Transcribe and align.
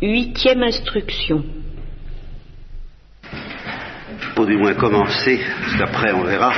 Huitième 0.00 0.62
instruction. 0.62 1.44
Pour 4.36 4.46
du 4.46 4.56
moins 4.56 4.74
commencer, 4.74 5.40
parce 5.60 5.76
qu'après 5.76 6.12
on 6.12 6.22
verra 6.22 6.52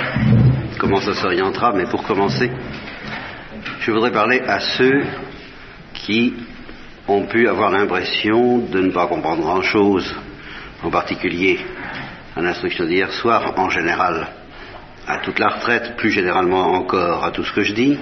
comment 0.78 1.00
ça 1.00 1.14
s'orientera, 1.14 1.72
mais 1.72 1.86
pour 1.86 2.02
commencer, 2.02 2.50
je 3.80 3.90
voudrais 3.90 4.12
parler 4.12 4.40
à 4.40 4.60
ceux 4.60 5.04
qui 5.94 6.34
ont 7.08 7.24
pu 7.24 7.48
avoir 7.48 7.70
l'impression 7.70 8.58
de 8.58 8.80
ne 8.80 8.90
pas 8.90 9.06
comprendre 9.06 9.40
grand-chose, 9.40 10.14
en 10.82 10.90
particulier 10.90 11.60
à 12.36 12.42
l'instruction 12.42 12.84
d'hier 12.84 13.10
soir, 13.10 13.54
en 13.56 13.70
général, 13.70 14.28
à 15.06 15.18
toute 15.20 15.38
la 15.38 15.48
retraite, 15.48 15.96
plus 15.96 16.10
généralement 16.10 16.72
encore 16.72 17.24
à 17.24 17.30
tout 17.30 17.44
ce 17.44 17.52
que 17.52 17.62
je 17.62 17.72
dis. 17.72 17.98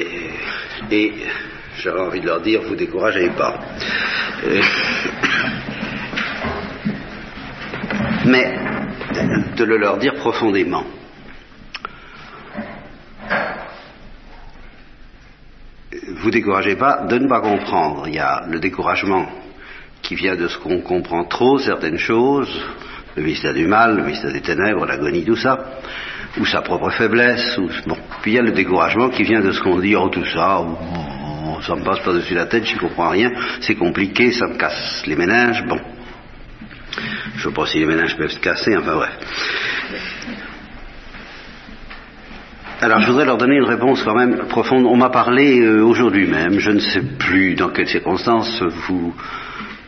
Et, 0.00 0.30
et 0.90 1.12
j'aurais 1.78 2.00
envie 2.00 2.20
de 2.20 2.26
leur 2.26 2.40
dire, 2.40 2.62
vous 2.62 2.76
découragez 2.76 3.30
pas. 3.30 3.60
Mais 8.26 8.58
de 9.56 9.64
le 9.64 9.76
leur 9.78 9.98
dire 9.98 10.14
profondément. 10.14 10.84
Vous 16.20 16.30
découragez 16.30 16.76
pas 16.76 17.06
de 17.08 17.18
ne 17.18 17.28
pas 17.28 17.40
comprendre. 17.40 18.08
Il 18.08 18.14
y 18.14 18.18
a 18.18 18.44
le 18.48 18.58
découragement 18.58 19.26
qui 20.02 20.14
vient 20.14 20.36
de 20.36 20.48
ce 20.48 20.58
qu'on 20.58 20.80
comprend 20.80 21.24
trop 21.24 21.58
certaines 21.58 21.98
choses, 21.98 22.64
le 23.16 23.22
mystère 23.22 23.54
du 23.54 23.66
mal, 23.66 23.96
le 23.96 24.04
mystère 24.04 24.32
des 24.32 24.40
ténèbres, 24.40 24.86
l'agonie, 24.86 25.24
tout 25.24 25.36
ça, 25.36 25.80
ou 26.38 26.46
sa 26.46 26.62
propre 26.62 26.90
faiblesse, 26.90 27.58
ou 27.58 27.68
bon. 27.86 27.98
Puis 28.22 28.32
il 28.32 28.34
y 28.34 28.38
a 28.38 28.42
le 28.42 28.52
découragement 28.52 29.10
qui 29.10 29.22
vient 29.22 29.40
de 29.40 29.52
ce 29.52 29.60
qu'on 29.60 29.78
dit, 29.78 29.94
oh 29.96 30.08
tout 30.08 30.24
ça, 30.24 30.60
oh, 30.60 31.60
ça 31.62 31.76
me 31.76 31.84
passe 31.84 32.00
pas 32.00 32.12
dessus 32.12 32.34
la 32.34 32.46
tête, 32.46 32.64
j'y 32.64 32.76
comprends 32.76 33.10
rien, 33.10 33.30
c'est 33.60 33.76
compliqué, 33.76 34.32
ça 34.32 34.46
me 34.46 34.56
casse 34.56 35.04
les 35.06 35.16
méninges, 35.16 35.64
bon. 35.66 35.80
Je 37.36 37.48
sais 37.48 37.54
pas 37.54 37.66
si 37.66 37.78
les 37.78 37.86
méninges 37.86 38.16
peuvent 38.16 38.30
se 38.30 38.40
casser, 38.40 38.76
enfin 38.76 38.94
bref. 38.94 39.16
Alors 42.80 43.00
je 43.00 43.06
voudrais 43.08 43.24
leur 43.24 43.38
donner 43.38 43.56
une 43.56 43.64
réponse 43.64 44.02
quand 44.04 44.14
même 44.14 44.46
profonde. 44.48 44.86
On 44.86 44.96
m'a 44.96 45.10
parlé 45.10 45.60
euh, 45.60 45.82
aujourd'hui 45.82 46.28
même, 46.28 46.60
je 46.60 46.70
ne 46.70 46.78
sais 46.78 47.02
plus 47.18 47.54
dans 47.54 47.70
quelles 47.70 47.88
circonstances, 47.88 48.62
vous 48.88 49.14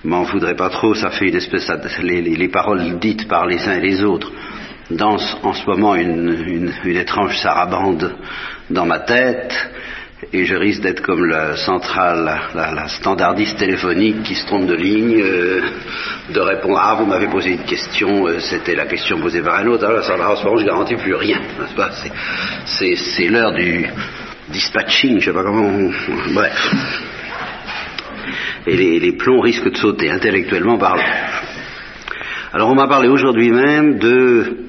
m'en 0.02 0.22
voudrez 0.22 0.56
pas 0.56 0.70
trop, 0.70 0.94
ça 0.94 1.10
fait 1.10 1.28
une 1.28 1.36
espèce 1.36 1.70
les, 2.02 2.22
les, 2.22 2.34
les, 2.34 2.48
paroles 2.48 2.98
dites 2.98 3.28
par 3.28 3.46
les 3.46 3.68
uns 3.68 3.74
et 3.74 3.80
les 3.80 4.02
autres 4.02 4.32
dansent 4.90 5.36
en 5.42 5.52
ce 5.52 5.66
moment 5.66 5.94
une, 5.94 6.44
une, 6.46 6.72
une 6.84 6.96
étrange 6.96 7.38
sarabande 7.38 8.14
dans 8.70 8.86
ma 8.86 9.00
tête 9.00 9.54
et 10.32 10.44
je 10.44 10.54
risque 10.54 10.82
d'être 10.82 11.00
comme 11.02 11.24
la 11.24 11.56
centrale, 11.56 12.40
la, 12.54 12.72
la, 12.72 12.88
standardiste 12.88 13.58
téléphonique 13.58 14.22
qui 14.22 14.34
se 14.34 14.46
trompe 14.46 14.66
de 14.66 14.74
ligne, 14.74 15.20
euh, 15.20 15.62
de 16.32 16.40
répondre 16.40 16.78
ah 16.80 16.94
vous 16.98 17.06
m'avez 17.06 17.28
posé 17.28 17.50
une 17.50 17.64
question, 17.64 18.26
euh, 18.26 18.38
c'était 18.38 18.74
la 18.74 18.86
question 18.86 19.18
posée 19.18 19.40
par 19.40 19.56
un 19.56 19.66
autre, 19.66 19.86
alors 19.86 20.04
ça 20.04 20.14
en 20.14 20.36
ce 20.36 20.44
moment 20.44 20.58
je 20.58 20.66
garantis 20.66 20.96
plus 20.96 21.14
rien, 21.14 21.40
C'est, 22.66 23.28
l'heure 23.28 23.52
du 23.52 23.86
dispatching, 24.50 25.20
je 25.20 25.26
sais 25.26 25.32
pas 25.32 25.42
comment, 25.42 25.90
bref. 26.34 26.74
Et 28.66 28.76
les, 28.76 29.00
les, 29.00 29.12
plombs 29.12 29.40
risquent 29.40 29.70
de 29.70 29.76
sauter 29.76 30.10
intellectuellement 30.10 30.76
parlant. 30.76 31.02
Alors 32.52 32.68
on 32.68 32.74
m'a 32.74 32.86
parlé 32.86 33.08
aujourd'hui 33.08 33.50
même 33.50 33.98
de 33.98 34.59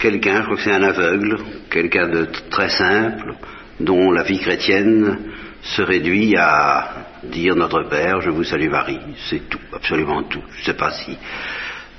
quelqu'un, 0.00 0.40
je 0.40 0.44
crois 0.44 0.56
que 0.56 0.62
c'est 0.62 0.72
un 0.72 0.82
aveugle, 0.82 1.38
quelqu'un 1.70 2.08
de 2.08 2.26
très 2.50 2.70
simple, 2.70 3.34
dont 3.78 4.10
la 4.10 4.24
vie 4.24 4.40
chrétienne 4.40 5.18
se 5.62 5.82
réduit 5.82 6.34
à 6.36 7.06
dire 7.24 7.54
Notre 7.54 7.82
Père, 7.88 8.20
je 8.20 8.30
vous 8.30 8.44
salue 8.44 8.70
Marie. 8.70 8.98
C'est 9.28 9.48
tout, 9.48 9.60
absolument 9.72 10.22
tout. 10.24 10.42
Je 10.56 10.60
ne 10.60 10.64
sais 10.64 10.76
pas 10.76 10.90
si, 10.92 11.16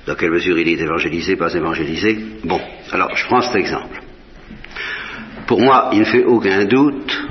dans 0.06 0.16
quelle 0.16 0.32
mesure 0.32 0.58
il 0.58 0.68
est 0.68 0.80
évangélisé, 0.80 1.36
pas 1.36 1.54
évangélisé. 1.54 2.18
Bon, 2.44 2.60
alors 2.90 3.14
je 3.16 3.24
prends 3.26 3.40
cet 3.40 3.56
exemple. 3.56 4.00
Pour 5.46 5.60
moi, 5.60 5.90
il 5.92 6.00
ne 6.00 6.04
fait 6.04 6.24
aucun 6.24 6.64
doute 6.64 7.22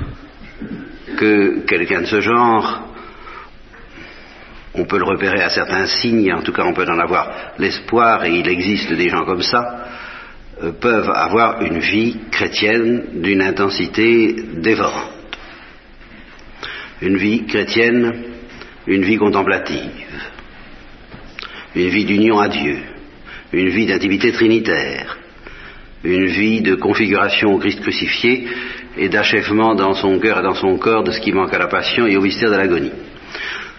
que 1.18 1.60
quelqu'un 1.66 2.00
de 2.00 2.06
ce 2.06 2.20
genre, 2.20 2.88
on 4.74 4.84
peut 4.84 4.98
le 4.98 5.04
repérer 5.04 5.42
à 5.42 5.50
certains 5.50 5.86
signes, 5.86 6.32
en 6.32 6.42
tout 6.42 6.52
cas 6.52 6.64
on 6.64 6.72
peut 6.72 6.86
en 6.88 6.98
avoir 6.98 7.30
l'espoir, 7.58 8.24
et 8.24 8.38
il 8.38 8.48
existe 8.48 8.92
des 8.94 9.10
gens 9.10 9.24
comme 9.24 9.42
ça, 9.42 9.86
peuvent 10.70 11.10
avoir 11.10 11.62
une 11.62 11.78
vie 11.78 12.16
chrétienne 12.30 13.20
d'une 13.22 13.42
intensité 13.42 14.36
dévorante. 14.58 15.10
Une 17.00 17.16
vie 17.16 17.44
chrétienne, 17.46 18.12
une 18.86 19.02
vie 19.02 19.16
contemplative, 19.16 19.80
une 21.74 21.88
vie 21.88 22.04
d'union 22.04 22.38
à 22.38 22.48
Dieu, 22.48 22.78
une 23.52 23.70
vie 23.70 23.86
d'intimité 23.86 24.30
trinitaire, 24.32 25.18
une 26.04 26.26
vie 26.26 26.60
de 26.60 26.74
configuration 26.74 27.54
au 27.54 27.58
Christ 27.58 27.80
crucifié 27.80 28.46
et 28.96 29.08
d'achèvement 29.08 29.74
dans 29.74 29.94
son 29.94 30.18
cœur 30.18 30.38
et 30.40 30.42
dans 30.42 30.54
son 30.54 30.76
corps 30.78 31.02
de 31.02 31.12
ce 31.12 31.20
qui 31.20 31.32
manque 31.32 31.54
à 31.54 31.58
la 31.58 31.68
passion 31.68 32.06
et 32.06 32.16
au 32.16 32.20
mystère 32.20 32.50
de 32.50 32.56
l'agonie. 32.56 32.92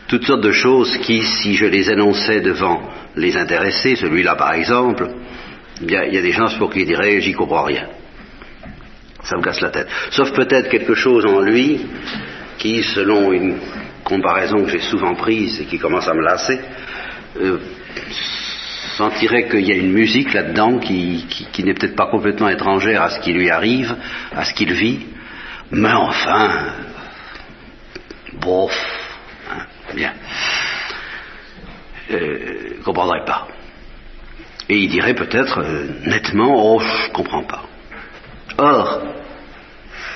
Toutes 0.07 0.25
sortes 0.25 0.43
de 0.43 0.51
choses 0.51 0.97
qui, 0.97 1.21
si 1.21 1.55
je 1.55 1.65
les 1.65 1.89
énonçais 1.89 2.41
devant 2.41 2.81
les 3.15 3.37
intéressés, 3.37 3.95
celui-là 3.95 4.35
par 4.35 4.53
exemple, 4.53 5.07
il 5.81 5.91
y, 5.91 5.97
a, 5.97 6.21
des 6.21 6.31
gens 6.31 6.47
pour 6.57 6.71
qui 6.71 6.85
diraient 6.85 7.19
j'y 7.21 7.33
comprends 7.33 7.63
rien. 7.63 7.87
Ça 9.23 9.37
me 9.37 9.41
casse 9.41 9.61
la 9.61 9.69
tête. 9.69 9.87
Sauf 10.11 10.31
peut-être 10.33 10.69
quelque 10.69 10.95
chose 10.95 11.25
en 11.25 11.39
lui 11.39 11.81
qui, 12.57 12.83
selon 12.83 13.31
une 13.31 13.57
comparaison 14.03 14.63
que 14.63 14.69
j'ai 14.69 14.81
souvent 14.81 15.15
prise 15.15 15.61
et 15.61 15.65
qui 15.65 15.79
commence 15.79 16.07
à 16.07 16.13
me 16.13 16.21
lasser, 16.21 16.59
euh, 17.37 17.57
sentirait 18.97 19.47
qu'il 19.47 19.67
y 19.67 19.71
a 19.71 19.75
une 19.75 19.91
musique 19.93 20.33
là-dedans 20.33 20.79
qui 20.79 21.25
n'est 21.59 21.73
peut-être 21.73 21.95
pas 21.95 22.07
complètement 22.07 22.49
étrangère 22.49 23.01
à 23.01 23.09
ce 23.09 23.19
qui 23.21 23.33
lui 23.33 23.49
arrive, 23.49 23.95
à 24.35 24.43
ce 24.43 24.53
qu'il 24.53 24.73
vit, 24.73 24.99
mais 25.71 25.91
enfin, 25.91 26.73
bof, 28.33 28.77
hein, 29.51 29.65
bien, 29.95 30.13
euh, 32.11 32.77
comprendrait 32.83 33.25
pas. 33.25 33.47
Et 34.69 34.77
il 34.77 34.89
dirait 34.89 35.13
peut-être 35.13 35.59
euh, 35.59 35.87
nettement 36.05 36.53
Oh, 36.55 36.79
je 36.79 37.09
ne 37.09 37.13
comprends 37.13 37.43
pas. 37.43 37.63
Or, 38.57 39.01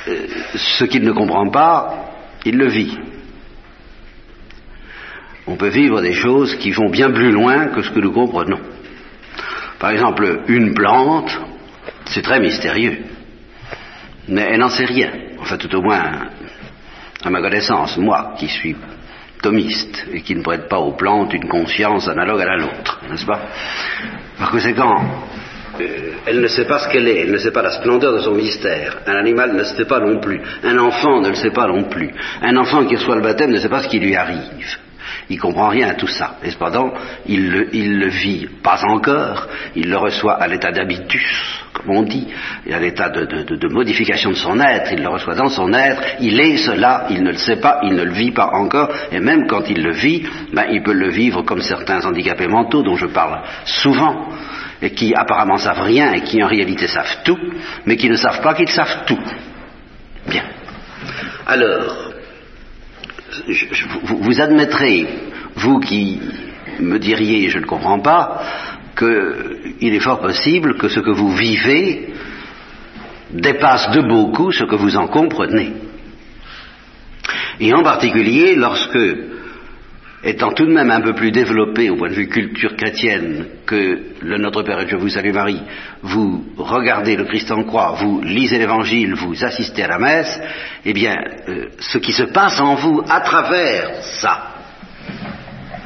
euh, 0.07 0.27
ce 0.55 0.85
qu'il 0.85 1.03
ne 1.03 1.11
comprend 1.11 1.49
pas, 1.49 2.11
il 2.45 2.57
le 2.57 2.67
vit. 2.67 2.97
On 5.47 5.55
peut 5.55 5.69
vivre 5.69 6.01
des 6.01 6.13
choses 6.13 6.55
qui 6.55 6.71
vont 6.71 6.89
bien 6.89 7.09
plus 7.11 7.31
loin 7.31 7.67
que 7.67 7.81
ce 7.81 7.89
que 7.89 7.99
nous 7.99 8.11
comprenons. 8.11 8.59
Par 9.79 9.91
exemple, 9.91 10.41
une 10.47 10.73
plante, 10.73 11.39
c'est 12.05 12.21
très 12.21 12.39
mystérieux. 12.39 12.99
Mais 14.27 14.47
elle 14.51 14.59
n'en 14.59 14.69
sait 14.69 14.85
rien. 14.85 15.11
Enfin, 15.39 15.57
tout 15.57 15.73
au 15.75 15.81
moins, 15.81 16.29
à 17.23 17.29
ma 17.29 17.41
connaissance, 17.41 17.97
moi 17.97 18.33
qui 18.37 18.47
suis 18.47 18.75
thomiste 19.41 20.05
et 20.11 20.21
qui 20.21 20.35
ne 20.35 20.41
prête 20.41 20.67
pas 20.67 20.79
aux 20.79 20.93
plantes 20.93 21.33
une 21.33 21.47
conscience 21.47 22.07
analogue 22.07 22.41
à 22.41 22.45
la 22.45 22.57
nôtre, 22.57 22.99
n'est-ce 23.09 23.25
pas? 23.25 23.41
Par 24.37 24.51
conséquent, 24.51 24.95
euh, 25.79 26.11
elle 26.25 26.41
ne 26.41 26.47
sait 26.47 26.65
pas 26.65 26.79
ce 26.79 26.89
qu'elle 26.89 27.07
est, 27.07 27.21
elle 27.21 27.31
ne 27.31 27.37
sait 27.37 27.51
pas 27.51 27.61
la 27.61 27.71
splendeur 27.71 28.13
de 28.13 28.19
son 28.19 28.33
mystère. 28.33 28.99
Un 29.05 29.15
animal 29.15 29.55
ne 29.55 29.63
sait 29.63 29.85
pas 29.85 29.99
non 29.99 30.19
plus. 30.19 30.41
Un 30.63 30.77
enfant 30.77 31.21
ne 31.21 31.29
le 31.29 31.35
sait 31.35 31.51
pas 31.51 31.67
non 31.67 31.83
plus. 31.85 32.13
Un 32.41 32.55
enfant 32.57 32.85
qui 32.85 32.95
reçoit 32.95 33.15
le 33.15 33.21
baptême 33.21 33.51
ne 33.51 33.57
sait 33.57 33.69
pas 33.69 33.83
ce 33.83 33.89
qui 33.89 33.99
lui 33.99 34.15
arrive. 34.15 34.77
Il 35.29 35.39
comprend 35.39 35.67
rien 35.67 35.89
à 35.89 35.93
tout 35.95 36.07
ça. 36.07 36.38
Et 36.43 36.51
cependant, 36.51 36.93
il 37.25 37.49
le, 37.49 38.07
vit 38.07 38.47
pas 38.63 38.81
encore. 38.88 39.47
Il 39.75 39.89
le 39.89 39.97
reçoit 39.97 40.35
à 40.35 40.47
l'état 40.47 40.71
d'habitus, 40.71 41.65
comme 41.73 41.97
on 41.97 42.03
dit, 42.03 42.27
et 42.65 42.73
à 42.73 42.79
l'état 42.79 43.09
de, 43.09 43.25
de, 43.25 43.67
modification 43.67 44.29
de 44.29 44.35
son 44.35 44.59
être. 44.61 44.93
Il 44.93 45.01
le 45.01 45.09
reçoit 45.09 45.35
dans 45.35 45.49
son 45.49 45.73
être. 45.73 46.01
Il 46.21 46.39
est 46.39 46.57
cela. 46.57 47.07
Il 47.09 47.24
ne 47.24 47.31
le 47.31 47.38
sait 47.38 47.57
pas. 47.57 47.81
Il 47.83 47.94
ne 47.95 48.03
le 48.03 48.13
vit 48.13 48.31
pas 48.31 48.51
encore. 48.53 48.89
Et 49.12 49.19
même 49.19 49.47
quand 49.47 49.69
il 49.69 49.83
le 49.83 49.91
vit, 49.91 50.24
ben, 50.53 50.65
il 50.71 50.81
peut 50.81 50.94
le 50.94 51.09
vivre 51.09 51.41
comme 51.41 51.62
certains 51.62 52.06
handicapés 52.06 52.47
mentaux 52.47 52.83
dont 52.83 52.95
je 52.95 53.07
parle 53.07 53.41
souvent 53.65 54.29
et 54.81 54.91
qui 54.91 55.13
apparemment 55.13 55.57
savent 55.57 55.81
rien 55.81 56.13
et 56.13 56.21
qui 56.21 56.41
en 56.41 56.47
réalité 56.47 56.88
savent 56.88 57.18
tout, 57.24 57.38
mais 57.85 57.97
qui 57.97 58.09
ne 58.09 58.15
savent 58.15 58.41
pas 58.41 58.53
qu'ils 58.53 58.69
savent 58.69 59.06
tout. 59.06 59.19
Bien. 60.27 60.44
Alors, 61.45 62.13
je, 63.47 63.85
vous, 64.03 64.18
vous, 64.18 64.41
admettrez, 64.41 65.07
vous 65.56 65.79
qui 65.79 66.19
me 66.79 66.97
diriez 67.00 67.50
je 67.50 67.59
ne 67.59 67.65
comprends 67.65 68.00
pas, 68.00 68.41
qu'il 68.97 69.94
est 69.94 70.00
fort 70.00 70.19
possible 70.19 70.77
que 70.77 70.88
ce 70.88 71.00
que 71.00 71.12
vous 71.12 71.35
vivez 71.35 72.13
dépasse 73.31 73.91
de 73.91 74.01
beaucoup 74.01 74.51
ce 74.51 74.63
que 74.63 74.75
vous 74.75 74.95
en 74.95 75.07
comprenez. 75.07 75.74
Et 77.59 77.74
en 77.74 77.83
particulier 77.83 78.56
lorsque 78.56 78.97
étant 80.23 80.51
tout 80.51 80.65
de 80.65 80.73
même 80.73 80.89
un 80.89 81.01
peu 81.01 81.13
plus 81.13 81.31
développé 81.31 81.89
au 81.89 81.95
point 81.95 82.09
de 82.09 82.15
vue 82.15 82.27
culture 82.27 82.75
chrétienne 82.75 83.45
que 83.65 83.99
le 84.21 84.37
Notre 84.37 84.63
Père 84.63 84.79
et 84.79 84.87
je 84.87 84.95
vous 84.95 85.09
salue 85.09 85.31
Marie, 85.31 85.61
vous 86.01 86.43
regardez 86.57 87.15
le 87.15 87.25
Christ 87.25 87.51
en 87.51 87.63
croix, 87.63 87.95
vous 87.99 88.21
lisez 88.21 88.57
l'Évangile, 88.57 89.13
vous 89.13 89.43
assistez 89.43 89.83
à 89.83 89.87
la 89.87 89.99
messe, 89.99 90.41
eh 90.85 90.93
bien, 90.93 91.15
euh, 91.47 91.67
ce 91.79 91.99
qui 91.99 92.13
se 92.13 92.23
passe 92.23 92.59
en 92.59 92.75
vous 92.75 93.03
à 93.07 93.21
travers 93.21 94.01
ça, 94.01 94.53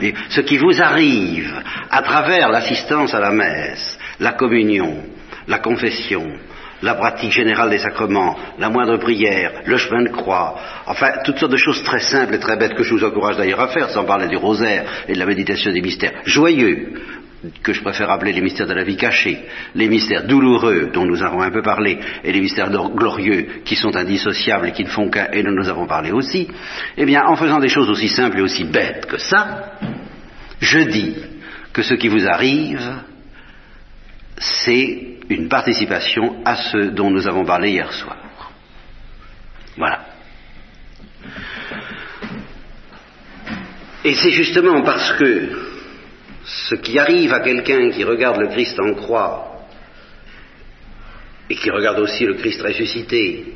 et 0.01 0.13
ce 0.29 0.41
qui 0.41 0.57
vous 0.57 0.81
arrive 0.81 1.53
à 1.89 2.01
travers 2.01 2.49
l'assistance 2.49 3.13
à 3.13 3.19
la 3.19 3.31
messe, 3.31 3.99
la 4.19 4.31
communion, 4.33 5.03
la 5.47 5.59
confession, 5.59 6.25
la 6.81 6.95
pratique 6.95 7.31
générale 7.31 7.69
des 7.69 7.77
sacrements, 7.77 8.37
la 8.57 8.69
moindre 8.69 8.97
prière, 8.97 9.61
le 9.65 9.77
chemin 9.77 10.03
de 10.03 10.09
croix, 10.09 10.55
enfin 10.85 11.11
toutes 11.23 11.37
sortes 11.37 11.51
de 11.51 11.57
choses 11.57 11.83
très 11.83 11.99
simples 11.99 12.35
et 12.35 12.39
très 12.39 12.57
bêtes 12.57 12.73
que 12.73 12.83
je 12.83 12.93
vous 12.93 13.03
encourage 13.03 13.37
d'ailleurs 13.37 13.59
à 13.61 13.67
faire, 13.67 13.89
sans 13.89 14.05
parler 14.05 14.27
du 14.27 14.37
rosaire 14.37 14.85
et 15.07 15.13
de 15.13 15.19
la 15.19 15.25
méditation 15.25 15.71
des 15.71 15.81
mystères 15.81 16.13
joyeux, 16.25 16.93
que 17.63 17.73
je 17.73 17.81
préfère 17.81 18.09
appeler 18.11 18.33
les 18.33 18.41
mystères 18.41 18.67
de 18.67 18.73
la 18.73 18.83
vie 18.83 18.97
cachée, 18.97 19.39
les 19.73 19.87
mystères 19.87 20.25
douloureux 20.25 20.91
dont 20.93 21.05
nous 21.05 21.23
avons 21.23 21.41
un 21.41 21.51
peu 21.51 21.61
parlé, 21.61 21.97
et 22.23 22.31
les 22.31 22.41
mystères 22.41 22.69
glorieux 22.69 23.47
qui 23.65 23.75
sont 23.75 23.95
indissociables 23.95 24.67
et 24.67 24.71
qui 24.71 24.83
ne 24.83 24.89
font 24.89 25.09
qu'un, 25.09 25.27
et 25.31 25.43
dont 25.43 25.51
nous 25.51 25.69
avons 25.69 25.87
parlé 25.87 26.11
aussi, 26.11 26.47
eh 26.97 27.05
bien, 27.05 27.23
en 27.25 27.35
faisant 27.35 27.59
des 27.59 27.67
choses 27.67 27.89
aussi 27.89 28.09
simples 28.09 28.39
et 28.39 28.41
aussi 28.41 28.63
bêtes 28.63 29.07
que 29.07 29.17
ça, 29.17 29.71
je 30.59 30.79
dis 30.79 31.15
que 31.73 31.81
ce 31.81 31.95
qui 31.95 32.09
vous 32.09 32.27
arrive, 32.27 32.81
c'est 34.41 35.19
une 35.29 35.47
participation 35.47 36.41
à 36.43 36.55
ce 36.55 36.77
dont 36.89 37.11
nous 37.11 37.27
avons 37.27 37.45
parlé 37.45 37.71
hier 37.71 37.91
soir. 37.93 38.17
Voilà. 39.77 40.05
Et 44.03 44.15
c'est 44.15 44.31
justement 44.31 44.81
parce 44.81 45.13
que 45.13 45.49
ce 46.43 46.75
qui 46.75 46.97
arrive 46.97 47.31
à 47.33 47.39
quelqu'un 47.39 47.91
qui 47.91 48.03
regarde 48.03 48.39
le 48.39 48.47
Christ 48.47 48.79
en 48.79 48.95
croix 48.95 49.67
et 51.49 51.55
qui 51.55 51.69
regarde 51.69 51.99
aussi 51.99 52.25
le 52.25 52.33
Christ 52.33 52.61
ressuscité 52.61 53.53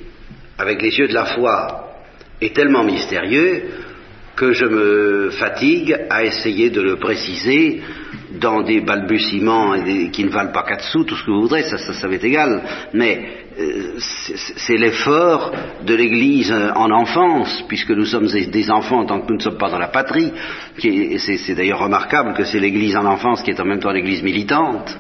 avec 0.58 0.82
les 0.82 0.96
yeux 0.98 1.08
de 1.08 1.14
la 1.14 1.26
foi 1.26 2.04
est 2.40 2.56
tellement 2.56 2.84
mystérieux 2.84 3.85
que 4.36 4.52
je 4.52 4.66
me 4.66 5.30
fatigue 5.32 5.98
à 6.10 6.24
essayer 6.24 6.70
de 6.70 6.82
le 6.82 6.98
préciser 6.98 7.82
dans 8.40 8.62
des 8.62 8.82
balbutiements 8.82 9.76
qui 10.12 10.26
ne 10.26 10.30
valent 10.30 10.52
pas 10.52 10.64
quatre 10.64 10.84
sous, 10.84 11.04
tout 11.04 11.16
ce 11.16 11.24
que 11.24 11.32
vous 11.32 11.44
voudrez, 11.44 11.64
ça, 11.64 11.78
ça, 11.78 11.94
ça 11.94 12.08
être 12.10 12.24
égal, 12.24 12.62
mais 12.94 13.46
euh, 13.58 13.94
c'est 13.98 14.78
l'effort 14.78 15.54
de 15.86 15.96
l'Église 15.96 16.52
en 16.52 16.92
enfance, 16.92 17.64
puisque 17.68 17.92
nous 17.92 18.06
sommes 18.06 18.28
des 18.28 18.70
enfants 18.70 19.06
tant 19.06 19.22
que 19.22 19.28
nous 19.30 19.38
ne 19.38 19.44
sommes 19.44 19.58
pas 19.58 19.70
dans 19.70 19.80
la 19.80 19.88
patrie, 19.88 20.32
c'est 20.78 21.56
d'ailleurs 21.56 21.80
remarquable 21.80 22.34
que 22.34 22.44
c'est 22.44 22.60
l'Église 22.60 22.98
en 22.98 23.06
enfance 23.06 23.42
qui 23.42 23.52
est 23.52 23.60
en 23.60 23.66
même 23.66 23.80
temps 23.80 23.92
l'Église 23.92 24.24
militante, 24.24 24.98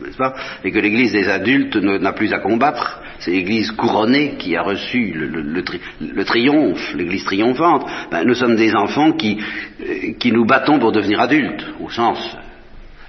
n'est-ce 0.00 0.16
pas 0.16 0.34
Et 0.64 0.70
que 0.70 0.78
l'Église 0.78 1.12
des 1.12 1.28
adultes 1.28 1.76
n'a 1.76 2.12
plus 2.12 2.32
à 2.32 2.38
combattre, 2.38 3.00
c'est 3.18 3.30
l'Église 3.30 3.70
couronnée 3.72 4.34
qui 4.38 4.56
a 4.56 4.62
reçu 4.62 5.12
le, 5.12 6.24
triomphe, 6.24 6.94
l'Église 6.94 7.24
triomphante. 7.24 7.88
Ben, 8.10 8.24
nous 8.24 8.34
sommes 8.34 8.56
des 8.56 8.74
enfants 8.74 9.12
qui, 9.12 9.38
euh, 9.80 10.12
qui 10.18 10.32
nous 10.32 10.44
battons 10.44 10.78
pour 10.78 10.92
devenir 10.92 11.20
adultes, 11.20 11.64
au 11.80 11.90
sens 11.90 12.36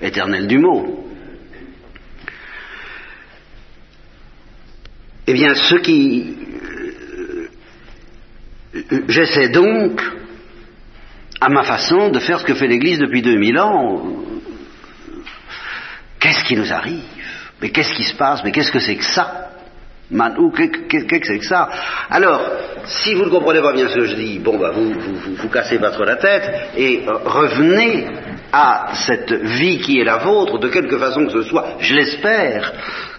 éternel 0.01 0.47
du 0.47 0.57
mot. 0.57 1.05
Eh 5.27 5.33
bien, 5.33 5.53
ce 5.53 5.75
qui... 5.75 6.35
Euh, 8.73 9.03
j'essaie 9.07 9.49
donc, 9.49 10.01
à 11.39 11.49
ma 11.49 11.63
façon, 11.63 12.09
de 12.09 12.19
faire 12.19 12.39
ce 12.39 12.45
que 12.45 12.55
fait 12.55 12.67
l'Église 12.67 12.97
depuis 12.97 13.21
2000 13.21 13.59
ans. 13.59 14.03
Qu'est-ce 16.19 16.43
qui 16.43 16.55
nous 16.55 16.71
arrive? 16.71 17.03
Mais 17.61 17.69
qu'est-ce 17.69 17.93
qui 17.93 18.03
se 18.03 18.15
passe? 18.15 18.41
Mais 18.43 18.51
qu'est-ce 18.51 18.71
que 18.71 18.79
c'est 18.79 18.95
que 18.95 19.03
ça? 19.03 19.49
Ou 20.11 20.51
qu'est-ce 20.51 21.05
que 21.05 21.25
c'est 21.25 21.37
que 21.37 21.45
ça? 21.45 21.69
Alors, 22.09 22.41
si 22.85 23.13
vous 23.13 23.25
ne 23.25 23.29
comprenez 23.29 23.61
pas 23.61 23.73
bien 23.73 23.87
ce 23.89 23.95
que 23.95 24.05
je 24.05 24.15
dis, 24.15 24.39
bon, 24.39 24.57
bah, 24.57 24.71
vous, 24.73 24.91
vous, 24.91 25.35
vous, 25.35 25.49
cassez 25.49 25.77
pas 25.77 25.91
trop 25.91 26.03
la 26.03 26.15
tête 26.15 26.49
et 26.75 27.03
euh, 27.07 27.13
revenez 27.25 28.07
à 28.51 28.87
cette 28.93 29.31
vie 29.31 29.77
qui 29.77 29.99
est 29.99 30.03
la 30.03 30.17
vôtre, 30.17 30.57
de 30.57 30.67
quelque 30.69 30.97
façon 30.97 31.25
que 31.25 31.31
ce 31.31 31.43
soit, 31.43 31.75
je 31.79 31.93
l'espère, 31.93 32.73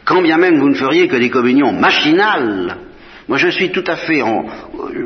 quand 0.05 0.21
bien 0.21 0.37
même 0.37 0.59
vous 0.59 0.69
ne 0.69 0.75
feriez 0.75 1.07
que 1.07 1.17
des 1.17 1.31
communions 1.31 1.73
machinales. 1.73 2.77
Moi, 3.29 3.39
je 3.39 3.49
suis 3.49 3.71
tout 3.71 3.85
à 3.87 3.95
fait, 3.95 4.23
en, 4.23 4.47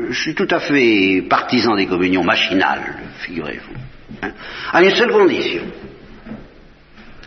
je 0.09 0.19
suis 0.19 0.33
tout 0.33 0.47
à 0.49 0.59
fait 0.59 1.23
partisan 1.29 1.75
des 1.75 1.85
communions 1.85 2.23
machinales, 2.23 2.95
figurez-vous, 3.19 3.75
hein, 4.23 4.31
à 4.73 4.81
une 4.81 4.95
seule 4.95 5.11
condition, 5.11 5.61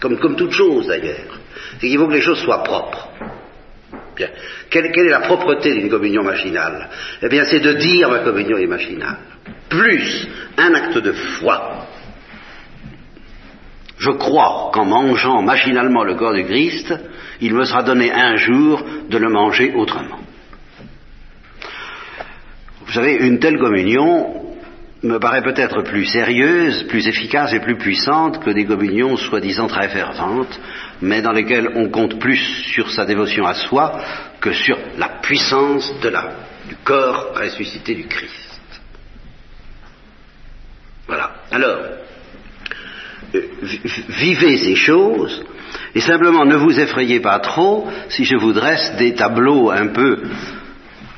comme, 0.00 0.19
comme 0.19 0.37
toute 0.37 0.53
chose 0.53 0.87
d'ailleurs, 0.87 1.39
c'est 1.81 1.89
qu'il 1.89 1.99
faut 1.99 2.06
que 2.06 2.15
les 2.15 2.21
choses 2.21 2.41
soient 2.41 2.62
propres. 2.62 3.09
Quelle, 4.71 4.87
est 4.87 5.09
la 5.11 5.21
propreté 5.21 5.75
d'une 5.75 5.89
communion 5.89 6.25
machinale? 6.25 6.89
Eh 7.23 7.29
bien, 7.29 7.45
c'est 7.45 7.61
de 7.61 7.75
dire 7.75 8.11
ma 8.11 8.19
communion 8.19 8.59
est 8.59 8.67
machinale. 8.67 9.19
Plus 9.69 10.29
un 10.56 10.75
acte 10.75 10.99
de 10.99 11.12
foi. 11.12 11.87
Je 13.99 14.11
crois 14.11 14.71
qu'en 14.73 14.85
mangeant 14.85 15.43
machinalement 15.43 16.05
le 16.05 16.15
corps 16.15 16.35
du 16.35 16.44
Christ, 16.44 16.94
il 17.41 17.55
me 17.55 17.65
sera 17.65 17.83
donné 17.83 18.12
un 18.12 18.37
jour 18.37 18.83
de 19.09 19.19
le 19.19 19.29
manger 19.29 19.73
autrement. 19.75 20.21
Vous 22.87 22.93
savez, 22.93 23.17
une 23.17 23.39
telle 23.39 23.59
communion 23.59 24.48
me 25.03 25.19
paraît 25.19 25.43
peut-être 25.43 25.83
plus 25.83 26.06
sérieuse, 26.06 26.85
plus 26.89 27.06
efficace 27.06 27.53
et 27.53 27.61
plus 27.61 27.77
puissante 27.77 28.43
que 28.43 28.50
des 28.50 28.65
communions 28.65 29.17
soi-disant 29.17 29.69
très 29.69 29.89
ferventes, 29.89 30.59
mais 31.00 31.23
dans 31.23 31.33
lesquelles 31.33 31.71
on 31.77 31.89
compte 31.89 32.19
plus 32.19 32.39
sur 32.73 32.91
sa 32.91 33.05
dévotion 33.05 33.47
à 33.47 33.55
soi 33.55 34.00
que 34.41 34.53
sur 34.53 34.77
la 34.97 35.21
puissance 35.23 35.93
du 36.69 36.77
corps 36.85 37.33
ressuscité 37.37 37.95
du 37.95 38.06
Christ. 38.06 38.49
Voilà. 41.06 41.31
Alors, 41.51 41.79
euh, 43.35 43.43
vivez 44.09 44.59
ces 44.59 44.75
choses, 44.75 45.44
et 45.94 46.01
simplement 46.01 46.44
ne 46.44 46.56
vous 46.56 46.79
effrayez 46.79 47.21
pas 47.21 47.39
trop 47.39 47.89
si 48.09 48.25
je 48.25 48.37
vous 48.37 48.53
dresse 48.53 48.97
des 48.97 49.15
tableaux 49.15 49.71
un 49.71 49.89
peu 49.89 50.23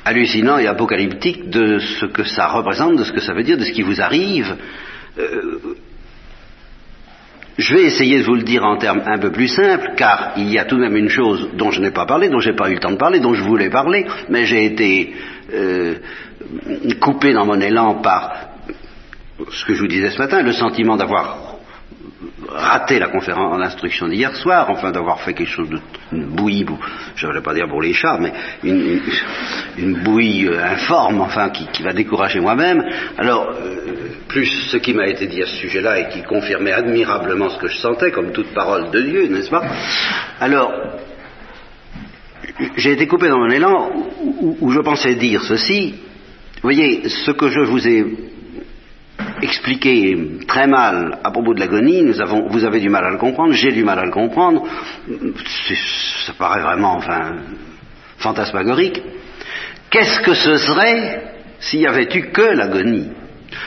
hallucinant 0.05 0.57
et 0.57 0.67
apocalyptique 0.67 1.49
de 1.49 1.79
ce 1.79 2.05
que 2.05 2.23
ça 2.23 2.47
représente, 2.47 2.97
de 2.97 3.03
ce 3.03 3.11
que 3.11 3.21
ça 3.21 3.33
veut 3.33 3.43
dire, 3.43 3.57
de 3.57 3.63
ce 3.63 3.71
qui 3.71 3.81
vous 3.81 4.01
arrive. 4.01 4.55
Euh, 5.19 5.59
je 7.57 7.75
vais 7.75 7.83
essayer 7.83 8.19
de 8.19 8.23
vous 8.23 8.35
le 8.35 8.43
dire 8.43 8.63
en 8.63 8.77
termes 8.77 9.03
un 9.05 9.19
peu 9.19 9.31
plus 9.31 9.47
simples, 9.47 9.91
car 9.95 10.33
il 10.37 10.51
y 10.51 10.57
a 10.57 10.65
tout 10.65 10.77
de 10.77 10.81
même 10.81 10.95
une 10.95 11.09
chose 11.09 11.49
dont 11.55 11.69
je 11.69 11.81
n'ai 11.81 11.91
pas 11.91 12.05
parlé, 12.05 12.29
dont 12.29 12.39
je 12.39 12.49
n'ai 12.49 12.55
pas 12.55 12.69
eu 12.69 12.73
le 12.73 12.79
temps 12.79 12.91
de 12.91 12.97
parler, 12.97 13.19
dont 13.19 13.33
je 13.33 13.43
voulais 13.43 13.69
parler, 13.69 14.05
mais 14.29 14.45
j'ai 14.45 14.65
été 14.65 15.13
euh, 15.53 15.95
coupé 16.99 17.33
dans 17.33 17.45
mon 17.45 17.59
élan 17.59 17.95
par 18.01 18.33
ce 19.51 19.65
que 19.65 19.73
je 19.73 19.81
vous 19.81 19.87
disais 19.87 20.09
ce 20.09 20.17
matin, 20.17 20.41
le 20.41 20.53
sentiment 20.53 20.97
d'avoir 20.97 21.50
raté 22.47 22.99
la 22.99 23.07
conférence 23.07 23.55
en 23.55 23.61
instruction 23.61 24.07
d'hier 24.07 24.35
soir, 24.35 24.69
enfin 24.69 24.91
d'avoir 24.91 25.21
fait 25.21 25.33
quelque 25.33 25.49
chose 25.49 25.69
de 25.69 25.79
une 26.11 26.25
bouillie, 26.25 26.65
je 27.15 27.27
ne 27.27 27.33
vais 27.33 27.41
pas 27.41 27.53
dire 27.53 27.67
pour 27.67 27.81
les 27.81 27.93
chats, 27.93 28.17
mais 28.19 28.33
une, 28.63 29.95
bouillie 30.03 30.47
euh, 30.47 30.63
informe, 30.63 31.21
enfin 31.21 31.49
qui, 31.49 31.81
va 31.83 31.93
décourager 31.93 32.39
moi-même. 32.39 32.83
Alors, 33.17 33.49
euh, 33.49 34.09
plus 34.27 34.45
ce 34.69 34.77
qui 34.77 34.93
m'a 34.93 35.07
été 35.07 35.27
dit 35.27 35.41
à 35.41 35.45
ce 35.45 35.55
sujet-là 35.55 35.99
et 35.99 36.09
qui 36.09 36.23
confirmait 36.23 36.73
admirablement 36.73 37.49
ce 37.49 37.57
que 37.57 37.67
je 37.67 37.77
sentais, 37.77 38.11
comme 38.11 38.31
toute 38.31 38.53
parole 38.53 38.91
de 38.91 39.01
Dieu, 39.01 39.27
n'est-ce 39.27 39.49
pas? 39.49 39.63
Alors, 40.39 40.71
j'ai 42.77 42.91
été 42.91 43.07
coupé 43.07 43.29
dans 43.29 43.39
mon 43.39 43.49
élan 43.49 43.91
où 44.59 44.71
je 44.71 44.79
pensais 44.79 45.15
dire 45.15 45.41
ceci. 45.43 45.95
Vous 46.55 46.69
voyez, 46.69 47.09
ce 47.09 47.31
que 47.31 47.47
je 47.47 47.61
vous 47.61 47.87
ai 47.87 48.05
expliqué 49.41 50.17
très 50.47 50.67
mal 50.67 51.19
à 51.23 51.31
propos 51.31 51.53
de 51.53 51.59
l'agonie, 51.59 52.03
vous 52.49 52.65
avez 52.65 52.79
du 52.79 52.89
mal 52.89 53.05
à 53.05 53.11
le 53.11 53.17
comprendre, 53.17 53.53
j'ai 53.53 53.71
du 53.71 53.83
mal 53.83 53.99
à 53.99 54.05
le 54.05 54.11
comprendre, 54.11 54.67
ça 56.25 56.33
paraît 56.37 56.61
vraiment 56.61 56.95
enfin, 56.95 57.37
fantasmagorique. 58.17 59.01
Qu'est-ce 59.89 60.21
que 60.21 60.33
ce 60.33 60.55
serait 60.57 61.33
s'il 61.59 61.79
n'y 61.79 61.87
avait 61.87 62.07
eu 62.15 62.31
que 62.31 62.41
l'agonie? 62.41 63.09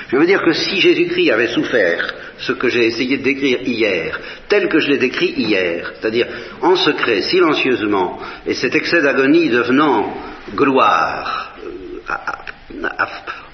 Je 0.09 0.17
veux 0.17 0.27
dire 0.27 0.43
que 0.43 0.53
si 0.53 0.81
Jésus-Christ 0.81 1.31
avait 1.31 1.49
souffert 1.49 2.15
ce 2.39 2.53
que 2.53 2.69
j'ai 2.69 2.87
essayé 2.87 3.19
de 3.19 3.23
décrire 3.23 3.61
hier, 3.63 4.19
tel 4.49 4.69
que 4.69 4.79
je 4.79 4.89
l'ai 4.89 4.99
décrit 4.99 5.35
hier, 5.37 5.93
c'est-à-dire 6.01 6.27
en 6.63 6.77
secret, 6.77 7.23
silencieusement, 7.23 8.19
et 8.47 8.55
cet 8.55 8.75
excès 8.75 9.03
d'agonie 9.03 9.51
devenant 9.51 10.15
gloire, 10.55 11.53
euh, 12.11 12.89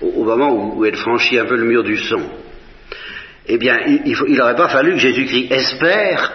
au, 0.01 0.25
moment 0.25 0.77
où, 0.77 0.85
elle 0.85 0.97
franchit 0.97 1.39
un 1.39 1.45
peu 1.45 1.57
le 1.57 1.65
mur 1.65 1.83
du 1.83 1.97
son, 1.97 2.23
eh 3.47 3.59
bien, 3.59 3.79
il 3.87 4.37
n'aurait 4.37 4.57
pas 4.57 4.69
fallu 4.69 4.93
que 4.93 4.99
Jésus-Christ 4.99 5.51
espère 5.51 6.33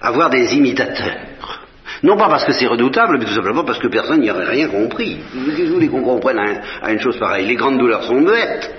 avoir 0.00 0.30
des 0.30 0.54
imitateurs. 0.54 1.64
Non 2.02 2.16
pas 2.16 2.28
parce 2.28 2.44
que 2.44 2.52
c'est 2.52 2.66
redoutable, 2.66 3.18
mais 3.18 3.24
tout 3.24 3.32
simplement 3.32 3.64
parce 3.64 3.78
que 3.78 3.88
personne 3.88 4.20
n'y 4.20 4.30
aurait 4.30 4.48
rien 4.48 4.68
compris. 4.68 5.18
Vous 5.32 5.74
voulez 5.74 5.88
qu'on 5.88 6.02
comprenne 6.02 6.38
à, 6.82 6.92
une 6.92 7.00
chose 7.00 7.18
pareille? 7.18 7.46
Les 7.46 7.54
grandes 7.54 7.78
douleurs 7.78 8.04
sont 8.04 8.20
muettes. 8.20 8.70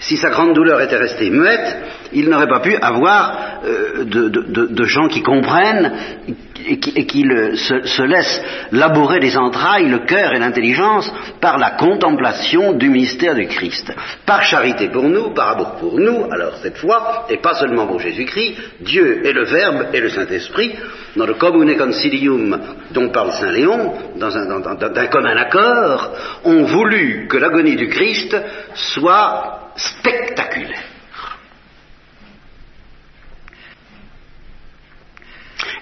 Si 0.00 0.16
sa 0.16 0.30
grande 0.30 0.54
douleur 0.54 0.80
était 0.80 0.96
restée 0.96 1.30
muette, 1.30 1.76
il 2.12 2.28
n'aurait 2.28 2.48
pas 2.48 2.60
pu 2.60 2.76
avoir 2.76 3.60
euh, 3.64 4.04
de, 4.04 4.28
de, 4.28 4.66
de, 4.66 4.84
gens 4.84 5.08
qui 5.08 5.22
comprennent 5.22 5.92
et 6.66 6.78
qui, 6.78 6.90
et 6.90 7.04
qui 7.04 7.22
le, 7.22 7.56
se, 7.56 7.82
se, 7.82 8.02
laissent 8.02 8.40
labourer 8.72 9.18
les 9.18 9.36
entrailles, 9.36 9.88
le 9.88 10.00
cœur 10.00 10.32
et 10.32 10.38
l'intelligence 10.38 11.12
par 11.40 11.58
la 11.58 11.72
contemplation 11.72 12.72
du 12.72 12.88
mystère 12.88 13.34
du 13.34 13.46
Christ. 13.48 13.92
Par 14.24 14.44
charité 14.44 14.88
pour 14.88 15.02
nous, 15.02 15.30
par 15.34 15.50
amour 15.50 15.72
pour 15.80 15.98
nous, 15.98 16.26
alors 16.30 16.54
cette 16.62 16.78
fois, 16.78 17.26
et 17.28 17.38
pas 17.38 17.54
seulement 17.54 17.86
pour 17.86 18.00
Jésus-Christ, 18.00 18.56
Dieu 18.80 19.26
et 19.26 19.32
le 19.32 19.44
Verbe 19.44 19.86
et 19.92 20.00
le 20.00 20.10
Saint-Esprit, 20.10 20.76
dans 21.16 21.26
le 21.26 21.34
Commune 21.34 21.76
Concilium 21.76 22.58
dont 22.92 23.08
parle 23.10 23.32
Saint 23.32 23.50
Léon, 23.50 23.94
dans 24.16 24.36
un, 24.36 24.60
d'un 24.60 25.06
commun 25.06 25.36
accord, 25.36 26.12
ont 26.44 26.62
voulu 26.62 27.26
que 27.28 27.36
l'agonie 27.36 27.76
du 27.76 27.88
Christ 27.88 28.36
soit 28.74 29.67
spectaculaire. 29.78 30.84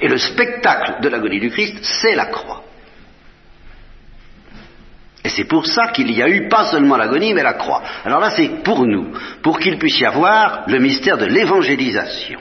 Et 0.00 0.08
le 0.08 0.18
spectacle 0.18 1.00
de 1.00 1.08
l'agonie 1.08 1.40
du 1.40 1.50
Christ, 1.50 1.78
c'est 1.82 2.14
la 2.14 2.26
croix. 2.26 2.62
Et 5.24 5.28
c'est 5.28 5.44
pour 5.44 5.66
ça 5.66 5.88
qu'il 5.88 6.10
y 6.12 6.22
a 6.22 6.28
eu 6.28 6.48
pas 6.48 6.66
seulement 6.66 6.96
l'agonie, 6.96 7.34
mais 7.34 7.42
la 7.42 7.54
croix. 7.54 7.82
Alors 8.04 8.20
là, 8.20 8.30
c'est 8.30 8.62
pour 8.62 8.86
nous, 8.86 9.12
pour 9.42 9.58
qu'il 9.58 9.78
puisse 9.78 9.98
y 9.98 10.04
avoir 10.04 10.64
le 10.68 10.78
mystère 10.78 11.18
de 11.18 11.24
l'évangélisation. 11.24 12.40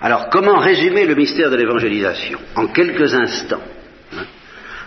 Alors, 0.00 0.28
comment 0.30 0.58
résumer 0.58 1.04
le 1.04 1.14
mystère 1.14 1.50
de 1.50 1.56
l'évangélisation? 1.56 2.38
En 2.54 2.68
quelques 2.68 3.12
instants. 3.14 3.62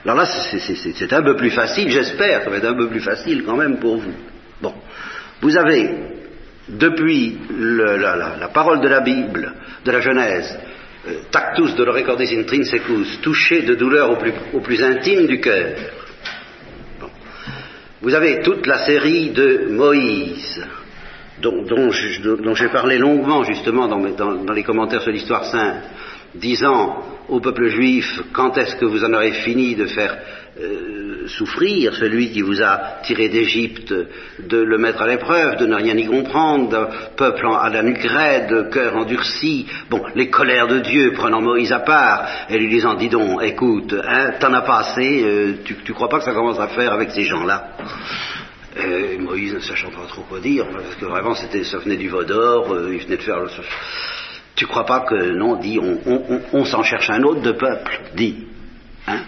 Alors 0.05 0.17
là, 0.17 0.25
c'est 0.25 1.13
un 1.13 1.21
peu 1.21 1.35
plus 1.35 1.51
facile, 1.51 1.89
j'espère, 1.89 2.43
ça 2.43 2.49
va 2.49 2.57
être 2.57 2.69
un 2.69 2.75
peu 2.75 2.87
plus 2.87 3.01
facile 3.01 3.43
quand 3.43 3.57
même 3.57 3.79
pour 3.79 3.97
vous. 3.97 4.13
Bon, 4.61 4.73
vous 5.41 5.57
avez 5.57 5.89
depuis 6.69 7.37
la, 7.57 8.49
parole 8.53 8.79
de 8.81 8.87
la 8.87 9.01
Bible, 9.01 9.53
de 9.83 9.91
la 9.91 9.99
Genèse, 9.99 10.57
euh, 11.07 11.13
tactus 11.31 11.75
dolorecordis 11.75 12.37
intrinsecus, 12.37 13.19
touché 13.21 13.63
de 13.63 13.75
douleur 13.75 14.11
au 14.11 14.59
plus, 14.61 14.83
intime 14.83 15.27
du 15.27 15.41
cœur. 15.41 15.75
Bon. 16.99 17.09
Vous 18.01 18.13
avez 18.13 18.41
toute 18.41 18.67
la 18.67 18.85
série 18.85 19.31
de 19.31 19.67
Moïse, 19.69 20.65
dont, 21.41 21.91
j'ai 22.53 22.69
parlé 22.69 22.97
longuement 22.97 23.43
justement 23.43 23.87
dans 23.87 24.53
les 24.53 24.63
commentaires 24.63 25.01
sur 25.01 25.11
l'histoire 25.11 25.45
sainte, 25.45 25.83
disant 26.35 27.18
au 27.29 27.39
peuple 27.39 27.67
juif 27.67 28.21
quand 28.33 28.57
est-ce 28.57 28.75
que 28.75 28.85
vous 28.85 29.03
en 29.03 29.13
aurez 29.13 29.31
fini 29.31 29.75
de 29.75 29.85
faire 29.85 30.17
euh, 30.59 31.27
souffrir 31.27 31.95
celui 31.95 32.31
qui 32.31 32.41
vous 32.41 32.61
a 32.61 32.99
tiré 33.03 33.29
d'Égypte, 33.29 33.93
de 34.39 34.57
le 34.57 34.77
mettre 34.77 35.01
à 35.01 35.07
l'épreuve, 35.07 35.57
de 35.57 35.65
ne 35.65 35.75
rien 35.75 35.95
y 35.95 36.05
comprendre, 36.05 36.89
peuple 37.15 37.47
à 37.47 37.69
la 37.69 37.83
nuque 37.83 38.03
raide, 38.03 38.69
cœur 38.71 38.95
endurci, 38.97 39.67
bon, 39.89 40.03
les 40.15 40.29
colères 40.29 40.67
de 40.67 40.79
Dieu 40.79 41.13
prenant 41.13 41.41
Moïse 41.41 41.71
à 41.71 41.79
part 41.79 42.25
et 42.49 42.57
lui 42.57 42.69
disant, 42.69 42.95
dis 42.95 43.09
donc, 43.09 43.41
écoute, 43.43 43.93
hein, 44.03 44.31
t'en 44.39 44.53
as 44.53 44.63
pas 44.63 44.79
assez, 44.79 45.23
euh, 45.23 45.53
tu, 45.63 45.75
tu 45.83 45.93
crois 45.93 46.09
pas 46.09 46.19
que 46.19 46.25
ça 46.25 46.33
commence 46.33 46.59
à 46.59 46.67
faire 46.67 46.91
avec 46.91 47.11
ces 47.11 47.23
gens-là? 47.23 47.71
Et 48.75 49.17
Moïse 49.17 49.53
ne 49.53 49.59
sachant 49.59 49.89
pas 49.89 50.07
trop 50.07 50.23
quoi 50.23 50.39
dire, 50.39 50.65
parce 50.71 50.95
que 50.95 51.05
vraiment 51.05 51.35
c'était, 51.35 51.63
ça 51.63 51.77
venait 51.77 51.97
du 51.97 52.09
Vaudor, 52.09 52.73
euh, 52.73 52.93
il 52.93 53.03
venait 53.03 53.17
de 53.17 53.21
faire 53.21 53.39
le... 53.39 53.49
Tu 54.59 54.67
crois 54.67 54.85
pas 54.85 55.05
que, 55.07 55.15
non, 55.15 55.55
dit, 55.55 55.79
on, 55.79 56.65
s'en 56.65 56.83
cherche 56.83 57.09
un 57.09 57.23
autre 57.23 57.39
de 57.39 57.53
peuple, 57.53 57.97
dit. 58.13 58.45
Hein 59.07 59.19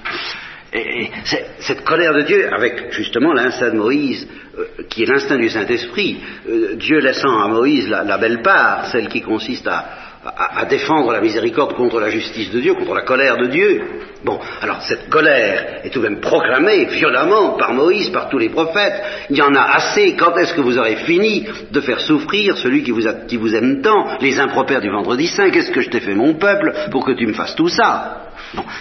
et, 0.74 1.04
et 1.04 1.12
cette 1.60 1.86
colère 1.86 2.14
de 2.14 2.24
Dieu, 2.24 2.54
avec 2.54 2.92
justement 2.92 3.32
l'instinct 3.32 3.70
de 3.70 3.78
Moïse, 3.78 4.28
euh, 4.58 4.66
qui 4.90 5.04
est 5.04 5.06
l'instinct 5.06 5.38
du 5.38 5.50
Saint-Esprit, 5.50 6.20
euh, 6.50 6.76
Dieu 6.76 7.00
laissant 7.00 7.40
à 7.40 7.48
Moïse 7.48 7.88
la, 7.88 8.18
belle 8.18 8.42
part, 8.42 8.88
celle 8.88 9.08
qui 9.08 9.22
consiste 9.22 9.66
à, 9.68 9.86
à, 10.24 10.66
défendre 10.66 11.12
la 11.12 11.20
miséricorde 11.20 11.74
contre 11.74 12.00
la 12.00 12.10
justice 12.10 12.52
de 12.52 12.60
Dieu, 12.60 12.76
contre 12.76 12.94
la 12.94 13.02
colère 13.02 13.38
de 13.38 13.48
Dieu. 13.48 13.84
Bon, 14.24 14.40
alors 14.62 14.82
cette 14.84 15.10
colère 15.10 15.82
est 15.84 15.90
tout 15.90 16.00
de 16.00 16.08
même 16.08 16.20
proclamée 16.20 16.86
violemment 16.86 17.58
par 17.58 17.74
Moïse, 17.74 18.10
par 18.10 18.30
tous 18.30 18.38
les 18.38 18.50
prophètes. 18.50 19.02
Il 19.32 19.38
y 19.38 19.42
en 19.42 19.56
a 19.56 19.62
assez. 19.62 20.16
Quand 20.16 20.38
est-ce 20.38 20.54
que 20.54 20.62
vous 20.62 20.78
aurez 20.78 20.98
fini 20.98 21.48
de 21.72 21.82
faire 21.82 22.00
souffrir 22.00 22.56
celui 22.58 22.84
qui 22.84 22.92
vous, 22.92 23.56
aime 23.56 23.82
tant, 23.82 24.20
les 24.20 24.40
impropères 24.40 24.82
du 24.82 24.92
vendredi 24.92 25.26
saint? 25.26 25.50
Qu'est-ce 25.50 25.72
que 25.72 25.82
je 25.82 25.90
t'ai 25.90 26.02
fait, 26.02 26.14
mon 26.14 26.36
peuple, 26.36 26.72
pour 26.92 27.04
que 27.04 27.14
tu 27.14 27.26
me 27.26 27.34
fasses 27.34 27.56
tout 27.56 27.70
ça? 27.70 28.28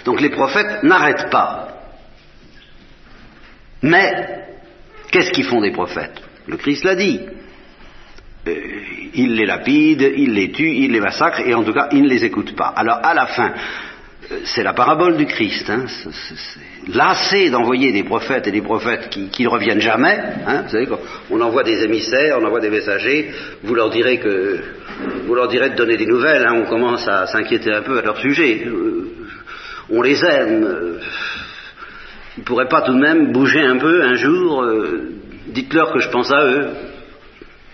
Donc 0.05 0.21
les 0.21 0.31
prophètes 0.31 0.83
n'arrêtent 0.83 1.31
pas. 1.31 1.69
Mais, 3.83 4.45
qu'est-ce 5.11 5.33
qu'ils 5.33 5.45
font 5.45 5.63
des 5.63 5.71
prophètes? 5.71 6.21
Le 6.47 6.59
Christ 6.59 6.85
l'a 6.85 6.95
dit. 6.95 7.21
Euh, 8.47 8.53
ils 9.15 9.35
les 9.35 9.45
lapident, 9.45 10.11
ils 10.17 10.33
les 10.33 10.51
tuent, 10.51 10.75
ils 10.75 10.93
les 10.93 11.01
massacrent, 11.01 11.41
et 11.47 11.55
en 11.55 11.63
tout 11.63 11.75
cas, 11.75 11.89
ils 11.93 12.03
ne 12.03 12.09
les 12.09 12.25
écoutent 12.25 12.57
pas. 12.57 12.73
Alors, 12.75 12.99
à 13.03 13.13
la 13.13 13.27
fin, 13.27 13.53
euh, 14.33 14.39
c'est 14.45 14.63
la 14.63 14.73
parabole 14.73 15.17
du 15.17 15.27
Christ. 15.27 15.69
Hein, 15.69 15.85
lassé 16.95 17.51
d'envoyer 17.51 17.93
des 17.93 18.05
prophètes 18.05 18.47
et 18.47 18.51
des 18.51 18.63
prophètes 18.63 19.11
qui, 19.11 19.43
ne 19.43 19.49
reviennent 19.49 19.81
jamais. 19.81 20.19
Hein, 20.47 20.63
vous 20.63 20.71
savez, 20.71 20.89
on 21.31 21.41
envoie 21.41 21.65
des 21.65 21.83
émissaires, 21.85 22.39
on 22.41 22.45
envoie 22.47 22.61
des 22.61 22.71
messagers, 22.71 23.31
vous 23.63 23.75
leur 23.75 23.91
direz 23.91 24.19
que 24.19 24.61
vous 25.27 25.35
leur 25.35 25.49
direz 25.49 25.71
de 25.71 25.77
donner 25.77 25.97
des 25.97 26.07
nouvelles. 26.07 26.47
Hein, 26.47 26.63
on 26.65 26.69
commence 26.69 27.07
à 27.09 27.27
s'inquiéter 27.27 27.73
un 27.73 27.83
peu 27.83 27.99
à 27.99 28.03
leur 28.03 28.19
sujet. 28.19 28.63
Euh, 28.67 29.11
on 29.91 30.01
les 30.01 30.25
aime. 30.25 30.99
Ils 32.37 32.41
ne 32.41 32.45
pourraient 32.45 32.69
pas 32.69 32.83
tout 32.83 32.95
de 32.95 33.01
même 33.01 33.33
bouger 33.33 33.61
un 33.61 33.77
peu 33.77 34.03
un 34.03 34.15
jour. 34.15 34.65
Dites-leur 35.49 35.93
que 35.93 35.99
je 35.99 36.09
pense 36.09 36.31
à 36.31 36.43
eux. 36.45 36.69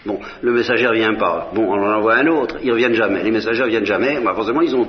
Bon, 0.06 0.20
le 0.40 0.52
messager 0.52 0.88
vient 0.92 1.14
pas. 1.14 1.50
Bon, 1.54 1.72
on 1.72 1.82
en 1.82 1.96
envoie 1.96 2.16
un 2.16 2.26
autre. 2.28 2.56
Ils 2.62 2.72
reviennent 2.72 2.94
jamais. 2.94 3.22
Les 3.22 3.30
messagers 3.30 3.66
viennent 3.66 3.86
jamais. 3.86 4.20
Bah, 4.20 4.32
forcément, 4.34 4.62
ils 4.62 4.74
ont, 4.74 4.88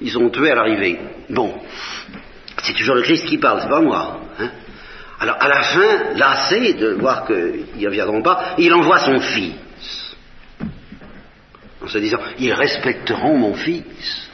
ils 0.00 0.18
ont 0.18 0.28
tué 0.30 0.50
à 0.50 0.56
l'arrivée. 0.56 0.98
Bon, 1.30 1.54
c'est 2.62 2.74
toujours 2.74 2.96
le 2.96 3.02
Christ 3.02 3.26
qui 3.26 3.38
parle, 3.38 3.60
c'est 3.62 3.68
pas 3.68 3.80
moi. 3.80 4.20
Hein 4.38 4.50
Alors, 5.20 5.36
à 5.40 5.48
la 5.48 5.62
fin, 5.62 6.14
lassé 6.16 6.74
de 6.74 6.92
voir 6.94 7.26
qu'ils 7.26 7.64
ne 7.78 7.86
reviendront 7.86 8.22
pas, 8.22 8.54
il 8.58 8.72
envoie 8.74 8.98
son 8.98 9.20
fils. 9.20 9.54
En 11.82 11.88
se 11.88 11.98
disant, 11.98 12.18
ils 12.38 12.52
respecteront 12.52 13.38
mon 13.38 13.54
fils. 13.54 14.28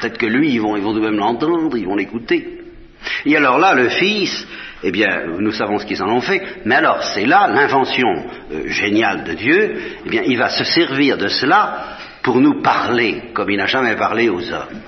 Peut-être 0.00 0.18
que 0.18 0.26
lui, 0.26 0.50
ils 0.50 0.60
vont, 0.60 0.76
ils 0.76 0.82
vont 0.82 0.94
de 0.94 1.00
même 1.00 1.16
l'entendre, 1.16 1.76
ils 1.76 1.86
vont 1.86 1.96
l'écouter. 1.96 2.60
Et 3.26 3.36
alors 3.36 3.58
là, 3.58 3.74
le 3.74 3.88
Fils, 3.88 4.46
eh 4.86 4.92
bien, 4.92 5.24
nous 5.38 5.52
savons 5.52 5.78
ce 5.78 5.86
qu'ils 5.86 6.02
en 6.02 6.10
ont 6.10 6.20
fait, 6.20 6.42
mais 6.66 6.74
alors 6.74 7.02
c'est 7.02 7.24
là 7.24 7.48
l'invention 7.48 8.26
euh, 8.52 8.68
géniale 8.68 9.24
de 9.24 9.32
Dieu, 9.32 9.76
eh 10.04 10.08
bien, 10.08 10.22
il 10.26 10.36
va 10.36 10.50
se 10.50 10.62
servir 10.62 11.16
de 11.16 11.28
cela 11.28 11.96
pour 12.22 12.38
nous 12.38 12.60
parler 12.60 13.30
comme 13.32 13.50
il 13.50 13.56
n'a 13.56 13.66
jamais 13.66 13.96
parlé 13.96 14.28
aux 14.28 14.52
hommes. 14.52 14.80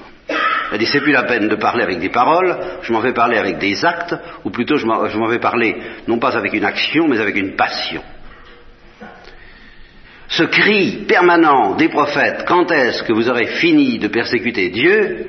Il 0.72 0.78
dit, 0.78 0.86
c'est 0.86 1.00
plus 1.00 1.12
la 1.12 1.22
peine 1.22 1.48
de 1.48 1.54
parler 1.54 1.82
avec 1.82 1.98
des 1.98 2.10
paroles, 2.10 2.56
je 2.82 2.92
m'en 2.92 3.00
vais 3.00 3.14
parler 3.14 3.38
avec 3.38 3.56
des 3.58 3.84
actes, 3.84 4.14
ou 4.44 4.50
plutôt 4.50 4.76
je 4.76 4.86
m'en 4.86 5.28
vais 5.28 5.38
parler 5.38 5.76
non 6.06 6.18
pas 6.18 6.36
avec 6.36 6.52
une 6.52 6.64
action, 6.64 7.08
mais 7.08 7.18
avec 7.18 7.36
une 7.36 7.56
passion. 7.56 8.02
Ce 10.28 10.42
cri 10.42 11.04
permanent 11.08 11.76
des 11.76 11.88
prophètes, 11.88 12.44
quand 12.46 12.70
est-ce 12.70 13.02
que 13.04 13.12
vous 13.12 13.28
aurez 13.28 13.46
fini 13.46 13.98
de 13.98 14.08
persécuter 14.08 14.70
Dieu? 14.70 15.28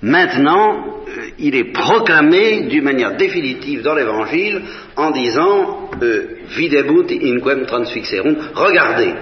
Maintenant, 0.00 1.02
euh, 1.08 1.30
il 1.38 1.56
est 1.56 1.72
proclamé 1.72 2.62
d'une 2.68 2.84
manière 2.84 3.16
définitive 3.16 3.82
dans 3.82 3.94
l'Évangile 3.94 4.62
en 4.96 5.10
disant 5.10 5.90
euh, 6.00 6.38
Videbut 6.50 7.06
inquem 7.10 7.66
transfixerum, 7.66 8.36
regardez 8.54 9.14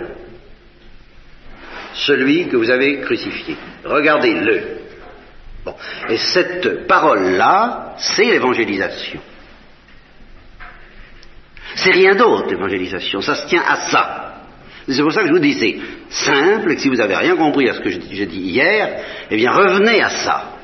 celui 1.94 2.48
que 2.48 2.56
vous 2.56 2.70
avez 2.70 3.00
crucifié, 3.00 3.56
regardez-le. 3.84 4.60
Bon. 5.64 5.74
Et 6.10 6.18
cette 6.18 6.86
parole-là, 6.86 7.94
c'est 7.96 8.26
l'évangélisation. 8.26 9.20
C'est 11.74 11.90
rien 11.90 12.14
d'autre, 12.14 12.50
l'évangélisation, 12.50 13.22
ça 13.22 13.34
se 13.34 13.48
tient 13.48 13.62
à 13.66 13.76
ça. 13.90 14.22
C'est 14.88 15.02
pour 15.02 15.12
ça 15.12 15.22
que 15.22 15.28
je 15.28 15.32
vous 15.32 15.40
dis, 15.40 15.54
c'est 15.54 15.78
simple, 16.10 16.74
que 16.74 16.80
si 16.80 16.88
vous 16.88 16.96
n'avez 16.96 17.16
rien 17.16 17.34
compris 17.34 17.68
à 17.68 17.74
ce 17.74 17.80
que 17.80 17.90
j'ai 17.90 18.26
dit 18.26 18.40
hier, 18.40 19.00
eh 19.30 19.36
bien 19.36 19.50
revenez 19.50 20.00
à 20.02 20.10
ça. 20.10 20.55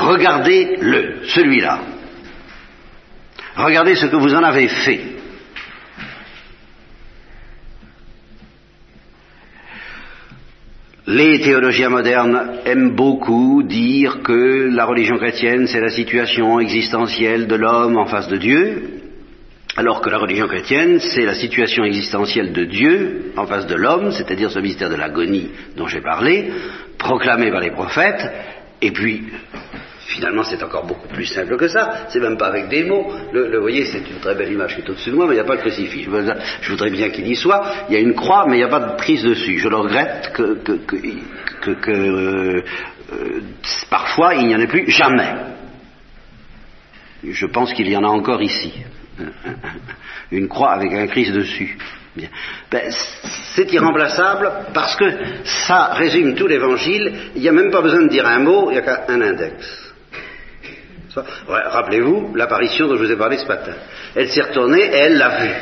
Regardez-le, 0.00 1.26
celui-là. 1.26 1.80
Regardez 3.56 3.94
ce 3.96 4.06
que 4.06 4.16
vous 4.16 4.34
en 4.34 4.42
avez 4.42 4.68
fait. 4.68 5.00
Les 11.06 11.40
théologiens 11.40 11.88
modernes 11.88 12.60
aiment 12.64 12.94
beaucoup 12.94 13.62
dire 13.62 14.22
que 14.22 14.68
la 14.72 14.84
religion 14.86 15.16
chrétienne, 15.18 15.66
c'est 15.66 15.80
la 15.80 15.90
situation 15.90 16.60
existentielle 16.60 17.46
de 17.46 17.56
l'homme 17.56 17.98
en 17.98 18.06
face 18.06 18.28
de 18.28 18.36
Dieu, 18.36 18.82
alors 19.76 20.00
que 20.00 20.08
la 20.08 20.18
religion 20.18 20.46
chrétienne, 20.46 21.00
c'est 21.00 21.26
la 21.26 21.34
situation 21.34 21.84
existentielle 21.84 22.52
de 22.52 22.64
Dieu 22.64 23.32
en 23.36 23.46
face 23.46 23.66
de 23.66 23.74
l'homme, 23.74 24.12
c'est-à-dire 24.12 24.50
ce 24.50 24.60
mystère 24.60 24.88
de 24.88 24.94
l'agonie 24.94 25.50
dont 25.76 25.88
j'ai 25.88 26.00
parlé, 26.00 26.52
proclamé 26.96 27.50
par 27.50 27.60
les 27.60 27.72
prophètes, 27.72 28.30
et 28.80 28.92
puis 28.92 29.24
finalement, 30.10 30.42
c'est 30.42 30.62
encore 30.62 30.86
beaucoup 30.86 31.08
plus 31.08 31.26
simple 31.26 31.56
que 31.56 31.68
ça. 31.68 32.06
C'est 32.08 32.20
même 32.20 32.36
pas 32.36 32.48
avec 32.48 32.68
des 32.68 32.84
mots. 32.84 33.12
Le, 33.32 33.54
vous 33.54 33.62
voyez, 33.62 33.84
c'est 33.84 33.98
une 33.98 34.20
très 34.20 34.34
belle 34.34 34.52
image 34.52 34.74
qui 34.74 34.82
est 34.82 34.90
au-dessus 34.90 35.10
de 35.10 35.16
moi, 35.16 35.26
mais 35.26 35.34
il 35.34 35.36
n'y 35.36 35.42
a 35.42 35.44
pas 35.44 35.56
de 35.56 35.60
crucifix. 35.60 36.08
Je, 36.60 36.70
voudrais 36.70 36.90
bien 36.90 37.10
qu'il 37.10 37.26
y 37.28 37.36
soit. 37.36 37.64
Il 37.88 37.94
y 37.94 37.96
a 37.96 38.00
une 38.00 38.14
croix, 38.14 38.44
mais 38.46 38.56
il 38.56 38.58
n'y 38.58 38.64
a 38.64 38.68
pas 38.68 38.80
de 38.80 38.96
prise 38.96 39.22
dessus. 39.22 39.58
Je 39.58 39.68
le 39.68 39.76
regrette 39.76 40.32
que, 40.34 40.58
que, 41.62 41.90
euh, 41.90 42.62
parfois 43.88 44.34
il 44.34 44.46
n'y 44.46 44.54
en 44.54 44.60
ait 44.60 44.66
plus 44.66 44.90
jamais. 44.90 45.32
Je 47.22 47.46
pense 47.46 47.72
qu'il 47.72 47.88
y 47.88 47.96
en 47.96 48.04
a 48.04 48.08
encore 48.08 48.42
ici. 48.42 48.72
Une 50.32 50.48
croix 50.48 50.70
avec 50.70 50.92
un 50.92 51.06
Christ 51.06 51.32
dessus. 51.32 51.76
Ben, 52.70 52.90
c'est 53.54 53.72
irremplaçable 53.72 54.50
parce 54.74 54.96
que 54.96 55.04
ça 55.44 55.92
résume 55.94 56.34
tout 56.34 56.46
l'évangile. 56.46 57.30
Il 57.36 57.42
n'y 57.42 57.48
a 57.48 57.52
même 57.52 57.70
pas 57.70 57.82
besoin 57.82 58.02
de 58.02 58.08
dire 58.08 58.26
un 58.26 58.40
mot, 58.40 58.70
il 58.70 58.74
n'y 58.74 58.78
a 58.78 58.82
qu'un 58.82 59.20
index. 59.20 59.89
Rappelez-vous 61.48 62.34
l'apparition 62.34 62.86
dont 62.86 62.96
je 62.96 63.04
vous 63.04 63.12
ai 63.12 63.16
parlé 63.16 63.38
ce 63.38 63.46
matin. 63.46 63.72
Elle 64.14 64.28
s'est 64.28 64.42
retournée 64.42 64.82
et 64.82 64.96
elle 64.96 65.18
l'a 65.18 65.44
vue. 65.44 65.54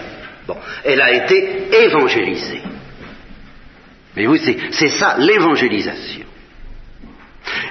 Bon, 0.46 0.56
elle 0.84 1.00
a 1.00 1.12
été 1.12 1.84
évangélisée. 1.84 2.62
Mais 4.16 4.26
vous, 4.26 4.36
c'est 4.36 4.88
ça 4.88 5.16
l'évangélisation. 5.18 6.26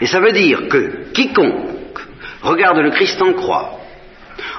Et 0.02 0.08
ça 0.08 0.20
veut 0.20 0.32
dire 0.32 0.68
que 0.68 1.12
quiconque 1.12 2.00
regarde 2.42 2.78
le 2.78 2.92
Christ 2.92 3.22
en 3.22 3.34
croix 3.34 3.80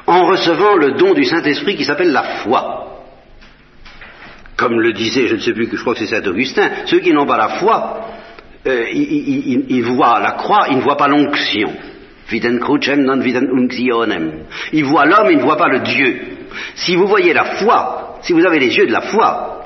en 0.07 0.27
recevant 0.27 0.77
le 0.77 0.93
don 0.93 1.13
du 1.15 1.25
Saint-Esprit 1.25 1.77
qui 1.77 1.85
s'appelle 1.85 2.13
la 2.13 2.23
foi, 2.23 3.05
comme 4.57 4.81
le 4.81 4.93
disait, 4.93 5.29
je 5.29 5.35
ne 5.35 5.41
sais 5.41 5.53
plus, 5.53 5.69
je 5.71 5.81
crois 5.81 5.95
que 5.95 6.01
c'est 6.01 6.07
Saint 6.07 6.27
Augustin, 6.27 6.71
ceux 6.87 7.01
qui 7.01 7.13
n'ont 7.13 7.27
pas 7.27 7.37
la 7.37 7.49
foi, 7.61 8.09
euh, 8.67 8.87
ils 8.91 9.83
voient 9.83 10.19
la 10.19 10.33
croix, 10.33 10.67
ils 10.71 10.79
ne 10.79 10.83
voient 10.83 10.97
pas 10.97 11.09
l'onction. 11.09 11.73
Viden 12.29 12.59
non 13.05 13.21
viden. 13.21 13.49
Il 14.73 14.85
voit 14.85 15.07
l'homme, 15.07 15.31
il 15.31 15.39
ne 15.39 15.43
voit 15.43 15.57
pas 15.57 15.69
le 15.69 15.81
Dieu. 15.81 16.21
Si 16.75 16.95
vous 16.95 17.07
voyez 17.07 17.33
la 17.33 17.45
foi, 17.45 18.19
si 18.23 18.33
vous 18.33 18.45
avez 18.45 18.59
les 18.59 18.77
yeux 18.77 18.87
de 18.87 18.93
la 18.93 19.01
foi, 19.03 19.65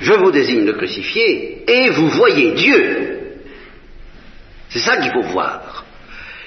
je 0.00 0.12
vous 0.12 0.30
désigne 0.30 0.64
le 0.64 0.74
crucifié 0.74 1.64
et 1.66 1.90
vous 1.90 2.08
voyez 2.08 2.52
Dieu. 2.52 3.18
C'est 4.68 4.80
ça 4.80 4.96
qu'il 4.98 5.10
faut 5.10 5.28
voir. 5.32 5.84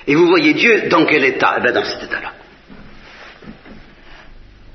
Et 0.07 0.15
vous 0.15 0.27
voyez 0.27 0.53
Dieu 0.53 0.89
dans 0.89 1.05
quel 1.05 1.23
état? 1.25 1.55
Eh 1.57 1.61
bien 1.61 1.71
dans 1.71 1.83
cet 1.83 2.03
état-là. 2.03 2.33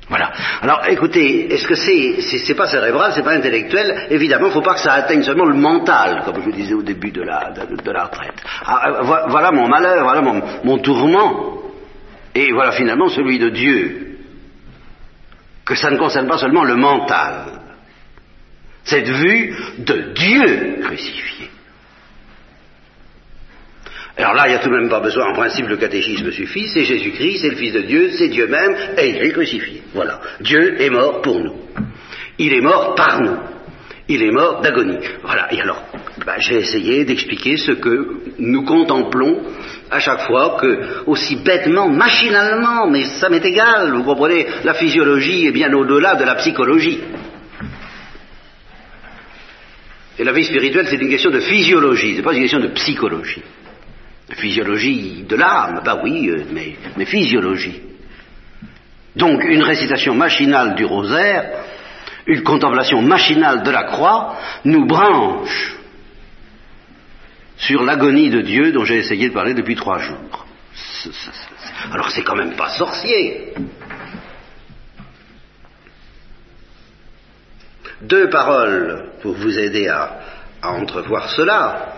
Voilà. 0.08 0.30
Alors, 0.62 0.82
écoutez, 0.88 1.52
est-ce 1.52 1.66
que 1.66 1.74
c'est, 1.74 2.20
c'est, 2.20 2.54
pas 2.54 2.68
cérébral, 2.68 3.12
c'est 3.12 3.24
pas 3.24 3.34
intellectuel? 3.34 4.06
Évidemment, 4.10 4.46
il 4.46 4.50
ne 4.50 4.54
faut 4.54 4.62
pas 4.62 4.74
que 4.74 4.80
ça 4.80 4.92
atteigne 4.92 5.22
seulement 5.22 5.46
le 5.46 5.56
mental, 5.56 6.22
comme 6.24 6.42
je 6.44 6.50
disais 6.50 6.74
au 6.74 6.82
début 6.82 7.10
de 7.10 7.22
la, 7.22 7.50
de, 7.50 7.90
retraite. 7.90 8.40
Ah, 8.64 8.88
euh, 8.88 9.02
voilà 9.28 9.50
mon 9.50 9.66
malheur, 9.66 10.04
voilà 10.04 10.22
mon 10.22 10.78
tourment, 10.78 11.58
et 12.36 12.52
voilà 12.52 12.72
finalement 12.72 13.08
celui 13.08 13.38
de 13.38 13.48
Dieu. 13.48 14.18
Que 15.64 15.74
ça 15.74 15.90
ne 15.90 15.96
concerne 15.96 16.28
pas 16.28 16.38
seulement 16.38 16.62
le 16.62 16.76
mental. 16.76 17.46
Cette 18.84 19.08
vue 19.08 19.56
de 19.78 20.12
Dieu 20.14 20.78
crucifié. 20.82 21.50
Alors 24.18 24.32
là, 24.32 24.44
il 24.46 24.50
n'y 24.50 24.56
a 24.56 24.60
tout 24.60 24.70
de 24.70 24.76
même 24.76 24.88
pas 24.88 25.00
besoin, 25.00 25.26
en 25.26 25.34
principe, 25.34 25.68
le 25.68 25.76
catéchisme 25.76 26.30
suffit, 26.30 26.68
c'est 26.68 26.84
Jésus-Christ, 26.84 27.38
c'est 27.42 27.50
le 27.50 27.56
Fils 27.56 27.74
de 27.74 27.82
Dieu, 27.82 28.10
c'est 28.12 28.28
Dieu 28.28 28.46
même, 28.46 28.74
et 28.96 29.10
il 29.10 29.16
est 29.16 29.32
crucifié. 29.32 29.82
Voilà. 29.92 30.20
Dieu 30.40 30.80
est 30.80 30.88
mort 30.88 31.20
pour 31.20 31.38
nous. 31.38 31.54
Il 32.38 32.54
est 32.54 32.62
mort 32.62 32.94
par 32.94 33.20
nous. 33.20 33.36
Il 34.08 34.22
est 34.22 34.30
mort 34.30 34.60
d'agonie. 34.62 34.98
Voilà. 35.22 35.52
Et 35.52 35.60
alors, 35.60 35.82
bah, 36.24 36.36
j'ai 36.38 36.56
essayé 36.56 37.04
d'expliquer 37.04 37.58
ce 37.58 37.72
que 37.72 38.20
nous 38.38 38.64
contemplons 38.64 39.42
à 39.90 40.00
chaque 40.00 40.22
fois 40.22 40.56
que, 40.60 41.04
aussi 41.06 41.36
bêtement, 41.36 41.88
machinalement, 41.88 42.88
mais 42.88 43.04
ça 43.04 43.28
m'est 43.28 43.44
égal, 43.44 43.92
vous 43.92 44.04
comprenez, 44.04 44.46
la 44.64 44.74
physiologie 44.74 45.46
est 45.46 45.52
bien 45.52 45.72
au-delà 45.74 46.14
de 46.14 46.24
la 46.24 46.36
psychologie. 46.36 47.00
Et 50.18 50.24
la 50.24 50.32
vie 50.32 50.44
spirituelle, 50.44 50.86
c'est 50.88 50.96
une 50.96 51.10
question 51.10 51.30
de 51.30 51.40
physiologie, 51.40 52.14
c'est 52.16 52.22
pas 52.22 52.32
une 52.32 52.42
question 52.42 52.60
de 52.60 52.68
psychologie. 52.68 53.42
Physiologie 54.30 55.24
de 55.28 55.36
l'âme, 55.36 55.82
bah 55.84 56.00
oui, 56.02 56.28
euh, 56.28 56.44
mais, 56.96 57.06
physiologie. 57.06 57.80
Donc 59.14 59.44
une 59.44 59.62
récitation 59.62 60.14
machinale 60.14 60.74
du 60.74 60.84
rosaire, 60.84 61.64
une 62.26 62.42
contemplation 62.42 63.00
machinale 63.02 63.62
de 63.62 63.70
la 63.70 63.84
croix, 63.84 64.36
nous 64.64 64.84
branche 64.84 65.76
sur 67.56 67.84
l'agonie 67.84 68.28
de 68.28 68.40
Dieu 68.40 68.72
dont 68.72 68.84
j'ai 68.84 68.96
essayé 68.96 69.28
de 69.28 69.34
parler 69.34 69.54
depuis 69.54 69.76
trois 69.76 69.98
jours. 69.98 70.46
Alors 71.92 72.10
c'est 72.10 72.22
quand 72.22 72.36
même 72.36 72.56
pas 72.56 72.70
sorcier. 72.70 73.54
Deux 78.02 78.28
paroles 78.28 79.12
pour 79.22 79.34
vous 79.34 79.56
aider 79.56 79.88
à 79.88 80.20
entrevoir 80.62 81.30
cela. 81.30 81.95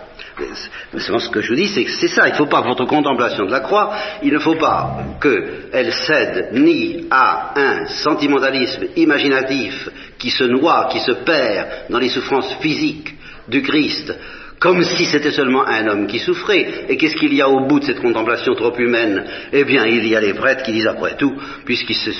Ce 0.96 1.28
que 1.28 1.40
je 1.40 1.48
vous 1.48 1.54
dis, 1.54 1.68
c'est 1.68 1.84
que 1.84 1.90
c'est 1.90 2.08
ça. 2.08 2.28
Il 2.28 2.32
ne 2.32 2.36
faut 2.36 2.46
pas, 2.46 2.60
votre 2.60 2.84
contemplation 2.84 3.44
de 3.46 3.50
la 3.50 3.60
croix, 3.60 3.92
il 4.22 4.32
ne 4.32 4.38
faut 4.38 4.56
pas 4.56 4.98
qu'elle 5.20 5.92
cède 5.92 6.50
ni 6.52 7.06
à 7.10 7.52
un 7.56 7.86
sentimentalisme 7.86 8.84
imaginatif 8.96 9.88
qui 10.18 10.30
se 10.30 10.44
noie, 10.44 10.88
qui 10.90 11.00
se 11.00 11.12
perd 11.12 11.90
dans 11.90 11.98
les 11.98 12.08
souffrances 12.08 12.54
physiques 12.60 13.14
du 13.48 13.62
Christ, 13.62 14.14
comme 14.58 14.82
si 14.82 15.04
c'était 15.04 15.30
seulement 15.30 15.66
un 15.66 15.86
homme 15.86 16.06
qui 16.06 16.18
souffrait. 16.18 16.86
Et 16.88 16.96
qu'est-ce 16.96 17.16
qu'il 17.16 17.34
y 17.34 17.40
a 17.40 17.48
au 17.48 17.66
bout 17.66 17.80
de 17.80 17.84
cette 17.84 18.00
contemplation 18.00 18.54
trop 18.54 18.76
humaine? 18.76 19.24
Eh 19.52 19.64
bien, 19.64 19.86
il 19.86 20.06
y 20.06 20.16
a 20.16 20.20
les 20.20 20.34
prêtres 20.34 20.64
qui 20.64 20.72
disent 20.72 20.88
après 20.88 21.16
tout, 21.16 21.34
puisqu'il 21.64 21.94
se 21.94 22.10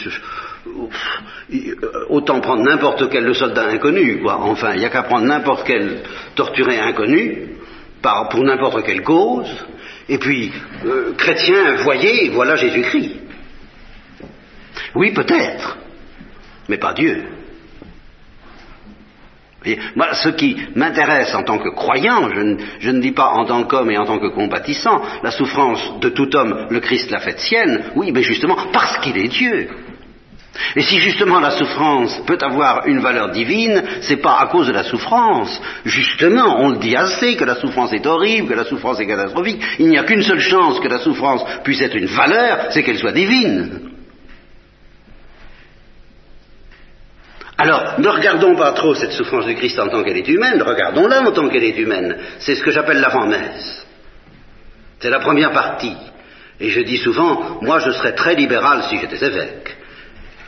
autant 2.08 2.40
prendre 2.40 2.62
n'importe 2.62 3.08
quel 3.10 3.24
le 3.24 3.34
soldat 3.34 3.66
inconnu, 3.68 4.20
quoi. 4.20 4.38
Enfin, 4.40 4.72
il 4.74 4.80
n'y 4.80 4.84
a 4.84 4.90
qu'à 4.90 5.02
prendre 5.02 5.26
n'importe 5.26 5.66
quel 5.66 6.02
torturé 6.34 6.78
inconnu, 6.78 7.57
pour 8.30 8.42
n'importe 8.44 8.84
quelle 8.84 9.02
cause, 9.02 9.48
et 10.08 10.18
puis, 10.18 10.52
euh, 10.84 11.12
chrétien, 11.16 11.76
voyez, 11.82 12.30
voilà 12.30 12.56
Jésus-Christ. 12.56 13.16
Oui, 14.94 15.12
peut-être, 15.12 15.78
mais 16.68 16.78
pas 16.78 16.94
Dieu. 16.94 17.24
moi, 19.96 20.14
ce 20.14 20.30
qui 20.30 20.56
m'intéresse 20.74 21.34
en 21.34 21.42
tant 21.42 21.58
que 21.58 21.68
croyant, 21.68 22.30
je 22.30 22.40
ne, 22.40 22.56
je 22.80 22.90
ne 22.90 23.00
dis 23.00 23.12
pas 23.12 23.28
en 23.28 23.44
tant 23.44 23.64
qu'homme 23.64 23.90
et 23.90 23.98
en 23.98 24.06
tant 24.06 24.18
que 24.18 24.28
compatissant, 24.28 25.02
la 25.22 25.30
souffrance 25.30 26.00
de 26.00 26.08
tout 26.08 26.34
homme, 26.34 26.68
le 26.70 26.80
Christ 26.80 27.10
l'a 27.10 27.20
faite 27.20 27.40
sienne, 27.40 27.90
oui, 27.96 28.10
mais 28.12 28.22
justement 28.22 28.56
parce 28.72 28.98
qu'il 28.98 29.18
est 29.18 29.28
Dieu. 29.28 29.68
Et 30.76 30.82
si 30.82 31.00
justement 31.00 31.40
la 31.40 31.52
souffrance 31.52 32.20
peut 32.26 32.38
avoir 32.40 32.86
une 32.86 33.00
valeur 33.00 33.30
divine, 33.30 33.82
c'est 34.00 34.16
pas 34.16 34.38
à 34.40 34.46
cause 34.46 34.66
de 34.66 34.72
la 34.72 34.84
souffrance. 34.84 35.60
Justement, 35.84 36.56
on 36.60 36.70
le 36.70 36.78
dit 36.78 36.96
assez 36.96 37.36
que 37.36 37.44
la 37.44 37.56
souffrance 37.56 37.92
est 37.92 38.06
horrible, 38.06 38.48
que 38.48 38.54
la 38.54 38.64
souffrance 38.64 39.00
est 39.00 39.06
catastrophique. 39.06 39.62
Il 39.78 39.88
n'y 39.88 39.98
a 39.98 40.04
qu'une 40.04 40.22
seule 40.22 40.40
chance 40.40 40.80
que 40.80 40.88
la 40.88 40.98
souffrance 40.98 41.44
puisse 41.64 41.80
être 41.80 41.96
une 41.96 42.06
valeur, 42.06 42.66
c'est 42.70 42.82
qu'elle 42.82 42.98
soit 42.98 43.12
divine. 43.12 43.92
Alors, 47.56 47.94
ne 47.98 48.08
regardons 48.08 48.54
pas 48.54 48.72
trop 48.72 48.94
cette 48.94 49.12
souffrance 49.12 49.46
du 49.46 49.54
Christ 49.56 49.78
en 49.80 49.88
tant 49.88 50.04
qu'elle 50.04 50.16
est 50.16 50.28
humaine, 50.28 50.62
regardons-la 50.62 51.22
en 51.22 51.32
tant 51.32 51.48
qu'elle 51.48 51.64
est 51.64 51.78
humaine. 51.78 52.16
C'est 52.38 52.54
ce 52.54 52.62
que 52.62 52.70
j'appelle 52.70 53.00
l'avant-messe. 53.00 53.84
C'est 55.00 55.10
la 55.10 55.20
première 55.20 55.52
partie. 55.52 55.96
Et 56.60 56.70
je 56.70 56.80
dis 56.80 56.98
souvent, 56.98 57.58
moi 57.62 57.80
je 57.80 57.90
serais 57.92 58.14
très 58.14 58.34
libéral 58.34 58.84
si 58.88 58.98
j'étais 58.98 59.24
évêque 59.24 59.78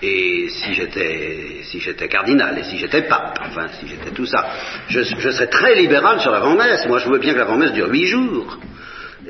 et 0.02 0.48
si 0.48 0.74
j'étais 0.74 1.60
si 1.64 1.80
j'étais 1.80 2.08
cardinal 2.08 2.58
et 2.58 2.64
si 2.64 2.78
j'étais 2.78 3.02
pape, 3.02 3.38
enfin 3.42 3.68
si 3.78 3.86
j'étais 3.86 4.10
tout 4.10 4.26
ça, 4.26 4.46
je, 4.88 5.02
serais 5.02 5.48
très 5.48 5.74
libéral 5.74 6.20
sur 6.20 6.30
l'avant-messe. 6.30 6.86
Moi, 6.86 6.98
je 6.98 7.08
veux 7.08 7.18
bien 7.18 7.34
que 7.34 7.38
l'avant-messe 7.38 7.72
dure 7.72 7.88
huit 7.90 8.06
jours 8.06 8.58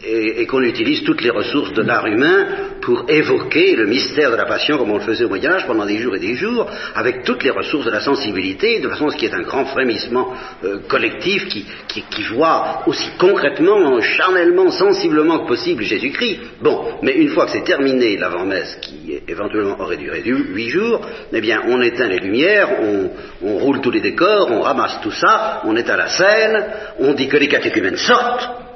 et, 0.02 0.46
qu'on 0.46 0.62
utilise 0.62 1.02
toutes 1.04 1.22
les 1.22 1.30
ressources 1.30 1.72
de 1.72 1.82
l'art 1.82 2.06
humain 2.06 2.46
pour 2.80 3.04
évoquer 3.08 3.76
le 3.76 3.86
mystère 3.86 4.30
de 4.30 4.36
la 4.36 4.46
passion 4.46 4.78
comme 4.78 4.90
on 4.90 4.98
le 4.98 5.02
faisait 5.04 5.24
au 5.24 5.28
Moyen 5.28 5.52
Âge 5.52 5.66
pendant 5.66 5.84
des 5.84 5.98
jours 5.98 6.16
et 6.16 6.20
des 6.20 6.34
jours, 6.34 6.66
avec 6.94 7.24
toutes 7.24 7.44
les 7.44 7.50
ressources 7.50 7.84
de 7.84 7.90
la 7.90 8.00
sensibilité, 8.00 8.80
de 8.80 8.88
façon 8.88 9.08
à 9.08 9.10
ce 9.10 9.16
qu'il 9.16 9.28
y 9.28 9.32
ait 9.32 9.34
un 9.34 9.42
grand 9.42 9.66
frémissement 9.66 10.32
euh, 10.64 10.78
collectif 10.88 11.46
qui, 11.48 11.66
qui, 11.88 12.22
voit 12.32 12.82
aussi 12.86 13.10
concrètement, 13.18 14.00
charnellement, 14.00 14.70
sensiblement 14.70 15.40
que 15.40 15.48
possible 15.48 15.82
Jésus-Christ. 15.82 16.40
Bon, 16.62 16.98
mais 17.02 17.12
une 17.12 17.28
fois 17.28 17.46
que 17.46 17.52
c'est 17.52 17.64
terminé 17.64 18.16
l'avant-messe, 18.16 18.78
qui 18.80 19.18
éventuellement 19.28 19.80
aurait 19.80 19.96
duré 19.96 20.22
huit 20.24 20.70
jours, 20.70 21.00
eh 21.32 21.40
bien 21.40 21.62
on 21.66 21.80
éteint 21.82 22.08
les 22.08 22.18
lumières, 22.18 22.80
on, 22.80 23.10
on 23.42 23.58
roule 23.58 23.80
tous 23.80 23.90
les 23.90 24.00
décors, 24.00 24.50
on 24.50 24.60
ramasse 24.60 25.00
tout 25.02 25.10
ça, 25.10 25.62
on 25.64 25.76
éteint 25.76 25.96
la 25.96 26.08
scène, 26.08 26.64
on 26.98 27.12
dit 27.14 27.28
que 27.28 27.36
les 27.36 27.48
catéchumènes 27.48 27.96
sortent, 27.96 28.69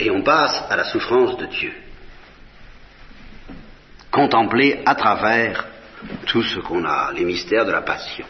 et 0.00 0.10
on 0.10 0.22
passe 0.22 0.62
à 0.68 0.76
la 0.76 0.84
souffrance 0.84 1.36
de 1.36 1.46
Dieu. 1.46 1.72
Contempler 4.10 4.80
à 4.86 4.94
travers 4.94 5.66
tout 6.26 6.42
ce 6.42 6.58
qu'on 6.60 6.84
a, 6.84 7.12
les 7.12 7.24
mystères 7.24 7.66
de 7.66 7.72
la 7.72 7.82
passion. 7.82 8.26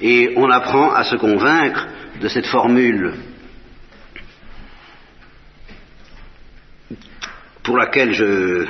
Et 0.00 0.32
on 0.36 0.50
apprend 0.50 0.92
à 0.92 1.04
se 1.04 1.16
convaincre 1.16 1.86
de 2.20 2.28
cette 2.28 2.46
formule 2.46 3.14
pour 7.62 7.76
laquelle 7.76 8.14
je, 8.14 8.66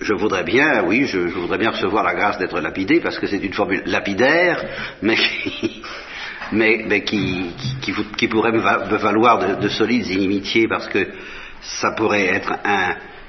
je 0.00 0.14
voudrais 0.14 0.44
bien, 0.44 0.84
oui, 0.84 1.06
je, 1.06 1.28
je 1.28 1.34
voudrais 1.34 1.58
bien 1.58 1.70
recevoir 1.70 2.04
la 2.04 2.14
grâce 2.14 2.38
d'être 2.38 2.60
lapidé, 2.60 3.00
parce 3.00 3.18
que 3.18 3.26
c'est 3.26 3.38
une 3.38 3.54
formule 3.54 3.82
lapidaire, 3.86 4.62
mais 5.00 5.16
qui, 5.42 5.82
mais, 6.52 7.02
qui, 7.04 8.28
pourrait 8.30 8.52
me, 8.52 8.60
valoir 8.96 9.58
de, 9.58 9.68
solides 9.68 10.08
inimitiés, 10.08 10.68
parce 10.68 10.88
que 10.88 11.08
ça 11.60 11.92
pourrait 11.92 12.26
être 12.26 12.52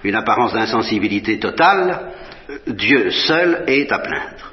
une 0.03 0.15
apparence 0.15 0.53
d'insensibilité 0.53 1.39
totale. 1.39 2.11
Dieu 2.67 3.11
seul 3.11 3.63
est 3.67 3.91
à 3.91 3.99
plaindre. 3.99 4.51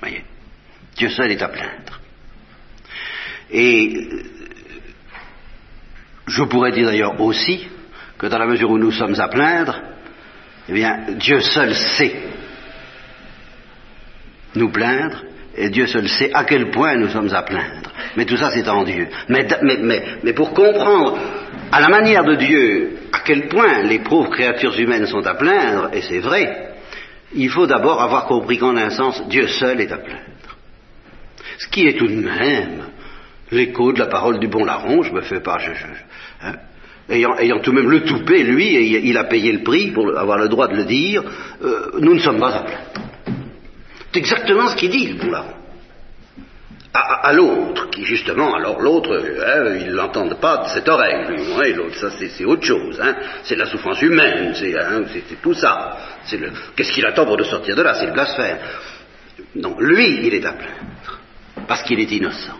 Voyez, 0.00 0.24
Dieu 0.96 1.08
seul 1.10 1.30
est 1.30 1.42
à 1.42 1.48
plaindre. 1.48 2.00
Et 3.50 4.08
je 6.26 6.42
pourrais 6.44 6.72
dire 6.72 6.86
d'ailleurs 6.86 7.20
aussi 7.20 7.66
que 8.18 8.26
dans 8.26 8.38
la 8.38 8.46
mesure 8.46 8.70
où 8.70 8.78
nous 8.78 8.92
sommes 8.92 9.18
à 9.18 9.28
plaindre, 9.28 9.80
eh 10.68 10.72
bien, 10.72 11.06
Dieu 11.16 11.40
seul 11.40 11.74
sait 11.74 12.14
nous 14.54 14.70
plaindre, 14.70 15.24
et 15.56 15.68
Dieu 15.68 15.86
seul 15.86 16.08
sait 16.08 16.30
à 16.32 16.44
quel 16.44 16.70
point 16.70 16.96
nous 16.96 17.08
sommes 17.08 17.32
à 17.34 17.42
plaindre. 17.42 17.90
Mais 18.16 18.24
tout 18.24 18.36
ça, 18.36 18.50
c'est 18.50 18.68
en 18.68 18.84
Dieu. 18.84 19.08
Mais, 19.28 19.46
mais, 19.62 20.02
mais, 20.22 20.32
pour 20.32 20.52
comprendre 20.54 21.18
à 21.72 21.80
la 21.80 21.88
manière 21.88 22.24
de 22.24 22.36
Dieu 22.36 22.96
à 23.12 23.20
quel 23.20 23.48
point 23.48 23.82
les 23.82 23.98
pauvres 24.00 24.30
créatures 24.30 24.78
humaines 24.78 25.06
sont 25.06 25.26
à 25.26 25.34
plaindre, 25.34 25.90
et 25.92 26.02
c'est 26.02 26.20
vrai, 26.20 26.74
il 27.34 27.50
faut 27.50 27.66
d'abord 27.66 28.00
avoir 28.00 28.26
compris 28.26 28.58
qu'en 28.58 28.76
un 28.76 28.90
sens, 28.90 29.22
Dieu 29.28 29.48
seul 29.48 29.80
est 29.80 29.92
à 29.92 29.98
plaindre. 29.98 30.20
Ce 31.58 31.68
qui 31.68 31.86
est 31.86 31.98
tout 31.98 32.06
de 32.06 32.14
même 32.14 32.84
l'écho 33.50 33.92
de 33.92 33.98
la 33.98 34.06
parole 34.06 34.38
du 34.38 34.48
bon 34.48 34.64
larron, 34.64 35.02
je 35.02 35.12
me 35.12 35.20
fais 35.20 35.40
pas, 35.40 35.58
je, 35.58 35.70
hein, 36.42 36.54
ayant, 37.08 37.36
ayant, 37.36 37.60
tout 37.60 37.72
de 37.72 37.76
même 37.76 37.90
le 37.90 38.04
toupet, 38.04 38.44
lui, 38.44 38.76
et 38.76 39.06
il 39.06 39.18
a 39.18 39.24
payé 39.24 39.52
le 39.52 39.62
prix 39.62 39.90
pour 39.90 40.16
avoir 40.16 40.38
le 40.38 40.48
droit 40.48 40.68
de 40.68 40.76
le 40.76 40.84
dire, 40.84 41.22
euh, 41.62 41.90
nous 41.98 42.14
ne 42.14 42.20
sommes 42.20 42.38
pas 42.38 42.54
à 42.54 42.62
plaindre. 42.62 43.10
C'est 44.12 44.18
exactement 44.18 44.68
ce 44.68 44.76
qu'il 44.76 44.90
dit, 44.90 45.08
le 45.08 45.18
bon 45.18 45.30
larron. 45.30 45.54
À, 46.92 47.32
l'autre, 47.32 47.88
qui 47.90 48.04
justement, 48.04 48.52
alors 48.56 48.80
l'autre, 48.80 49.16
hein, 49.16 49.76
il 49.80 49.92
l'entendent 49.92 50.40
pas 50.40 50.64
de 50.64 50.68
cette 50.70 50.88
oreille, 50.88 51.24
lui, 51.28 51.72
l'autre, 51.72 51.94
ça 51.94 52.10
c'est 52.10 52.44
autre 52.44 52.64
chose, 52.64 53.00
hein, 53.00 53.14
c'est 53.44 53.54
la 53.54 53.66
souffrance 53.66 54.02
humaine, 54.02 54.52
c'est 54.56 54.76
hein, 54.76 55.04
tout 55.40 55.54
ça. 55.54 55.96
Qu'est-ce 56.74 56.90
qu'il 56.90 57.06
attend 57.06 57.26
pour 57.26 57.36
de 57.36 57.44
sortir 57.44 57.76
de 57.76 57.82
là? 57.82 57.94
C'est 57.94 58.06
le 58.06 58.12
blasphème. 58.12 58.58
Non, 59.54 59.76
lui, 59.78 60.26
il 60.26 60.34
est 60.34 60.44
à 60.44 60.52
plaindre, 60.52 61.20
parce 61.68 61.84
qu'il 61.84 62.00
est 62.00 62.10
innocent. 62.10 62.58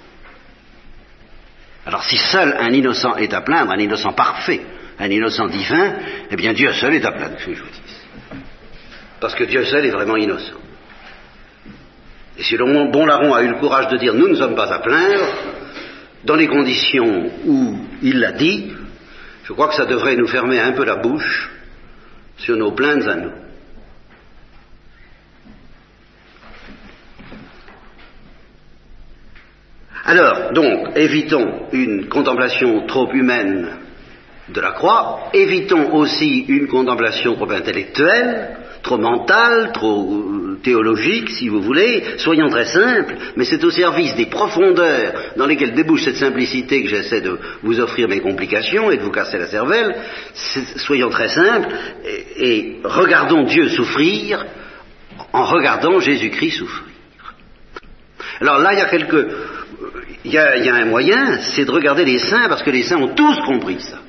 Alors 1.86 2.04
si 2.04 2.16
seul 2.16 2.56
un 2.56 2.70
innocent 2.70 3.16
est 3.16 3.34
à 3.34 3.40
plaindre, 3.40 3.72
un 3.72 3.78
innocent 3.78 4.12
parfait, 4.12 4.60
un 4.96 5.10
innocent 5.10 5.48
divin, 5.48 5.94
eh 6.30 6.36
bien 6.36 6.52
Dieu 6.52 6.72
seul 6.74 6.94
est 6.94 7.04
à 7.04 7.10
plaindre, 7.10 7.36
je 7.40 7.50
vous 7.50 7.54
dis. 7.54 8.38
Parce 9.20 9.34
que 9.34 9.42
Dieu 9.42 9.64
seul 9.64 9.86
est 9.86 9.90
vraiment 9.90 10.16
innocent. 10.16 10.54
Et 12.38 12.42
si 12.42 12.56
le 12.56 12.90
bon 12.90 13.06
larron 13.06 13.34
a 13.34 13.42
eu 13.42 13.48
le 13.48 13.58
courage 13.58 13.88
de 13.88 13.96
dire 13.98 14.14
nous 14.14 14.28
ne 14.28 14.34
sommes 14.34 14.54
pas 14.54 14.72
à 14.72 14.78
plaindre, 14.78 15.26
dans 16.24 16.36
les 16.36 16.48
conditions 16.48 17.30
où 17.46 17.76
il 18.02 18.20
l'a 18.20 18.32
dit, 18.32 18.72
je 19.44 19.52
crois 19.52 19.68
que 19.68 19.74
ça 19.74 19.86
devrait 19.86 20.16
nous 20.16 20.28
fermer 20.28 20.60
un 20.60 20.72
peu 20.72 20.84
la 20.84 20.96
bouche 20.96 21.50
sur 22.36 22.56
nos 22.56 22.72
plaintes 22.72 23.06
à 23.06 23.16
nous. 23.16 23.32
Alors, 30.04 30.52
donc, 30.52 30.96
évitons 30.96 31.68
une 31.72 32.08
contemplation 32.08 32.86
trop 32.86 33.12
humaine 33.12 33.76
de 34.48 34.60
la 34.60 34.72
croix, 34.72 35.30
évitons 35.32 35.94
aussi 35.94 36.46
une 36.48 36.66
contemplation 36.66 37.36
trop 37.36 37.50
intellectuelle, 37.50 38.56
trop 38.82 38.98
mentale, 38.98 39.70
trop 39.72 40.02
euh, 40.02 40.39
théologique, 40.62 41.30
si 41.30 41.48
vous 41.48 41.60
voulez, 41.60 42.04
soyons 42.18 42.48
très 42.48 42.66
simples, 42.66 43.16
mais 43.36 43.44
c'est 43.44 43.62
au 43.64 43.70
service 43.70 44.14
des 44.14 44.26
profondeurs 44.26 45.32
dans 45.36 45.46
lesquelles 45.46 45.74
débouche 45.74 46.04
cette 46.04 46.16
simplicité 46.16 46.82
que 46.82 46.88
j'essaie 46.88 47.20
de 47.20 47.38
vous 47.62 47.80
offrir 47.80 48.08
mes 48.08 48.20
complications 48.20 48.90
et 48.90 48.96
de 48.96 49.02
vous 49.02 49.10
casser 49.10 49.38
la 49.38 49.46
cervelle, 49.46 49.94
soyons 50.76 51.10
très 51.10 51.28
simples 51.28 51.68
et, 52.36 52.76
regardons 52.84 53.44
Dieu 53.44 53.68
souffrir 53.68 54.44
en 55.32 55.44
regardant 55.44 56.00
Jésus-Christ 56.00 56.58
souffrir. 56.58 56.86
Alors 58.40 58.58
là, 58.58 58.72
il 58.72 58.78
y 58.78 58.82
a 58.82 58.88
quelques... 58.88 59.26
Il 60.22 60.32
y 60.32 60.36
a, 60.36 60.58
il 60.58 60.66
y 60.66 60.68
a 60.68 60.74
un 60.74 60.84
moyen, 60.84 61.38
c'est 61.38 61.64
de 61.64 61.70
regarder 61.70 62.04
les 62.04 62.18
saints, 62.18 62.46
parce 62.50 62.62
que 62.62 62.68
les 62.68 62.82
saints 62.82 62.98
ont 62.98 63.14
tous 63.14 63.40
compris 63.46 63.80
ça. 63.80 64.00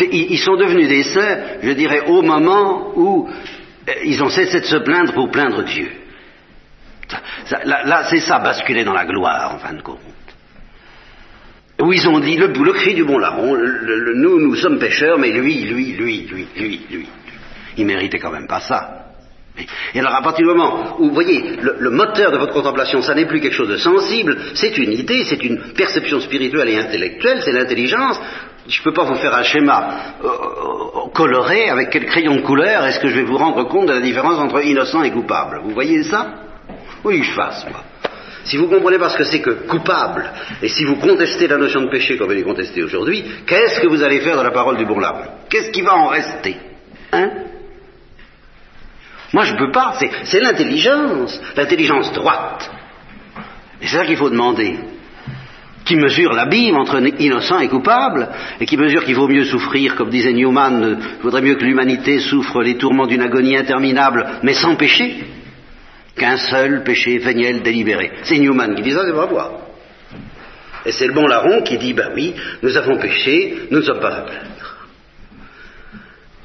Ils 0.00 0.38
sont 0.38 0.56
devenus 0.56 0.88
des 0.88 1.02
saints, 1.02 1.38
je 1.62 1.70
dirais, 1.70 2.02
au 2.06 2.22
moment 2.22 2.92
où 2.96 3.28
euh, 3.28 3.92
ils 4.04 4.22
ont 4.22 4.28
cessé 4.28 4.60
de 4.60 4.66
se 4.66 4.76
plaindre 4.76 5.12
pour 5.12 5.30
plaindre 5.30 5.64
Dieu. 5.64 5.90
là, 7.64 8.04
c'est 8.04 8.20
ça, 8.20 8.38
basculer 8.38 8.84
dans 8.84 8.92
la 8.92 9.06
gloire, 9.06 9.54
en 9.54 9.58
fin 9.58 9.74
de 9.74 9.82
compte. 9.82 9.98
Où 11.80 11.92
ils 11.92 12.08
ont 12.08 12.18
dit, 12.18 12.36
le, 12.36 12.72
cri 12.72 12.94
du 12.94 13.04
bon 13.04 13.18
larron, 13.18 13.56
nous, 14.16 14.40
nous 14.40 14.54
sommes 14.56 14.78
pécheurs, 14.78 15.18
mais 15.18 15.30
lui, 15.30 15.62
lui, 15.62 15.92
lui, 15.92 16.26
lui, 16.26 16.48
lui, 16.56 16.80
lui, 16.90 17.08
il 17.76 17.86
méritait 17.86 18.18
quand 18.18 18.32
même 18.32 18.48
pas 18.48 18.60
ça. 18.60 19.07
Et 19.94 20.00
alors 20.00 20.14
à 20.14 20.22
partir 20.22 20.46
du 20.46 20.52
moment. 20.52 20.96
Où, 20.98 21.08
vous 21.08 21.14
voyez, 21.14 21.56
le, 21.60 21.90
moteur 21.90 22.30
de 22.30 22.38
votre 22.38 22.52
contemplation, 22.52 23.02
ça 23.02 23.14
n'est 23.14 23.26
plus 23.26 23.40
quelque 23.40 23.54
chose 23.54 23.68
de 23.68 23.76
sensible, 23.76 24.36
c'est 24.54 24.76
une 24.78 24.92
idée, 24.92 25.24
c'est 25.24 25.42
une 25.42 25.72
perception 25.74 26.20
spirituelle 26.20 26.68
et 26.68 26.78
intellectuelle, 26.78 27.40
c'est 27.44 27.52
l'intelligence, 27.52 28.20
je 28.68 28.80
ne 28.80 28.84
peux 28.84 28.92
pas 28.92 29.04
vous 29.04 29.16
faire 29.16 29.34
un 29.34 29.42
schéma 29.42 29.88
euh, 30.22 30.28
coloré 31.14 31.70
avec 31.70 31.90
quel 31.90 32.06
crayon 32.06 32.36
de 32.36 32.42
couleur 32.42 32.84
est-ce 32.84 33.00
que 33.00 33.08
je 33.08 33.16
vais 33.16 33.24
vous 33.24 33.38
rendre 33.38 33.64
compte 33.64 33.86
de 33.86 33.94
la 33.94 34.00
différence 34.00 34.38
entre 34.38 34.64
innocent 34.64 35.02
et 35.02 35.10
coupable. 35.10 35.60
Vous 35.64 35.70
voyez 35.70 36.02
ça? 36.02 36.34
Oui, 37.04 37.22
je 37.22 37.32
fasse, 37.32 37.66
moi. 37.70 37.82
Si 38.44 38.56
vous 38.56 38.68
comprenez 38.68 38.98
pas 38.98 39.10
ce 39.10 39.18
que 39.18 39.24
c'est 39.24 39.40
que 39.40 39.66
coupable, 39.66 40.30
et 40.62 40.68
si 40.68 40.84
vous 40.84 40.96
contestez 40.96 41.48
la 41.48 41.58
notion 41.58 41.82
de 41.82 41.90
péché 41.90 42.16
comme 42.16 42.30
elle 42.32 42.38
est 42.38 42.42
contestée 42.42 42.82
aujourd'hui, 42.82 43.22
qu'est-ce 43.46 43.80
que 43.80 43.88
vous 43.88 44.02
allez 44.02 44.20
faire 44.20 44.38
de 44.38 44.42
la 44.42 44.50
parole 44.50 44.76
du 44.78 44.86
bon 44.86 44.98
larron 44.98 45.24
Qu'est-ce 45.50 45.70
qui 45.70 45.82
va 45.82 45.96
en 45.96 46.08
rester? 46.08 46.56
Hein? 47.12 47.30
Moi, 49.32 49.44
je 49.44 49.52
ne 49.54 49.58
peux 49.58 49.72
pas. 49.72 49.94
C'est 50.24 50.40
l'intelligence, 50.40 51.40
l'intelligence 51.56 52.12
droite. 52.12 52.70
Et 53.80 53.86
c'est 53.86 53.96
ça 53.96 54.06
qu'il 54.06 54.16
faut 54.16 54.30
demander 54.30 54.78
qui 55.88 55.96
mesure 55.96 56.34
l'abîme 56.34 56.76
entre 56.76 57.02
innocent 57.18 57.60
et 57.60 57.68
coupable, 57.68 58.28
et 58.60 58.66
qui 58.66 58.76
mesure 58.76 59.04
qu'il 59.04 59.14
vaut 59.14 59.26
mieux 59.26 59.44
souffrir, 59.44 59.96
comme 59.96 60.10
disait 60.10 60.34
Newman, 60.34 60.98
il 61.00 61.22
vaudrait 61.22 61.40
mieux 61.40 61.54
que 61.54 61.64
l'humanité 61.64 62.18
souffre 62.18 62.62
les 62.62 62.76
tourments 62.76 63.06
d'une 63.06 63.22
agonie 63.22 63.56
interminable, 63.56 64.26
mais 64.42 64.52
sans 64.52 64.76
péché, 64.76 65.24
qu'un 66.14 66.36
seul 66.36 66.82
péché 66.84 67.16
véniel 67.16 67.62
délibéré. 67.62 68.12
C'est 68.24 68.38
Newman 68.38 68.74
qui 68.74 68.82
dit 68.82 68.92
ça, 68.92 69.04
c'est 69.06 69.14
pas 69.14 69.28
moi. 69.28 69.62
Et 70.84 70.92
c'est 70.92 71.06
le 71.06 71.14
bon 71.14 71.26
larron 71.26 71.62
qui 71.62 71.78
dit, 71.78 71.94
ben 71.94 72.10
oui, 72.14 72.34
nous 72.62 72.76
avons 72.76 72.98
péché, 72.98 73.56
nous 73.70 73.78
ne 73.78 73.84
sommes 73.84 74.00
pas. 74.00 74.26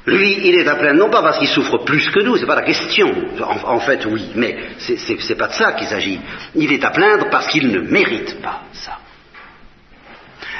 Lui, 0.06 0.48
il 0.48 0.54
est 0.56 0.68
à 0.68 0.74
plaindre, 0.74 0.98
non 0.98 1.10
pas 1.10 1.22
parce 1.22 1.38
qu'il 1.38 1.48
souffre 1.48 1.78
plus 1.78 2.10
que 2.10 2.20
nous, 2.20 2.36
c'est 2.36 2.46
pas 2.46 2.56
la 2.56 2.62
question. 2.62 3.10
En, 3.40 3.80
fait, 3.80 4.04
oui, 4.04 4.32
mais 4.34 4.56
c'est 4.76 5.38
pas 5.38 5.48
de 5.48 5.54
ça 5.54 5.72
qu'il 5.72 5.86
s'agit. 5.86 6.20
Il 6.54 6.70
est 6.72 6.84
à 6.84 6.90
plaindre 6.90 7.30
parce 7.30 7.46
qu'il 7.46 7.68
ne 7.68 7.80
mérite 7.80 8.42
pas 8.42 8.64
ça. 8.72 8.98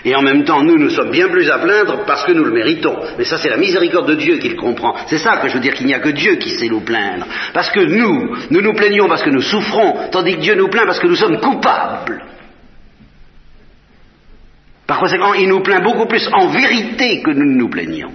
Et 0.06 0.14
en 0.14 0.22
même 0.22 0.44
temps, 0.44 0.62
nous, 0.62 0.78
nous 0.78 0.90
sommes 0.90 1.10
bien 1.10 1.28
plus 1.28 1.50
à 1.50 1.58
plaindre 1.58 2.04
parce 2.06 2.24
que 2.24 2.32
nous 2.32 2.44
le 2.44 2.52
méritons. 2.52 2.96
Mais 3.18 3.24
ça, 3.24 3.36
c'est 3.38 3.48
la 3.50 3.56
miséricorde 3.56 4.08
de 4.08 4.14
Dieu 4.14 4.36
qui 4.36 4.48
le 4.48 4.56
comprend. 4.56 4.94
C'est 5.06 5.18
ça 5.18 5.38
que 5.38 5.48
je 5.48 5.54
veux 5.54 5.60
dire 5.60 5.74
qu'il 5.74 5.86
n'y 5.86 5.94
a 5.94 6.00
que 6.00 6.10
Dieu 6.10 6.36
qui 6.36 6.50
sait 6.50 6.68
nous 6.68 6.80
plaindre. 6.80 7.26
Parce 7.52 7.70
que 7.70 7.80
nous, 7.80 8.36
nous 8.50 8.60
nous 8.60 8.74
plaignons 8.74 9.08
parce 9.08 9.22
que 9.22 9.30
nous 9.30 9.42
souffrons, 9.42 10.08
tandis 10.10 10.36
que 10.36 10.40
Dieu 10.40 10.54
nous 10.54 10.68
plaint 10.68 10.86
parce 10.86 11.00
que 11.00 11.06
nous 11.06 11.16
sommes 11.16 11.38
coupables. 11.38 12.22
Par 14.86 14.98
conséquent, 14.98 15.32
il 15.34 15.48
nous 15.48 15.60
plaint 15.60 15.82
beaucoup 15.82 16.06
plus 16.06 16.28
en 16.32 16.48
vérité 16.48 17.22
que 17.22 17.30
nous 17.30 17.56
nous 17.56 17.68
plaignons. 17.68 18.12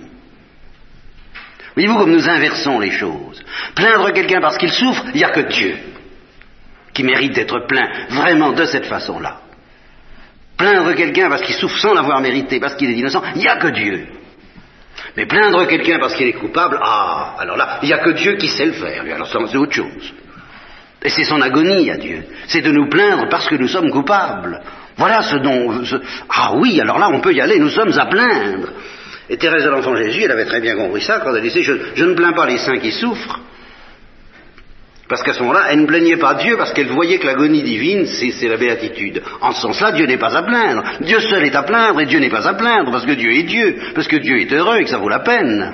Voyez-vous 1.80 1.98
comme 1.98 2.12
nous 2.12 2.28
inversons 2.28 2.80
les 2.80 2.92
choses. 2.92 3.42
Plaindre 3.74 4.12
quelqu'un 4.12 4.42
parce 4.42 4.58
qu'il 4.58 4.72
souffre, 4.72 5.06
il 5.14 5.18
n'y 5.18 5.24
a 5.24 5.30
que 5.30 5.48
Dieu 5.50 5.78
qui 6.94 7.04
mérite 7.04 7.34
d'être 7.34 7.66
plaint 7.68 7.90
vraiment 8.10 8.52
de 8.52 8.66
cette 8.66 8.86
façon-là 8.86 9.42
plaindre 10.60 10.94
quelqu'un 10.94 11.30
parce 11.30 11.42
qu'il 11.42 11.56
souffre 11.56 11.78
sans 11.78 11.94
l'avoir 11.94 12.20
mérité, 12.20 12.60
parce 12.60 12.76
qu'il 12.76 12.90
est 12.92 12.98
innocent, 12.98 13.24
il 13.34 13.42
n'y 13.42 13.48
a 13.48 13.56
que 13.56 13.70
Dieu. 13.70 14.08
Mais 15.16 15.26
plaindre 15.26 15.66
quelqu'un 15.66 15.98
parce 16.00 16.14
qu'il 16.16 16.28
est 16.28 16.34
coupable, 16.34 16.78
ah, 16.82 17.36
alors 17.40 17.56
là, 17.56 17.80
il 17.82 17.88
n'y 17.88 17.94
a 17.94 18.00
que 18.00 18.10
Dieu 18.10 18.36
qui 18.36 18.50
sait 18.50 18.66
le 18.66 18.74
faire. 18.74 19.04
Alors 19.16 19.28
c'est 19.28 19.58
autre 19.58 19.72
chose. 19.72 20.14
Et 21.02 21.08
c'est 21.08 21.24
son 21.24 21.40
agonie 21.40 21.90
à 21.90 21.96
Dieu. 21.96 22.26
C'est 22.48 22.62
de 22.62 22.72
nous 22.72 22.90
plaindre 22.90 23.30
parce 23.30 23.48
que 23.48 23.56
nous 23.56 23.70
sommes 23.70 23.90
coupables. 23.90 24.62
Voilà 24.98 25.22
ce 25.22 25.38
dont... 25.38 25.82
Ah 26.30 26.52
oui, 26.56 26.82
alors 26.82 27.00
là, 27.00 27.10
on 27.10 27.22
peut 27.22 27.34
y 27.34 27.40
aller, 27.40 27.58
nous 27.58 27.70
sommes 27.70 27.98
à 27.98 28.06
plaindre. 28.08 28.68
Et 29.30 29.38
Thérèse 29.38 29.64
de 29.64 29.70
l'Enfant 29.70 29.96
Jésus, 29.96 30.24
elle 30.24 30.32
avait 30.32 30.46
très 30.46 30.60
bien 30.60 30.76
compris 30.76 31.02
ça 31.02 31.20
quand 31.20 31.36
elle 31.36 31.44
disait, 31.44 31.62
je, 31.62 32.04
ne 32.04 32.14
plains 32.16 32.34
pas 32.34 32.48
les 32.48 32.58
saints 32.58 32.80
qui 32.80 32.92
souffrent, 32.92 33.40
Parce 35.08 35.22
qu'à 35.22 35.34
ce 35.34 35.42
moment-là, 35.42 35.68
elle 35.70 35.82
ne 35.82 35.86
plaignait 35.86 36.18
pas 36.18 36.34
Dieu 36.34 36.58
parce 36.58 36.74
qu'elle 36.74 36.88
voyait 36.88 37.20
que 37.20 37.28
l'agonie 37.28 37.62
divine, 37.62 38.08
c'est 38.08 38.48
la 38.48 38.58
béatitude. 38.58 39.22
En 39.42 39.52
ce 39.52 39.62
sens-là, 39.62 39.92
Dieu 39.92 40.08
n'est 40.08 40.18
pas 40.18 40.36
à 40.36 40.42
plaindre. 40.42 40.84
Dieu 41.02 41.20
seul 41.20 41.44
est 41.44 41.56
à 41.56 41.64
plaindre 41.64 42.02
et 42.02 42.06
Dieu 42.08 42.20
n'est 42.20 42.30
pas 42.30 42.48
à 42.48 42.56
plaindre 42.56 42.92
parce 42.92 43.06
que 43.06 43.14
Dieu 43.14 43.32
est 43.34 43.44
Dieu, 43.44 43.76
parce 43.94 44.08
que 44.08 44.18
Dieu 44.18 44.40
est 44.40 44.52
heureux 44.52 44.78
et 44.78 44.84
que 44.84 44.90
ça 44.90 44.98
vaut 44.98 45.10
la 45.10 45.20
peine. 45.20 45.74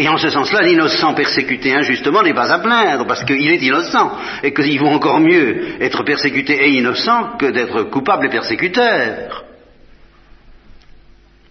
Et 0.00 0.08
en 0.08 0.16
ce 0.16 0.30
sens-là, 0.30 0.62
l'innocent 0.62 1.14
persécuté 1.14 1.74
injustement 1.74 2.22
n'est 2.22 2.34
pas 2.34 2.52
à 2.52 2.60
plaindre 2.60 3.06
parce 3.06 3.24
qu'il 3.24 3.50
est 3.50 3.62
innocent 3.62 4.16
et 4.44 4.52
qu'il 4.54 4.78
vaut 4.78 4.86
encore 4.86 5.20
mieux 5.20 5.80
être 5.80 6.04
persécuté 6.04 6.54
et 6.54 6.70
innocent 6.70 7.36
que 7.36 7.46
d'être 7.46 7.84
coupable 7.84 8.26
et 8.26 8.30
persécuteur. 8.30 9.47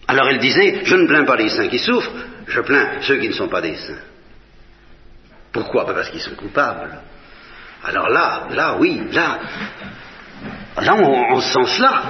Alors 0.08 0.28
elle 0.28 0.38
disait, 0.38 0.80
je 0.84 0.96
ne 0.96 1.06
plains 1.06 1.24
pas 1.24 1.36
les 1.36 1.50
saints 1.50 1.68
qui 1.68 1.78
souffrent, 1.78 2.10
je 2.46 2.60
plains 2.62 3.02
ceux 3.02 3.18
qui 3.18 3.28
ne 3.28 3.34
sont 3.34 3.48
pas 3.48 3.60
des 3.60 3.76
saints. 3.76 4.00
Pourquoi? 5.52 5.84
Ben, 5.84 5.92
Parce 5.94 6.08
qu'ils 6.08 6.20
sont 6.20 6.34
coupables. 6.34 6.98
Alors 7.84 8.08
là, 8.08 8.48
là, 8.50 8.76
oui, 8.78 9.02
là, 9.12 9.38
là, 10.80 10.94
en, 10.94 11.40
ce 11.40 11.52
sens-là, 11.52 12.02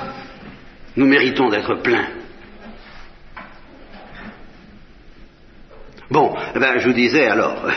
nous 0.96 1.06
méritons 1.06 1.48
d'être 1.48 1.74
pleins. 1.82 2.06
Bon, 6.10 6.34
eh 6.54 6.58
ben, 6.58 6.78
je 6.78 6.88
vous 6.88 6.94
disais 6.94 7.26
alors, 7.26 7.66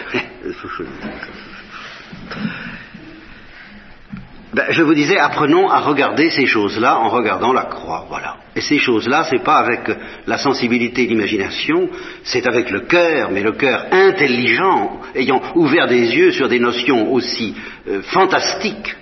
Ben, 4.54 4.66
je 4.70 4.84
vous 4.84 4.94
disais, 4.94 5.18
apprenons 5.18 5.70
à 5.70 5.80
regarder 5.80 6.30
ces 6.30 6.46
choses-là 6.46 7.00
en 7.00 7.08
regardant 7.08 7.54
la 7.54 7.64
croix, 7.64 8.06
voilà. 8.10 8.36
Et 8.54 8.60
ces 8.60 8.80
choses-là, 8.80 9.26
c'est 9.30 9.44
pas 9.44 9.56
avec 9.56 9.90
la 10.28 10.38
sensibilité 10.38 11.04
et 11.04 11.08
l'imagination, 11.08 11.90
c'est 12.24 12.46
avec 12.46 12.70
le 12.70 12.82
cœur, 12.82 13.32
mais 13.32 13.44
le 13.44 13.54
cœur 13.54 13.86
intelligent, 13.92 15.00
ayant 15.16 15.42
ouvert 15.56 15.88
des 15.88 16.16
yeux 16.16 16.32
sur 16.32 16.50
des 16.50 16.60
notions 16.60 17.14
aussi 17.14 17.56
euh, 17.88 18.02
fantastiques, 18.02 18.98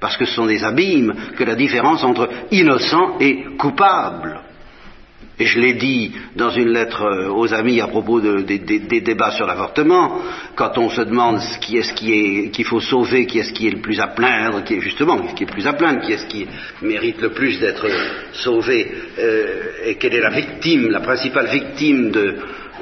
parce 0.00 0.18
que 0.18 0.26
ce 0.26 0.34
sont 0.34 0.46
des 0.46 0.64
abîmes, 0.64 1.14
que 1.34 1.44
la 1.44 1.54
différence 1.54 2.04
entre 2.04 2.28
innocent 2.50 3.16
et 3.20 3.44
coupable. 3.56 4.43
Et 5.38 5.46
je 5.46 5.58
l'ai 5.58 5.74
dit 5.74 6.12
dans 6.36 6.50
une 6.50 6.68
lettre 6.68 7.02
euh, 7.02 7.28
aux 7.28 7.52
amis 7.52 7.80
à 7.80 7.88
propos 7.88 8.20
des 8.20 8.58
débats 8.58 9.32
sur 9.32 9.46
l'avortement, 9.46 10.20
quand 10.54 10.78
on 10.78 10.88
se 10.90 11.00
demande 11.00 11.40
qui 11.60 11.76
est-ce 11.76 11.92
qu'il 11.92 12.64
faut 12.64 12.80
sauver, 12.80 13.26
qui 13.26 13.40
est-ce 13.40 13.52
qui 13.52 13.66
est 13.66 13.72
le 13.72 13.80
plus 13.80 13.98
à 13.98 14.08
plaindre, 14.08 14.62
qui 14.62 14.74
est 14.74 14.80
justement 14.80 15.18
qui 15.34 15.42
est 15.42 15.46
le 15.46 15.52
plus 15.52 15.66
à 15.66 15.72
plaindre, 15.72 16.02
qui 16.02 16.12
est-ce 16.12 16.26
qui 16.26 16.46
mérite 16.82 17.20
le 17.20 17.30
plus 17.30 17.58
d'être 17.58 17.86
sauvé, 18.32 18.92
euh, 19.18 19.86
et 19.86 19.96
quelle 19.96 20.14
est 20.14 20.20
la 20.20 20.30
victime, 20.30 20.88
la 20.90 21.00
principale 21.00 21.48
victime 21.48 22.12
de, 22.12 22.36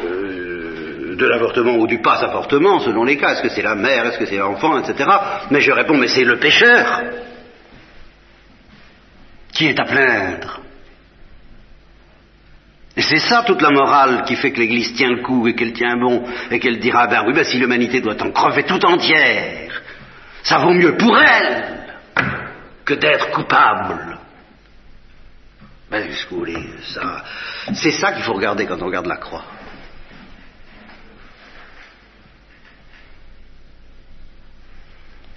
euh, 0.04 1.14
de 1.16 1.26
l'avortement 1.26 1.76
ou 1.76 1.86
du 1.86 2.02
pas-avortement, 2.02 2.80
selon 2.80 3.04
les 3.04 3.16
cas, 3.16 3.32
est-ce 3.32 3.42
que 3.42 3.48
c'est 3.48 3.62
la 3.62 3.76
mère, 3.76 4.06
est-ce 4.06 4.18
que 4.18 4.26
c'est 4.26 4.36
l'enfant, 4.36 4.78
etc. 4.78 5.08
Mais 5.50 5.62
je 5.62 5.72
réponds, 5.72 5.96
mais 5.96 6.08
c'est 6.08 6.24
le 6.24 6.38
pécheur 6.38 7.02
qui 9.52 9.68
est 9.68 9.80
à 9.80 9.84
plaindre. 9.84 10.60
Et 12.96 13.02
c'est 13.02 13.20
ça 13.20 13.42
toute 13.46 13.62
la 13.62 13.70
morale 13.70 14.24
qui 14.26 14.36
fait 14.36 14.52
que 14.52 14.60
l'Église 14.60 14.92
tient 14.94 15.08
le 15.08 15.22
coup 15.22 15.48
et 15.48 15.54
qu'elle 15.54 15.72
tient 15.72 15.96
bon 15.96 16.24
et 16.50 16.58
qu'elle 16.58 16.78
dira, 16.78 17.06
ben 17.06 17.24
oui, 17.26 17.32
ben 17.32 17.44
si 17.44 17.58
l'humanité 17.58 18.00
doit 18.00 18.22
en 18.22 18.30
crever 18.32 18.64
tout 18.64 18.84
entière, 18.84 19.82
ça 20.42 20.58
vaut 20.58 20.74
mieux 20.74 20.96
pour 20.96 21.18
elle 21.18 21.94
que 22.84 22.94
d'être 22.94 23.30
coupable. 23.30 24.18
Ben, 25.90 26.10
ce 26.12 26.24
que 26.24 26.30
vous 26.30 26.38
voulez, 26.38 26.66
ça, 26.94 27.24
c'est 27.74 27.92
ça 27.92 28.12
qu'il 28.12 28.22
faut 28.24 28.34
regarder 28.34 28.66
quand 28.66 28.80
on 28.80 28.86
regarde 28.86 29.06
la 29.06 29.16
croix. 29.16 29.44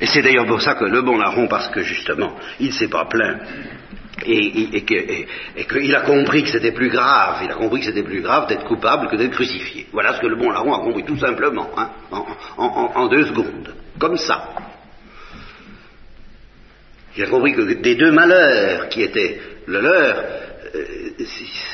Et 0.06 0.08
c'est 0.08 0.22
d'ailleurs 0.22 0.46
pour 0.46 0.62
ça 0.62 0.76
que 0.76 0.86
le 0.86 1.02
bon 1.02 1.18
larron, 1.18 1.48
parce 1.48 1.68
que 1.70 1.82
justement, 1.82 2.36
il 2.60 2.68
ne 2.68 2.72
s'est 2.74 2.90
pas 2.90 3.06
plaint 3.06 3.42
et, 4.24 4.86
qu'il 4.86 5.96
a 5.96 6.02
compris 6.02 6.44
que 6.44 6.50
c'était 6.50 6.74
plus 6.74 6.90
grave, 6.90 7.40
il 7.44 7.50
a 7.50 7.56
compris 7.56 7.80
que 7.80 7.88
c'était 7.88 8.04
plus 8.04 8.22
grave 8.22 8.48
d'être 8.48 8.66
coupable 8.66 9.08
que 9.08 9.16
d'être 9.16 9.32
crucifié. 9.32 9.88
Voilà 9.92 10.14
ce 10.14 10.22
que 10.22 10.28
le 10.28 10.36
bon 10.36 10.52
larron 10.52 10.76
a 10.76 10.84
compris 10.84 11.06
tout 11.06 11.18
simplement, 11.18 11.72
hein, 11.76 11.90
en, 12.56 13.08
deux 13.08 13.26
secondes, 13.26 13.74
comme 13.98 14.18
ça. 14.18 14.50
Il 17.18 17.24
a 17.24 17.28
compris 17.28 17.56
que 17.56 17.62
des 17.62 17.96
deux 17.96 18.12
malheurs 18.12 18.90
qui 18.90 19.02
étaient 19.02 19.42
le 19.66 19.82
leur, 19.82 20.24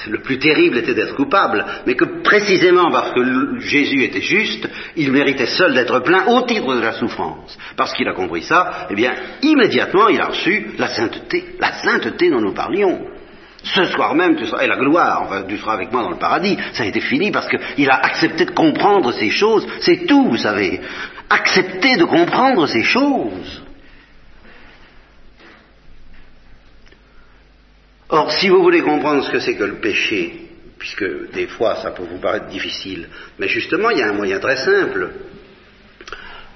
le 0.08 0.22
plus 0.22 0.40
terrible 0.40 0.78
était 0.78 0.94
d'être 0.94 1.16
coupable, 1.16 1.66
mais 1.86 1.96
que 1.96 2.22
précisément 2.24 2.92
parce 2.92 3.12
que 3.12 3.60
Jésus 3.60 4.04
était 4.04 4.22
juste, 4.22 4.68
il 4.96 5.12
méritait 5.12 5.46
seul 5.46 5.74
d'être 5.74 6.00
plein 6.00 6.26
au 6.28 6.42
titre 6.42 6.76
de 6.76 6.82
la 6.82 6.94
souffrance. 6.94 7.58
Parce 7.76 7.94
qu'il 7.94 8.08
a 8.08 8.14
compris 8.14 8.44
ça, 8.44 8.88
eh 8.90 8.96
bien, 8.96 9.14
immédiatement, 9.42 10.08
il 10.10 10.22
a 10.22 10.28
reçu 10.28 10.72
la 10.78 10.88
sainteté, 10.88 11.56
la 11.60 11.74
sainteté 11.74 12.30
dont 12.30 12.42
nous 12.42 12.54
parlions. 12.54 13.00
Ce 13.64 13.84
soir 13.86 14.16
même, 14.16 14.36
tu 14.36 14.46
seras, 14.48 14.64
et 14.64 14.68
la 14.68 14.78
gloire, 14.78 15.22
enfin, 15.24 15.44
tu 15.48 15.58
seras 15.58 15.74
avec 15.74 15.92
moi 15.92 16.02
dans 16.02 16.10
le 16.10 16.18
paradis, 16.18 16.58
ça 16.74 16.84
a 16.84 16.88
été 16.88 17.00
fini 17.00 17.32
parce 17.32 17.48
qu'il 17.48 17.90
a 17.90 17.96
accepté 17.96 18.46
de 18.46 18.52
comprendre 18.52 19.12
ces 19.12 19.30
choses, 19.30 19.68
c'est 19.82 20.08
tout, 20.08 20.30
vous 20.30 20.38
savez. 20.38 20.82
Accepter 21.30 21.96
de 21.98 22.06
comprendre 22.06 22.68
ces 22.68 22.84
choses. 22.84 23.64
Or, 28.12 28.30
si 28.34 28.50
vous 28.50 28.62
voulez 28.62 28.82
comprendre 28.82 29.24
ce 29.24 29.32
que 29.32 29.40
c'est 29.40 29.56
que 29.56 29.64
le 29.64 29.76
péché, 29.76 30.34
puisque 30.78 31.32
des 31.32 31.48
fois 31.48 31.76
ça 31.76 31.92
peut 31.92 32.04
vous 32.04 32.20
paraître 32.20 32.48
difficile, 32.48 33.08
mais 33.40 33.48
justement 33.48 33.90
il 33.90 34.00
y 34.00 34.02
a 34.02 34.10
un 34.10 34.14
moyen 34.14 34.40
très 34.40 34.58
simple. 34.58 35.12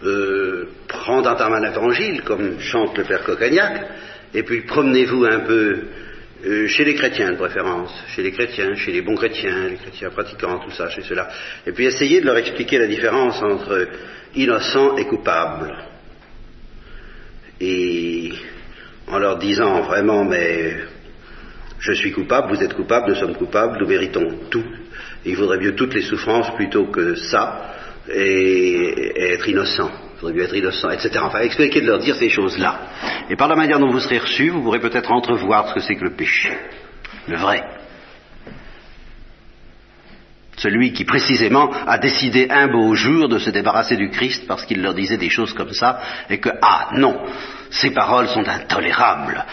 Euh, 0.04 0.68
prendre 0.90 1.34
ta 1.38 1.50
main 1.50 1.62
l'évangile, 1.62 2.24
comme 2.24 2.60
chante 2.60 2.98
le 2.98 3.06
père 3.06 3.24
Cocagnac, 3.24 3.88
et 4.34 4.44
puis 4.44 4.64
promenez-vous 4.64 5.24
un 5.24 5.40
peu 5.40 5.84
euh, 6.46 6.68
chez 6.68 6.84
les 6.84 6.94
chrétiens 6.94 7.32
de 7.32 7.38
préférence, 7.38 8.04
chez 8.10 8.22
les 8.22 8.34
chrétiens, 8.34 8.76
chez 8.76 8.92
les 8.92 9.02
bons 9.02 9.16
chrétiens, 9.16 9.70
les 9.70 9.78
chrétiens 9.78 10.10
pratiquants, 10.10 10.60
tout 10.60 10.72
ça, 10.72 10.90
chez 10.90 11.04
ceux-là, 11.04 11.30
et 11.66 11.72
puis 11.72 11.86
essayez 11.86 12.20
de 12.20 12.26
leur 12.26 12.36
expliquer 12.36 12.80
la 12.80 12.88
différence 12.88 13.42
entre 13.42 13.88
innocent 14.36 14.98
et 14.98 15.06
coupable. 15.06 15.74
Et 17.62 18.34
en 19.08 19.20
leur 19.20 19.38
disant 19.38 19.82
vraiment, 19.84 20.26
mais 20.26 20.76
je 21.86 21.94
suis 21.94 22.12
coupable, 22.12 22.54
vous 22.54 22.64
êtes 22.64 22.74
coupable, 22.74 23.10
nous 23.10 23.16
sommes 23.16 23.36
coupables, 23.36 23.78
nous 23.80 23.88
méritons 23.88 24.26
tout. 24.50 24.64
Il 25.24 25.36
vaudrait 25.36 25.60
mieux 25.60 25.76
toutes 25.76 25.94
les 25.94 26.02
souffrances 26.02 26.54
plutôt 26.56 26.86
que 26.88 27.16
ça, 27.16 27.76
et, 28.12 29.34
être 29.34 29.48
innocent. 29.48 29.92
Il 30.16 30.22
vaudrait 30.22 30.34
mieux 30.34 30.44
être 30.44 30.56
innocent, 30.56 30.90
etc. 30.90 31.12
Enfin, 31.22 31.40
expliquer 31.42 31.82
de 31.82 31.88
leur 31.88 32.00
dire 32.00 32.16
ces 32.16 32.30
choses-là. 32.30 32.80
Et 33.30 33.36
par 33.36 33.48
la 33.48 33.56
manière 33.56 33.80
dont 33.80 33.90
vous 33.90 34.00
serez 34.00 34.18
reçus, 34.18 34.50
vous 34.50 34.64
pourrez 34.64 34.80
peut-être 34.80 35.12
entrevoir 35.12 35.70
ce 35.70 35.76
que 35.76 35.80
c'est 35.80 35.96
que 35.96 36.06
le 36.06 36.16
péché. 36.16 36.52
Le 37.28 37.38
vrai. 37.38 37.62
Celui 40.58 40.94
qui 40.94 41.04
précisément 41.04 41.70
a 41.86 41.98
décidé 41.98 42.48
un 42.50 42.68
beau 42.68 42.96
jour 42.96 43.28
de 43.28 43.40
se 43.40 43.50
débarrasser 43.50 43.98
du 43.98 44.10
Christ 44.10 44.48
parce 44.48 44.66
qu'il 44.66 44.82
leur 44.82 44.94
disait 44.94 45.18
des 45.18 45.30
choses 45.30 45.54
comme 45.54 45.74
ça, 45.74 46.00
et 46.30 46.40
que, 46.40 46.50
ah 46.62 46.90
non, 46.94 47.20
ces 47.70 47.92
paroles 47.92 48.28
sont 48.30 48.48
intolérables, 48.48 49.44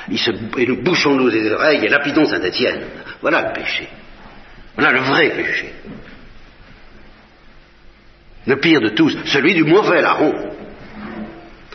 et 0.56 0.66
nous 0.66 0.82
bouchons-nous 0.82 1.28
les 1.28 1.50
oreilles 1.50 1.84
et 1.84 1.88
lapidons 1.88 2.24
Saint-Étienne. 2.24 2.82
Voilà 3.20 3.48
le 3.48 3.52
péché. 3.52 3.88
Voilà 4.76 4.92
le 4.92 5.00
vrai 5.00 5.30
péché. 5.30 5.72
Le 8.46 8.56
pire 8.56 8.80
de 8.80 8.90
tous, 8.90 9.16
celui 9.26 9.54
du 9.54 9.64
mauvais 9.64 10.02
larron. 10.02 10.34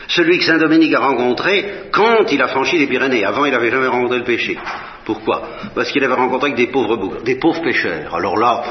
Celui 0.08 0.38
que 0.38 0.44
Saint 0.44 0.58
Dominique 0.58 0.94
a 0.94 1.00
rencontré 1.00 1.90
quand 1.92 2.32
il 2.32 2.40
a 2.40 2.48
franchi 2.48 2.78
les 2.78 2.86
Pyrénées. 2.86 3.24
Avant, 3.24 3.44
il 3.44 3.52
n'avait 3.52 3.70
jamais 3.70 3.88
rencontré 3.88 4.18
le 4.18 4.24
péché. 4.24 4.58
Pourquoi? 5.04 5.48
Parce 5.74 5.90
qu'il 5.90 6.02
avait 6.02 6.14
rencontré 6.14 6.52
des 6.52 6.68
pauvres, 6.68 7.22
des 7.22 7.36
pauvres 7.36 7.62
pécheurs. 7.62 8.14
Alors 8.14 8.38
là, 8.38 8.62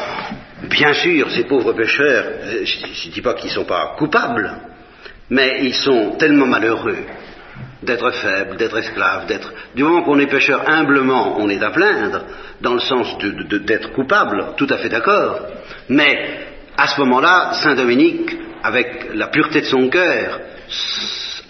Bien 0.69 0.93
sûr, 0.93 1.30
ces 1.32 1.43
pauvres 1.45 1.73
pécheurs, 1.73 2.25
euh, 2.25 2.65
je 2.65 3.08
ne 3.08 3.13
dis 3.13 3.21
pas 3.21 3.34
qu'ils 3.34 3.49
ne 3.49 3.56
sont 3.56 3.65
pas 3.65 3.95
coupables, 3.97 4.51
mais 5.30 5.60
ils 5.62 5.73
sont 5.73 6.15
tellement 6.17 6.47
malheureux 6.47 6.97
d'être 7.84 8.12
faibles, 8.12 8.58
d'être 8.58 8.77
esclaves, 8.77 9.27
d'être... 9.27 9.53
Du 9.75 9.84
moment 9.84 10.03
qu'on 10.03 10.19
est 10.19 10.27
pécheur 10.27 10.63
humblement, 10.67 11.38
on 11.39 11.49
est 11.49 11.62
à 11.62 11.69
plaindre, 11.69 12.23
dans 12.60 12.73
le 12.73 12.80
sens 12.80 13.17
d'être 13.19 13.93
coupable, 13.93 14.53
tout 14.58 14.67
à 14.69 14.77
fait 14.77 14.89
d'accord. 14.89 15.39
Mais 15.89 16.39
à 16.75 16.88
ce 16.88 16.99
moment-là, 17.01 17.53
Saint 17.53 17.75
Dominique, 17.75 18.36
avec 18.63 19.10
la 19.13 19.27
pureté 19.27 19.62
de 19.62 19.65
son 19.65 19.89
cœur, 19.89 20.39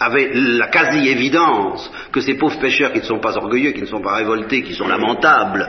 avait 0.00 0.30
la 0.34 0.68
quasi-évidence 0.68 1.90
que 2.12 2.20
ces 2.20 2.34
pauvres 2.34 2.60
pécheurs 2.60 2.92
qui 2.92 3.00
ne 3.00 3.04
sont 3.04 3.20
pas 3.20 3.36
orgueilleux, 3.36 3.72
qui 3.72 3.80
ne 3.80 3.86
sont 3.86 4.02
pas 4.02 4.14
révoltés, 4.14 4.62
qui 4.62 4.74
sont 4.74 4.86
lamentables, 4.86 5.68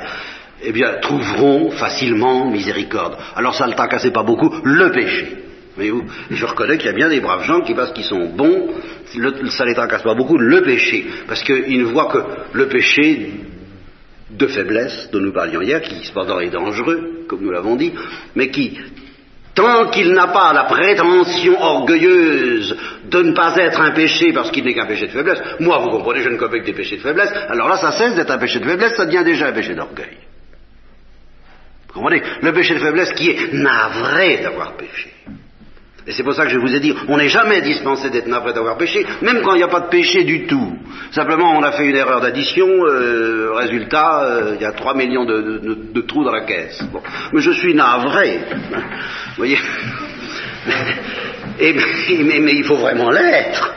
eh 0.63 0.71
bien, 0.71 0.93
trouveront 1.01 1.71
facilement 1.71 2.49
miséricorde. 2.49 3.17
Alors 3.35 3.55
ça 3.55 3.67
ne 3.67 3.73
tracassait 3.73 4.11
pas 4.11 4.23
beaucoup 4.23 4.53
le 4.63 4.91
péché. 4.91 5.37
Voyez-vous 5.75 6.03
Je 6.29 6.45
reconnais 6.45 6.77
qu'il 6.77 6.87
y 6.87 6.93
a 6.93 6.95
bien 6.95 7.09
des 7.09 7.21
braves 7.21 7.45
gens 7.45 7.61
qui, 7.61 7.73
parce 7.73 7.93
qu'ils 7.93 8.03
sont 8.03 8.25
bons, 8.35 8.69
ça 9.05 9.63
ne 9.63 9.69
les 9.69 9.75
tracasse 9.75 10.03
pas 10.03 10.15
beaucoup 10.15 10.37
le 10.37 10.61
péché. 10.61 11.05
Parce 11.27 11.43
qu'ils 11.43 11.79
ne 11.79 11.85
voient 11.85 12.07
que 12.07 12.19
le 12.53 12.67
péché 12.67 13.31
de 14.29 14.47
faiblesse 14.47 15.09
dont 15.11 15.19
nous 15.19 15.33
parlions 15.33 15.61
hier, 15.61 15.81
qui 15.81 16.03
cependant 16.05 16.39
est 16.39 16.49
dangereux, 16.49 17.25
comme 17.27 17.41
nous 17.41 17.51
l'avons 17.51 17.75
dit, 17.75 17.93
mais 18.35 18.49
qui 18.49 18.77
tant 19.55 19.89
qu'il 19.89 20.13
n'a 20.13 20.27
pas 20.27 20.53
la 20.53 20.65
prétention 20.65 21.61
orgueilleuse 21.61 22.77
de 23.09 23.21
ne 23.21 23.33
pas 23.33 23.55
être 23.57 23.81
un 23.81 23.91
péché 23.91 24.31
parce 24.31 24.51
qu'il 24.51 24.63
n'est 24.63 24.73
qu'un 24.73 24.85
péché 24.85 25.07
de 25.07 25.11
faiblesse, 25.11 25.41
moi, 25.59 25.79
vous 25.79 25.89
comprenez, 25.89 26.21
je 26.21 26.29
ne 26.29 26.37
connais 26.37 26.59
que 26.61 26.65
des 26.65 26.73
péchés 26.73 26.97
de 26.97 27.01
faiblesse, 27.01 27.31
alors 27.49 27.67
là, 27.67 27.77
ça 27.77 27.91
cesse 27.91 28.15
d'être 28.15 28.31
un 28.31 28.37
péché 28.37 28.59
de 28.59 28.65
faiblesse, 28.65 28.95
ça 28.95 29.05
devient 29.05 29.23
déjà 29.25 29.47
un 29.47 29.51
péché 29.51 29.73
d'orgueil. 29.75 30.28
Vous 31.89 32.01
comprenez 32.01 32.21
Le 32.41 32.53
péché 32.53 32.75
de 32.75 32.79
faiblesse 32.79 33.13
qui 33.13 33.31
est 33.31 33.53
navré 33.53 34.37
d'avoir 34.37 34.77
péché. 34.77 35.11
Et 36.07 36.11
c'est 36.11 36.23
pour 36.23 36.33
ça 36.33 36.45
que 36.45 36.49
je 36.49 36.57
vous 36.57 36.73
ai 36.73 36.79
dit, 36.79 36.95
on 37.07 37.17
n'est 37.17 37.29
jamais 37.29 37.61
dispensé 37.61 38.09
d'être 38.09 38.27
navré 38.27 38.53
d'avoir 38.53 38.77
péché, 38.77 39.05
même 39.21 39.41
quand 39.41 39.53
il 39.53 39.57
n'y 39.57 39.63
a 39.63 39.67
pas 39.67 39.81
de 39.81 39.89
péché 39.89 40.23
du 40.23 40.47
tout. 40.47 40.75
Simplement, 41.11 41.55
on 41.55 41.61
a 41.61 41.71
fait 41.71 41.85
une 41.85 41.95
erreur 41.95 42.21
d'addition, 42.21 42.67
euh, 42.67 43.51
résultat, 43.53 44.23
euh, 44.23 44.55
il 44.55 44.61
y 44.61 44.65
a 44.65 44.71
3 44.71 44.95
millions 44.95 45.25
de, 45.25 46.01
trous 46.01 46.23
dans 46.23 46.31
la 46.31 46.45
caisse. 46.45 46.81
Bon. 46.91 47.01
Mais 47.33 47.41
je 47.41 47.51
suis 47.51 47.75
navré. 47.75 48.39
Vous 48.71 49.37
voyez 49.37 49.59
et, 51.59 51.73
mais, 52.23 52.39
mais 52.39 52.53
il 52.53 52.63
faut 52.63 52.77
vraiment 52.77 53.09
l'être 53.11 53.75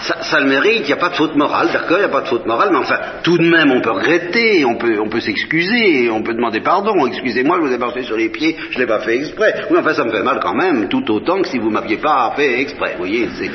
ça, 0.00 0.40
le 0.40 0.46
mérite, 0.46 0.80
il 0.80 0.86
n'y 0.86 0.92
a 0.92 0.96
pas 0.96 1.08
de 1.08 1.14
faute 1.14 1.34
morale, 1.34 1.68
d'accord, 1.72 1.98
il 1.98 2.00
n'y 2.00 2.04
a 2.04 2.08
pas 2.08 2.20
de 2.20 2.28
faute 2.28 2.46
morale, 2.46 2.68
mais 2.70 2.78
enfin, 2.78 2.98
tout 3.22 3.36
de 3.36 3.48
même, 3.48 3.70
on 3.72 3.80
peut 3.80 3.90
regretter, 3.90 4.64
on 4.64 4.76
peut, 4.76 4.98
on 5.00 5.08
peut 5.08 5.20
s'excuser, 5.20 6.08
on 6.10 6.22
peut 6.22 6.34
demander 6.34 6.60
pardon, 6.60 7.06
excusez-moi, 7.06 7.56
je 7.60 7.66
vous 7.66 7.74
ai 7.74 7.78
marché 7.78 8.02
sur 8.02 8.16
les 8.16 8.28
pieds, 8.28 8.56
je 8.70 8.76
ne 8.76 8.80
l'ai 8.80 8.86
pas 8.86 9.00
fait 9.00 9.16
exprès. 9.16 9.66
Oui, 9.70 9.78
enfin, 9.78 9.94
ça 9.94 10.04
me 10.04 10.10
fait 10.10 10.22
mal 10.22 10.38
quand 10.40 10.54
même, 10.54 10.88
tout 10.88 11.10
autant 11.10 11.42
que 11.42 11.48
si 11.48 11.58
vous 11.58 11.70
m'aviez 11.70 11.96
pas 11.96 12.32
fait 12.36 12.60
exprès, 12.60 12.92
vous 12.92 12.98
voyez, 12.98 13.28
c'est... 13.34 13.50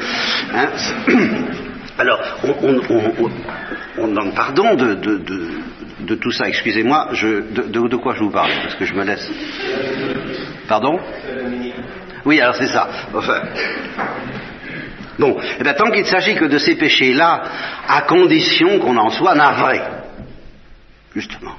Hein, 0.53 0.69
alors, 1.97 2.19
on, 2.43 2.82
on, 3.99 4.08
demande 4.08 4.36
pardon 4.36 4.75
de, 4.75 4.95
de, 4.95 5.21
de, 5.99 6.15
tout 6.15 6.32
ça, 6.32 6.47
excusez-moi, 6.47 7.10
de, 7.13 7.88
de 7.88 7.95
quoi 7.95 8.15
je 8.15 8.23
vous 8.23 8.32
parle, 8.32 8.51
parce 8.63 8.75
que 8.75 8.86
je 8.86 8.93
me 8.93 9.03
laisse... 9.03 9.29
Pardon? 10.67 10.99
Oui, 12.25 12.39
alors 12.39 12.56
c'est 12.56 12.67
ça. 12.67 12.88
Enfin, 13.13 13.41
Bon, 15.19 15.38
eh 15.60 15.63
bien, 15.63 15.73
tant 15.73 15.91
qu'il 15.91 16.06
s'agit 16.06 16.36
que 16.36 16.45
de 16.45 16.58
ces 16.58 16.76
péchés-là, 16.76 17.43
à 17.88 18.02
condition 18.02 18.80
qu'on 18.80 18.97
en 18.97 19.10
soit 19.10 19.36
navré, 19.36 19.80
justement, 21.13 21.56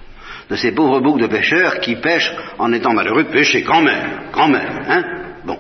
de 0.51 0.57
ces 0.57 0.73
pauvres 0.73 1.01
boucs 1.01 1.21
de 1.21 1.27
pêcheurs 1.27 1.81
qui 1.81 1.97
pêchent 1.97 2.33
en 2.59 2.73
étant 2.73 2.93
malheureux 2.93 3.25
de 3.25 3.31
pécher, 3.31 3.63
quand 3.63 3.83
même, 3.83 4.23
quand 4.33 4.49
même, 4.49 4.85
hein. 4.89 5.05
Bon. 5.45 5.59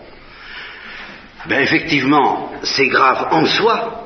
Ben 1.46 1.60
effectivement, 1.60 2.52
c'est 2.62 2.88
grave 2.88 3.28
en 3.30 3.44
soi, 3.44 4.03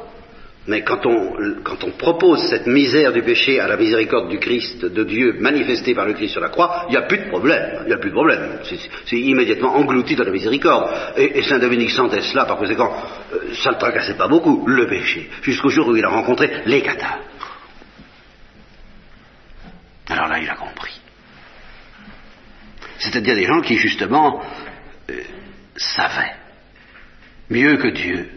mais 0.68 0.82
quand 0.82 1.06
on, 1.06 1.62
quand 1.64 1.82
on, 1.82 1.92
propose 1.92 2.46
cette 2.50 2.66
misère 2.66 3.14
du 3.14 3.22
péché 3.22 3.58
à 3.58 3.66
la 3.66 3.78
miséricorde 3.78 4.28
du 4.28 4.38
Christ, 4.38 4.84
de 4.84 5.02
Dieu, 5.02 5.36
manifestée 5.40 5.94
par 5.94 6.04
le 6.04 6.12
Christ 6.12 6.32
sur 6.32 6.42
la 6.42 6.50
croix, 6.50 6.84
il 6.88 6.90
n'y 6.90 6.98
a 6.98 7.02
plus 7.02 7.18
de 7.18 7.28
problème. 7.28 7.80
Il 7.84 7.86
n'y 7.86 7.94
a 7.94 7.98
plus 7.98 8.10
de 8.10 8.14
problème. 8.14 8.60
C'est 9.06 9.18
immédiatement 9.18 9.74
englouti 9.76 10.14
dans 10.14 10.24
la 10.24 10.30
miséricorde. 10.30 10.90
Et, 11.16 11.42
Saint 11.42 11.58
Dominique 11.58 11.90
sentait 11.90 12.20
cela, 12.20 12.44
par 12.44 12.58
conséquent, 12.58 12.92
euh, 13.32 13.54
ça 13.54 13.70
ne 13.70 13.74
le 13.76 13.80
tracassait 13.80 14.16
pas 14.18 14.28
beaucoup, 14.28 14.66
le 14.66 14.86
péché, 14.86 15.30
jusqu'au 15.40 15.70
jour 15.70 15.88
où 15.88 15.96
il 15.96 16.04
a 16.04 16.10
rencontré 16.10 16.62
les 16.66 16.82
cathares. 16.82 17.20
Alors 20.10 20.28
là, 20.28 20.38
il 20.38 20.50
a 20.50 20.56
compris. 20.56 21.00
C'est-à-dire 22.98 23.36
des 23.36 23.44
gens 23.44 23.62
qui, 23.62 23.78
justement, 23.78 24.42
euh, 25.10 25.14
savaient, 25.76 26.34
mieux 27.48 27.78
que 27.78 27.88
Dieu, 27.88 28.28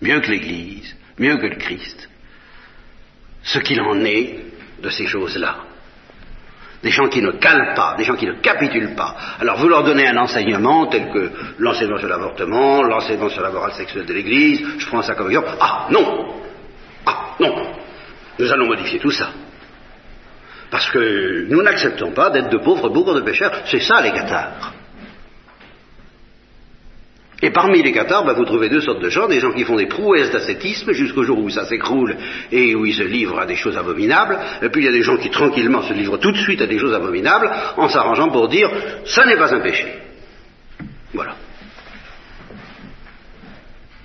mieux 0.00 0.20
que 0.20 0.30
l'Église, 0.30 0.94
mieux 1.18 1.36
que 1.36 1.46
le 1.46 1.56
Christ, 1.56 2.08
ce 3.42 3.58
qu'il 3.58 3.80
en 3.80 4.04
est 4.04 4.38
de 4.82 4.90
ces 4.90 5.06
choses-là. 5.06 5.56
Des 6.82 6.90
gens 6.90 7.08
qui 7.08 7.22
ne 7.22 7.32
calent 7.32 7.72
pas, 7.74 7.94
des 7.96 8.04
gens 8.04 8.14
qui 8.14 8.26
ne 8.26 8.34
capitulent 8.34 8.94
pas. 8.94 9.16
Alors 9.40 9.56
vous 9.58 9.68
leur 9.68 9.84
donnez 9.84 10.06
un 10.06 10.16
enseignement 10.18 10.86
tel 10.88 11.10
que 11.10 11.30
l'enseignement 11.58 11.98
sur 11.98 12.08
l'avortement, 12.08 12.82
l'enseignement 12.82 13.30
sur 13.30 13.42
la 13.42 13.50
morale 13.50 13.72
sexuelle 13.72 14.04
de 14.04 14.12
l'Église, 14.12 14.62
je 14.78 14.86
prends 14.86 15.00
ça 15.00 15.14
comme 15.14 15.28
exemple. 15.28 15.48
Ah 15.60 15.86
non 15.90 16.34
Ah 17.06 17.36
non 17.40 17.72
Nous 18.38 18.52
allons 18.52 18.66
modifier 18.66 18.98
tout 18.98 19.10
ça. 19.10 19.30
Parce 20.70 20.90
que 20.90 21.46
nous 21.48 21.62
n'acceptons 21.62 22.12
pas 22.12 22.30
d'être 22.30 22.50
de 22.50 22.58
pauvres 22.58 22.90
bourgs 22.90 23.14
de 23.14 23.20
pécheurs. 23.20 23.62
C'est 23.66 23.80
ça 23.80 24.02
les 24.02 24.10
cathares. 24.10 24.74
Et 27.44 27.50
parmi 27.50 27.82
les 27.82 27.92
cathares, 27.92 28.24
ben, 28.24 28.32
vous 28.32 28.46
trouvez 28.46 28.70
deux 28.70 28.80
sortes 28.80 29.02
de 29.02 29.10
gens, 29.10 29.28
des 29.28 29.38
gens 29.38 29.52
qui 29.52 29.64
font 29.64 29.76
des 29.76 29.84
prouesses 29.86 30.30
d'ascétisme 30.30 30.92
jusqu'au 30.92 31.24
jour 31.24 31.38
où 31.38 31.50
ça 31.50 31.66
s'écroule 31.66 32.16
et 32.50 32.74
où 32.74 32.86
ils 32.86 32.94
se 32.94 33.02
livrent 33.02 33.38
à 33.38 33.44
des 33.44 33.54
choses 33.54 33.76
abominables, 33.76 34.38
et 34.62 34.70
puis 34.70 34.80
il 34.80 34.86
y 34.86 34.88
a 34.88 34.92
des 34.92 35.02
gens 35.02 35.18
qui 35.18 35.28
tranquillement 35.28 35.82
se 35.82 35.92
livrent 35.92 36.16
tout 36.16 36.32
de 36.32 36.38
suite 36.38 36.62
à 36.62 36.66
des 36.66 36.78
choses 36.78 36.94
abominables 36.94 37.50
en 37.76 37.86
s'arrangeant 37.90 38.30
pour 38.30 38.48
dire 38.48 38.70
ça 39.04 39.26
n'est 39.26 39.36
pas 39.36 39.54
un 39.54 39.60
péché. 39.60 39.86
Voilà. 41.12 41.34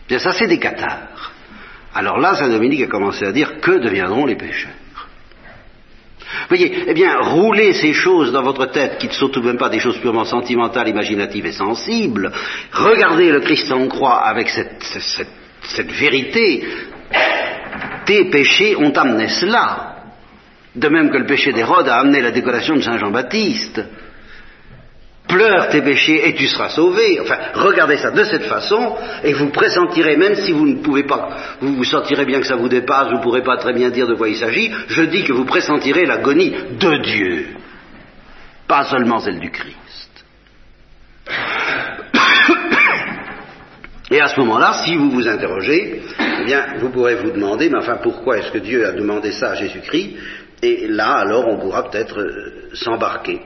Bien 0.09 0.19
ça 0.19 0.33
c'est 0.33 0.47
des 0.47 0.59
cathares. 0.59 1.31
Alors 1.95 2.19
là, 2.19 2.35
Saint 2.35 2.49
Dominique 2.49 2.81
a 2.81 2.87
commencé 2.87 3.23
à 3.23 3.31
dire 3.31 3.61
que 3.61 3.79
deviendront 3.79 4.25
les 4.25 4.35
pécheurs? 4.35 4.73
Voyez, 6.49 6.83
eh 6.87 6.93
bien, 6.93 7.19
roulez 7.21 7.73
ces 7.73 7.93
choses 7.93 8.31
dans 8.31 8.41
votre 8.41 8.65
tête, 8.65 8.97
qui 8.97 9.07
ne 9.07 9.13
sont 9.13 9.29
tout 9.29 9.39
de 9.39 9.45
même 9.45 9.57
pas 9.57 9.69
des 9.69 9.79
choses 9.79 9.99
purement 9.99 10.25
sentimentales, 10.25 10.89
imaginatives 10.89 11.45
et 11.45 11.51
sensibles. 11.51 12.31
Regardez 12.73 13.31
le 13.31 13.39
Christ 13.39 13.71
en 13.71 13.87
croix 13.87 14.19
avec 14.19 14.49
cette, 14.49 14.83
cette 15.63 15.91
vérité. 15.91 16.67
Tes 18.05 18.25
péchés 18.25 18.75
ont 18.75 18.91
amené 18.91 19.27
cela. 19.27 19.95
De 20.75 20.87
même 20.87 21.09
que 21.09 21.17
le 21.17 21.25
péché 21.25 21.51
d'Hérode 21.51 21.87
a 21.87 21.97
amené 21.97 22.21
la 22.21 22.31
décoration 22.31 22.75
de 22.75 22.81
Saint 22.81 22.97
Jean-Baptiste 22.97 23.81
pleure 25.29 25.69
tes 25.69 25.81
péchés 25.81 26.27
et 26.27 26.33
tu 26.33 26.47
seras 26.47 26.69
sauvé. 26.69 27.19
Enfin, 27.21 27.37
regardez 27.53 27.97
ça 27.97 28.11
de 28.11 28.23
cette 28.23 28.43
façon 28.43 28.97
et 29.23 29.31
vous 29.33 29.51
pressentirez, 29.51 30.17
même 30.17 30.35
si 30.35 30.51
vous 30.51 30.65
ne 30.67 30.81
pouvez 30.81 31.03
pas, 31.03 31.29
vous 31.61 31.75
vous 31.75 31.83
sentirez 31.85 32.25
bien 32.25 32.41
que 32.41 32.47
ça 32.47 32.55
vous 32.55 32.67
dépasse, 32.67 33.09
vous 33.09 33.17
ne 33.17 33.23
pourrez 33.23 33.43
pas 33.43 33.57
très 33.57 33.73
bien 33.73 33.89
dire 33.89 34.07
de 34.07 34.15
quoi 34.15 34.27
il 34.27 34.35
s'agit, 34.35 34.71
je 34.87 35.03
dis 35.03 35.23
que 35.23 35.31
vous 35.31 35.45
pressentirez 35.45 36.05
l'agonie 36.05 36.51
de 36.51 37.03
Dieu, 37.03 37.47
pas 38.67 38.83
seulement 38.85 39.19
celle 39.19 39.39
du 39.39 39.51
Christ. 39.51 39.77
Et 44.11 44.19
à 44.19 44.27
ce 44.27 44.39
moment-là, 44.39 44.81
si 44.85 44.95
vous 44.95 45.11
vous 45.11 45.27
interrogez, 45.27 46.01
eh 46.41 46.45
bien, 46.45 46.65
vous 46.79 46.89
pourrez 46.89 47.15
vous 47.15 47.29
demander, 47.29 47.69
mais 47.69 47.77
enfin, 47.77 47.99
pourquoi 48.01 48.39
est-ce 48.39 48.51
que 48.51 48.57
Dieu 48.57 48.87
a 48.87 48.93
demandé 48.93 49.31
ça 49.31 49.51
à 49.51 49.55
Jésus-Christ? 49.55 50.15
Et 50.63 50.87
là, 50.87 51.17
alors, 51.17 51.47
on 51.47 51.59
pourra 51.59 51.87
peut-être 51.89 52.19
euh, 52.19 52.69
s'embarquer 52.73 53.39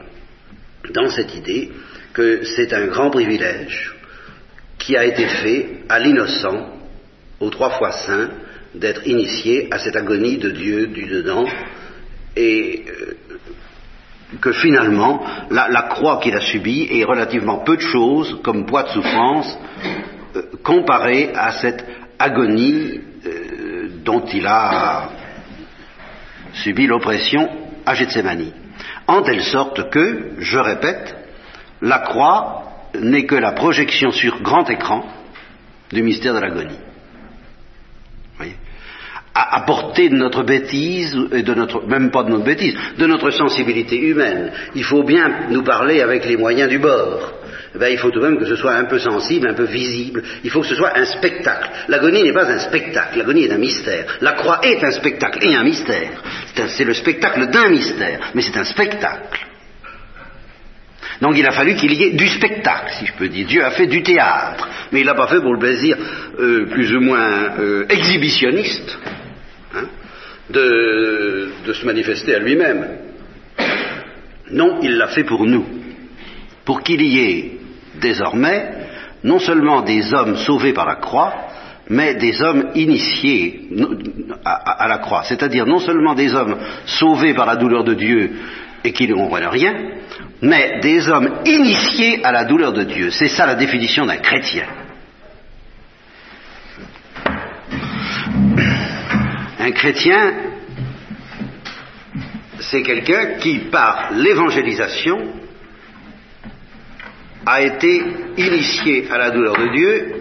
dans 0.92 1.10
cette 1.10 1.34
idée 1.36 1.72
que 2.14 2.44
c'est 2.44 2.74
un 2.74 2.88
grand 2.88 3.10
privilège 3.10 3.96
qui 4.78 4.98
a 4.98 5.06
été 5.06 5.26
fait 5.28 5.70
à 5.90 6.00
l'innocent, 6.00 6.68
aux 7.40 7.50
trois 7.50 7.72
fois 7.72 7.92
saint, 7.92 8.30
d'être 8.76 9.08
initié 9.08 9.68
à 9.72 9.80
cette 9.80 9.96
agonie 9.96 10.38
de 10.38 10.50
Dieu 10.50 10.88
du 10.88 11.06
dedans, 11.06 11.46
et 12.36 12.86
euh, 12.88 13.18
que 14.42 14.52
finalement, 14.52 15.24
la, 15.52 15.84
croix 15.84 16.20
qu'il 16.20 16.36
a 16.36 16.42
subie 16.42 16.88
est 16.92 17.04
relativement 17.04 17.60
peu 17.60 17.78
de 17.78 17.82
choses 17.82 18.40
comme 18.44 18.66
poids 18.66 18.84
de 18.84 18.90
souffrance 18.90 19.58
euh, 20.36 20.42
comparé 20.64 21.32
à 21.36 21.52
cette 21.52 21.86
agonie 22.18 23.00
euh, 23.26 23.90
dont 24.04 24.26
il 24.34 24.46
a 24.48 25.10
subi 26.54 26.88
l'oppression 26.88 27.48
à 27.86 27.94
Gethsemane 27.94 28.63
en 29.08 29.22
telle 29.22 29.44
sorte 29.44 29.90
que, 29.90 30.34
je 30.40 30.60
répète, 30.60 31.16
la 31.82 32.00
croix 32.00 32.64
n'est 33.00 33.26
que 33.26 33.36
la 33.36 33.52
projection 33.52 34.12
sur 34.12 34.42
grand 34.42 34.70
écran 34.70 35.06
du 35.92 36.04
mystère 36.04 36.34
de 36.34 36.40
l'agonie. 36.40 36.80
À, 39.36 39.56
à, 39.58 39.62
portée 39.62 40.10
de 40.10 40.16
notre 40.16 40.44
bêtise, 40.44 41.18
et 41.32 41.42
de 41.42 41.56
notre, 41.56 41.88
même 41.88 42.12
pas 42.12 42.24
de 42.24 42.30
notre 42.30 42.44
bêtise, 42.44 42.78
de 43.00 43.08
notre 43.08 43.32
sensibilité 43.32 43.98
humaine. 43.98 44.52
Il 44.76 44.84
faut 44.84 45.02
bien 45.02 45.48
nous 45.50 45.64
parler 45.64 46.02
avec 46.02 46.26
les 46.26 46.38
moyens 46.38 46.70
du 46.70 46.78
bord. 46.78 47.34
Eh 47.76 47.80
ben, 47.80 47.88
il 47.88 47.98
faut 47.98 48.12
tout 48.12 48.20
de 48.20 48.28
même 48.28 48.38
que 48.38 48.46
ce 48.46 48.56
soit 48.56 48.76
un 48.76 48.86
peu 48.86 49.00
sensible, 49.00 49.48
un 49.48 49.56
peu 49.56 49.66
visible. 49.66 50.22
Il 50.44 50.52
faut 50.52 50.62
que 50.62 50.68
ce 50.68 50.76
soit 50.76 50.96
un 50.96 51.06
spectacle. 51.06 51.70
L'agonie 51.88 52.22
n'est 52.22 52.34
pas 52.34 52.46
un 52.46 52.60
spectacle, 52.60 53.18
l'agonie 53.18 53.46
est 53.46 53.52
un 53.52 53.58
mystère. 53.58 54.06
La 54.22 54.34
croix 54.34 54.60
est 54.64 54.84
un 54.84 54.92
spectacle 54.92 55.40
et 55.44 55.56
un 55.56 55.64
mystère. 55.64 56.22
C'est 56.68 56.84
le 56.84 56.94
spectacle 56.94 57.48
d'un 57.48 57.70
mystère, 57.70 58.32
mais 58.36 58.44
c'est 58.44 58.58
un 58.58 58.64
spectacle. 58.64 59.48
Donc 61.20 61.38
il 61.38 61.48
a 61.48 61.52
fallu 61.52 61.76
qu'il 61.76 61.94
y 61.94 62.04
ait 62.04 62.12
du 62.12 62.28
spectacle, 62.28 62.92
si 63.00 63.08
je 63.08 63.14
peux 63.14 63.28
dire. 63.28 63.48
Dieu 63.48 63.64
a 63.64 63.72
fait 63.72 63.88
du 63.88 64.04
théâtre, 64.04 64.70
mais 64.92 65.02
il 65.02 65.06
l'a 65.06 65.16
pas 65.16 65.28
fait 65.28 65.40
pour 65.40 65.54
le 65.54 65.60
plaisir 65.60 65.98
euh, 66.40 66.68
plus 66.68 66.94
ou 66.96 67.02
moins 67.02 67.58
euh, 67.60 67.86
exhibitionniste 67.90 69.00
hein, 69.74 69.86
de, 70.50 71.50
de 71.66 71.74
se 71.74 71.86
manifester 71.86 72.36
à 72.36 72.40
lui-même. 72.40 72.88
Non, 74.52 74.80
il 74.84 74.98
l'a 74.98 75.08
fait 75.08 75.24
pour 75.24 75.46
nous, 75.46 75.66
pour 76.66 76.84
qu'il 76.84 77.02
y 77.02 77.20
ait 77.20 77.53
désormais 78.00 78.72
non 79.24 79.40
seulement 79.40 79.82
des 79.82 80.14
hommes 80.14 80.36
sauvés 80.38 80.74
par 80.74 80.86
la 80.86 80.96
croix, 80.96 81.34
mais 81.90 82.16
des 82.16 82.42
hommes 82.42 82.72
initiés 82.76 83.70
à, 84.46 84.88
la 84.88 84.98
croix. 85.00 85.24
C'est-à-dire 85.24 85.66
non 85.66 85.80
seulement 85.80 86.14
des 86.14 86.34
hommes 86.34 86.58
sauvés 86.86 87.34
par 87.34 87.46
la 87.46 87.56
douleur 87.56 87.84
de 87.84 87.94
Dieu 87.94 88.32
et 88.84 88.92
qui 88.92 89.08
ne 89.08 89.14
comprennent 89.14 89.48
rien, 89.48 89.74
mais 90.42 90.80
des 90.82 91.08
hommes 91.10 91.30
initiés 91.46 92.24
à 92.24 92.32
la 92.32 92.46
douleur 92.46 92.74
de 92.74 92.84
Dieu. 92.84 93.12
C'est 93.12 93.30
ça 93.30 93.46
la 93.46 93.56
définition 93.56 94.06
d'un 94.06 94.18
chrétien. 94.18 94.66
Un 99.60 99.72
chrétien, 99.72 100.34
c'est 102.60 102.82
quelqu'un 102.82 103.38
qui, 103.40 103.60
par 103.60 104.10
l'évangélisation, 104.12 105.43
a 107.46 107.62
été 107.62 108.02
initié 108.38 109.08
à 109.12 109.18
la 109.18 109.32
douleur 109.32 109.58
de 109.58 109.76
Dieu. 109.76 110.16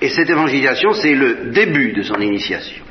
Et 0.00 0.08
cette 0.08 0.28
évangélisation, 0.28 0.92
c'est 0.92 1.14
le 1.14 1.50
début 1.52 1.92
de 1.92 2.02
son 2.02 2.20
initiation. 2.20 2.84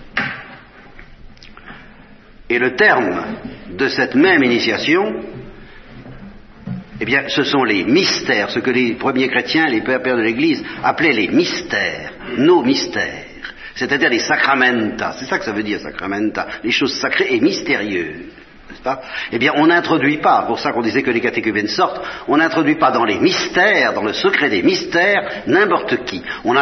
Et 2.50 2.60
le 2.60 2.76
terme 2.76 3.38
de 3.70 3.88
cette 3.88 4.16
même 4.16 4.44
initiation, 4.44 5.24
eh 7.00 7.06
bien, 7.06 7.24
ce 7.28 7.44
sont 7.44 7.64
les 7.64 7.84
mystères, 7.84 8.50
ce 8.50 8.60
que 8.60 8.72
les 8.72 8.94
premiers 8.94 9.28
chrétiens, 9.28 9.66
les 9.68 9.82
pères, 9.82 10.02
pères 10.02 10.18
de 10.18 10.22
l'Église, 10.22 10.64
appelaient 10.84 11.14
les 11.14 11.28
mystères, 11.28 12.14
nos 12.38 12.64
mystères, 12.64 13.26
c'est-à-dire 13.76 14.10
les 14.10 14.20
sacramenta. 14.20 15.16
C'est 15.20 15.26
ça 15.26 15.40
que 15.40 15.46
ça 15.46 15.52
veut 15.52 15.64
dire, 15.64 15.80
sacramenta, 15.80 16.48
les 16.64 16.72
choses 16.72 17.00
sacrées 17.00 17.34
et 17.34 17.40
mystérieuses. 17.40 18.28
Eh 19.32 19.39
bien, 19.39 19.53
on 19.55 19.68
n'introduit 19.68 20.18
pas, 20.18 20.43
pour 20.43 20.59
ça 20.59 20.72
qu'on 20.72 20.82
disait 20.82 21.03
que 21.03 21.11
les 21.11 21.22
catéchumènes 21.22 21.68
sortent, 21.68 22.01
on 22.28 22.38
n'introduit 22.38 22.76
pas 22.76 22.91
dans 22.91 23.05
les 23.05 23.20
mystères, 23.20 23.93
dans 23.93 24.03
le 24.03 24.14
secret 24.14 24.49
des 24.49 24.61
mystères, 24.61 25.43
n'importe 25.47 26.03
qui. 26.05 26.22
On, 26.43 26.55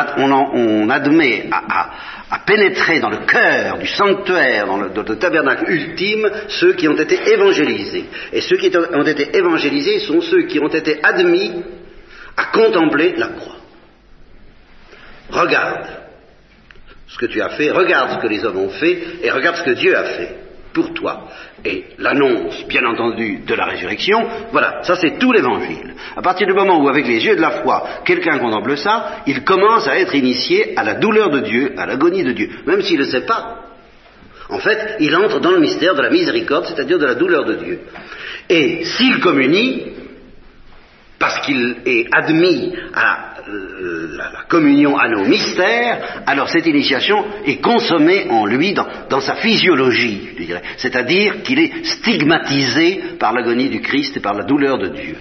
admet 0.90 1.50
à 1.52 2.40
pénétrer 2.46 3.00
dans 3.00 3.10
le 3.10 3.26
cœur 3.26 3.78
du 3.78 3.88
sanctuaire, 3.88 4.66
dans 4.66 4.78
le, 4.78 4.92
tabernacle 5.18 5.72
ultime, 5.72 6.30
ceux 6.48 6.74
qui 6.74 6.88
ont 6.88 6.98
été 6.98 7.20
évangélisés. 7.34 8.06
Et 8.34 8.42
ceux 8.42 8.58
qui 8.58 8.72
ont 8.76 9.06
été 9.06 9.36
évangélisés 9.36 10.00
sont 10.00 10.22
ceux 10.22 10.44
qui 10.44 10.60
ont 10.60 10.70
été 10.70 11.00
admis 11.04 11.64
à 12.38 12.46
contempler 12.46 13.14
la 13.18 13.28
croix. 13.28 13.58
Regarde 15.30 15.88
ce 17.08 17.18
que 17.18 17.26
tu 17.26 17.42
as 17.42 17.50
fait, 17.50 17.72
regarde 17.72 18.12
ce 18.12 18.22
que 18.22 18.28
les 18.28 18.44
hommes 18.44 18.58
ont 18.58 18.70
fait, 18.70 19.02
et 19.24 19.32
regarde 19.32 19.58
ce 19.58 19.64
que 19.64 19.72
Dieu 19.72 19.98
a 19.98 20.04
fait 20.04 20.51
pour 20.74 20.94
toi. 20.94 21.28
Et 21.64 21.86
l'annonce, 21.98 22.66
bien 22.68 22.86
entendu, 22.86 23.40
de 23.46 23.54
la 23.54 23.66
résurrection, 23.66 24.20
voilà, 24.52 24.84
ça 24.84 24.96
c'est 24.96 25.20
tout 25.20 25.32
l'évangile. 25.32 25.94
À 26.16 26.22
partir 26.22 26.48
du 26.48 26.54
moment 26.54 26.80
où, 26.82 26.90
avec 26.90 27.08
les 27.08 27.24
yeux 27.24 27.36
de 27.36 27.42
la 27.42 27.62
foi, 27.62 27.88
quelqu'un 28.06 28.40
contemple 28.40 28.78
ça, 28.78 29.24
il 29.28 29.44
commence 29.44 29.88
à 29.88 29.98
être 29.98 30.16
initié 30.16 30.74
à 30.78 30.84
la 30.84 30.96
douleur 30.96 31.30
de 31.30 31.40
Dieu, 31.40 31.74
à 31.78 31.86
l'agonie 31.86 32.24
de 32.24 32.32
Dieu, 32.32 32.50
même 32.66 32.82
s'il 32.82 33.00
ne 33.00 33.06
le 33.06 33.10
sait 33.10 33.26
pas. 33.26 33.58
En 34.50 34.60
fait, 34.60 34.98
il 35.00 35.16
entre 35.16 35.40
dans 35.40 35.52
le 35.52 35.60
mystère 35.60 35.96
de 35.96 36.02
la 36.02 36.10
miséricorde, 36.10 36.66
c'est-à-dire 36.66 37.00
de 37.00 37.06
la 37.06 37.16
douleur 37.16 37.46
de 37.46 37.54
Dieu. 37.56 37.80
Et 38.50 38.84
s'il 38.84 39.20
communie, 39.20 39.94
parce 41.18 41.40
qu'il 41.46 41.78
est 41.86 42.08
admis 42.12 42.74
à 42.94 43.31
euh, 43.52 44.18
la, 44.18 44.44
communion 44.48 44.98
à 44.98 45.08
nos 45.08 45.26
mystères, 45.26 46.24
alors 46.26 46.50
cette 46.50 46.66
initiation 46.66 47.26
est 47.46 47.62
consommée 47.62 48.28
en 48.30 48.46
lui 48.46 48.74
dans, 48.74 49.22
sa 49.22 49.36
physiologie, 49.36 50.30
je 50.38 50.44
dirais. 50.44 50.62
C'est-à-dire 50.78 51.42
qu'il 51.44 51.60
est 51.60 51.86
stigmatisé 51.86 53.02
par 53.20 53.34
l'agonie 53.34 53.70
du 53.70 53.82
Christ 53.82 54.18
et 54.18 54.20
par 54.20 54.34
la 54.34 54.44
douleur 54.44 54.78
de 54.78 54.88
Dieu, 54.88 55.16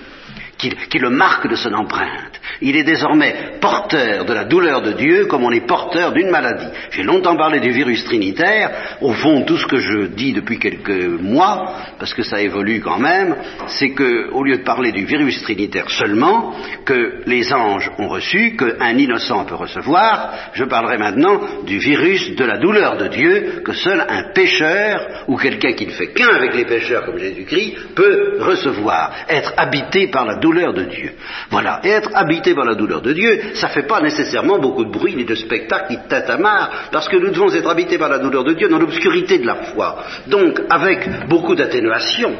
qui 0.60 0.98
le 0.98 1.10
marque 1.10 1.48
de 1.48 1.56
son 1.56 1.72
empreinte. 1.72 2.40
Il 2.60 2.76
est 2.76 2.84
désormais 2.84 3.34
porteur 3.60 4.24
de 4.24 4.32
la 4.34 4.44
douleur 4.44 4.82
de 4.82 4.92
Dieu 4.92 5.26
comme 5.26 5.44
on 5.44 5.52
est 5.52 5.66
porteur 5.66 6.12
d'une 6.12 6.30
maladie. 6.30 6.66
J'ai 6.90 7.02
longtemps 7.02 7.36
parlé 7.36 7.60
du 7.60 7.70
virus 7.70 8.04
trinitaire. 8.04 8.98
Au 9.00 9.12
fond, 9.12 9.42
tout 9.42 9.56
ce 9.56 9.66
que 9.66 9.78
je 9.78 10.06
dis 10.06 10.32
depuis 10.32 10.58
quelques 10.58 11.20
mois, 11.20 11.74
parce 11.98 12.12
que 12.12 12.22
ça 12.22 12.40
évolue 12.40 12.80
quand 12.80 12.98
même, 12.98 13.36
c'est 13.66 13.90
que, 13.90 14.30
au 14.32 14.44
lieu 14.44 14.58
de 14.58 14.64
parler 14.64 14.92
du 14.92 15.04
virus 15.04 15.42
trinitaire 15.42 15.88
seulement, 15.90 16.54
que 16.84 17.22
les 17.26 17.52
anges 17.52 17.90
ont 17.98 18.08
reçu, 18.08 18.56
qu'un 18.56 18.98
innocent 18.98 19.44
peut 19.44 19.54
recevoir, 19.54 20.32
je 20.52 20.64
parlerai 20.64 20.98
maintenant 20.98 21.40
du 21.64 21.78
virus 21.78 22.34
de 22.34 22.44
la 22.44 22.58
douleur 22.58 22.96
de 22.96 23.08
Dieu 23.08 23.62
que 23.64 23.72
seul 23.72 24.04
un 24.06 24.32
pécheur 24.34 25.24
ou 25.28 25.36
quelqu'un 25.36 25.72
qui 25.72 25.86
ne 25.86 25.92
fait 25.92 26.12
qu'un 26.12 26.34
avec 26.34 26.54
les 26.54 26.64
pécheurs 26.64 27.04
comme 27.06 27.18
Jésus-Christ 27.18 27.94
peut 27.94 28.38
recevoir, 28.40 29.12
être 29.28 29.52
habité 29.56 30.08
par 30.08 30.26
la 30.26 30.36
douleur 30.36 30.49
de 30.52 30.82
Dieu. 30.84 31.12
Voilà, 31.50 31.80
et 31.84 31.88
être 31.88 32.10
habité 32.14 32.54
par 32.54 32.64
la 32.64 32.74
douleur 32.74 33.00
de 33.00 33.12
Dieu, 33.12 33.40
ça 33.54 33.68
ne 33.68 33.72
fait 33.72 33.86
pas 33.86 34.00
nécessairement 34.00 34.58
beaucoup 34.58 34.84
de 34.84 34.90
bruit, 34.90 35.14
ni 35.14 35.24
de 35.24 35.34
spectacle, 35.34 35.86
ni 35.90 35.96
de 35.96 36.08
tatamar, 36.08 36.88
parce 36.92 37.08
que 37.08 37.16
nous 37.16 37.30
devons 37.30 37.52
être 37.54 37.68
habités 37.68 37.98
par 37.98 38.08
la 38.08 38.18
douleur 38.18 38.44
de 38.44 38.52
Dieu 38.54 38.68
dans 38.68 38.78
l'obscurité 38.78 39.38
de 39.38 39.46
la 39.46 39.56
foi. 39.56 40.04
Donc, 40.26 40.60
avec 40.68 41.28
beaucoup 41.28 41.54
d'atténuation. 41.54 42.34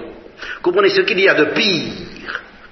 Comprenez 0.62 0.90
ce 0.90 1.02
qu'il 1.02 1.20
y 1.20 1.28
a 1.28 1.34
de 1.34 1.44
pire 1.46 1.92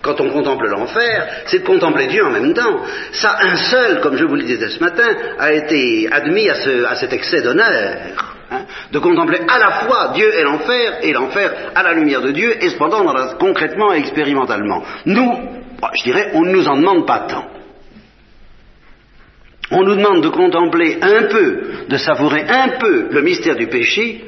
quand 0.01 0.21
on 0.21 0.31
contemple 0.31 0.69
l'enfer, 0.69 1.27
c'est 1.47 1.59
de 1.61 1.67
contempler 1.67 2.07
Dieu 2.07 2.25
en 2.25 2.31
même 2.31 2.55
temps. 2.55 2.81
Ça, 3.13 3.37
un 3.41 3.57
seul, 3.57 4.01
comme 4.01 4.17
je 4.17 4.25
vous 4.25 4.37
le 4.37 4.45
disais 4.45 4.69
ce 4.69 4.81
matin, 4.81 5.09
a 5.39 5.53
été 5.53 6.09
admis 6.11 6.49
à, 6.49 6.95
cet 6.95 7.13
excès 7.13 7.43
d'honneur. 7.43 8.37
Hein, 8.51 8.65
de 8.93 8.99
contempler 8.99 9.41
à 9.47 9.59
la 9.59 9.71
fois 9.81 10.13
Dieu 10.15 10.35
et 10.35 10.43
l'enfer, 10.43 11.01
et 11.03 11.13
l'enfer 11.13 11.71
à 11.75 11.83
la 11.83 11.93
lumière 11.93 12.23
de 12.23 12.31
Dieu, 12.31 12.65
et 12.65 12.71
cependant 12.71 13.05
concrètement 13.39 13.93
et 13.93 13.99
expérimentalement. 13.99 14.83
Nous, 15.05 15.33
je 15.99 16.03
dirais, 16.05 16.31
on 16.33 16.43
ne 16.43 16.53
nous 16.53 16.67
en 16.67 16.77
demande 16.77 17.07
pas 17.07 17.27
tant. 17.29 17.45
On 19.71 19.83
nous 19.83 19.97
demande 19.97 20.23
de 20.23 20.31
contempler 20.31 20.99
un 21.03 21.25
peu, 21.25 21.63
de 21.91 21.97
savourer 21.99 22.43
un 22.49 22.79
peu 22.79 23.09
le 23.11 23.21
mystère 23.21 23.57
du 23.57 23.67
péché 23.67 24.25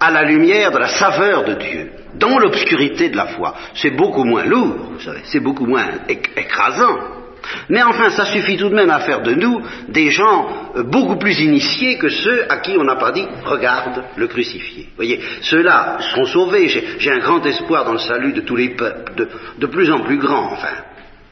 à 0.00 0.10
la 0.10 0.24
lumière 0.24 0.72
de 0.72 0.78
la 0.78 0.88
saveur 0.88 1.44
de 1.44 1.54
Dieu, 1.54 1.92
dans 2.14 2.40
l'obscurité 2.40 3.10
de 3.10 3.16
la 3.16 3.26
foi. 3.26 3.54
C'est 3.74 3.96
beaucoup 3.96 4.24
moins 4.24 4.44
lourd, 4.44 4.94
vous 4.94 5.00
savez, 5.00 5.20
c'est 5.24 5.38
beaucoup 5.38 5.66
moins 5.66 5.86
écrasant. 6.08 7.21
Mais 7.68 7.82
enfin, 7.82 8.10
ça 8.10 8.24
suffit 8.26 8.56
tout 8.56 8.68
de 8.68 8.74
même 8.74 8.90
à 8.90 9.00
faire 9.00 9.22
de 9.22 9.34
nous 9.34 9.62
des 9.88 10.10
gens 10.10 10.72
euh, 10.76 10.82
beaucoup 10.82 11.16
plus 11.16 11.40
initiés 11.40 11.98
que 11.98 12.08
ceux 12.08 12.44
à 12.48 12.58
qui 12.58 12.76
on 12.76 12.84
n'a 12.84 12.96
pas 12.96 13.12
dit 13.12 13.26
regarde 13.44 14.04
le 14.16 14.26
crucifié. 14.26 14.88
Voyez, 14.96 15.20
ceux-là 15.42 15.98
seront 16.00 16.26
sauvés. 16.26 16.68
J'ai 16.98 17.10
un 17.10 17.18
grand 17.18 17.44
espoir 17.44 17.84
dans 17.84 17.92
le 17.92 17.98
salut 17.98 18.32
de 18.32 18.40
tous 18.40 18.56
les 18.56 18.70
peuples, 18.70 19.28
de, 19.58 19.66
plus 19.66 19.90
en 19.90 20.00
plus 20.00 20.18
grand, 20.18 20.52
enfin 20.52 20.74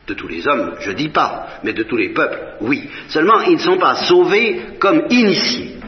de 0.07 0.15
tous 0.15 0.27
les 0.27 0.47
hommes, 0.49 0.75
je 0.81 0.91
dis 0.91 1.11
pas, 1.11 1.47
mais 1.63 1.73
de 1.73 1.85
tous 1.85 1.97
les 1.97 2.09
peuples, 2.09 2.39
oui. 2.63 2.89
Seulement, 3.09 3.43
ils 3.43 3.55
ne 3.55 3.59
sont 3.59 3.79
pas 3.79 3.95
sauvés 3.95 4.61
comme 4.81 5.03
initiés. 5.11 5.80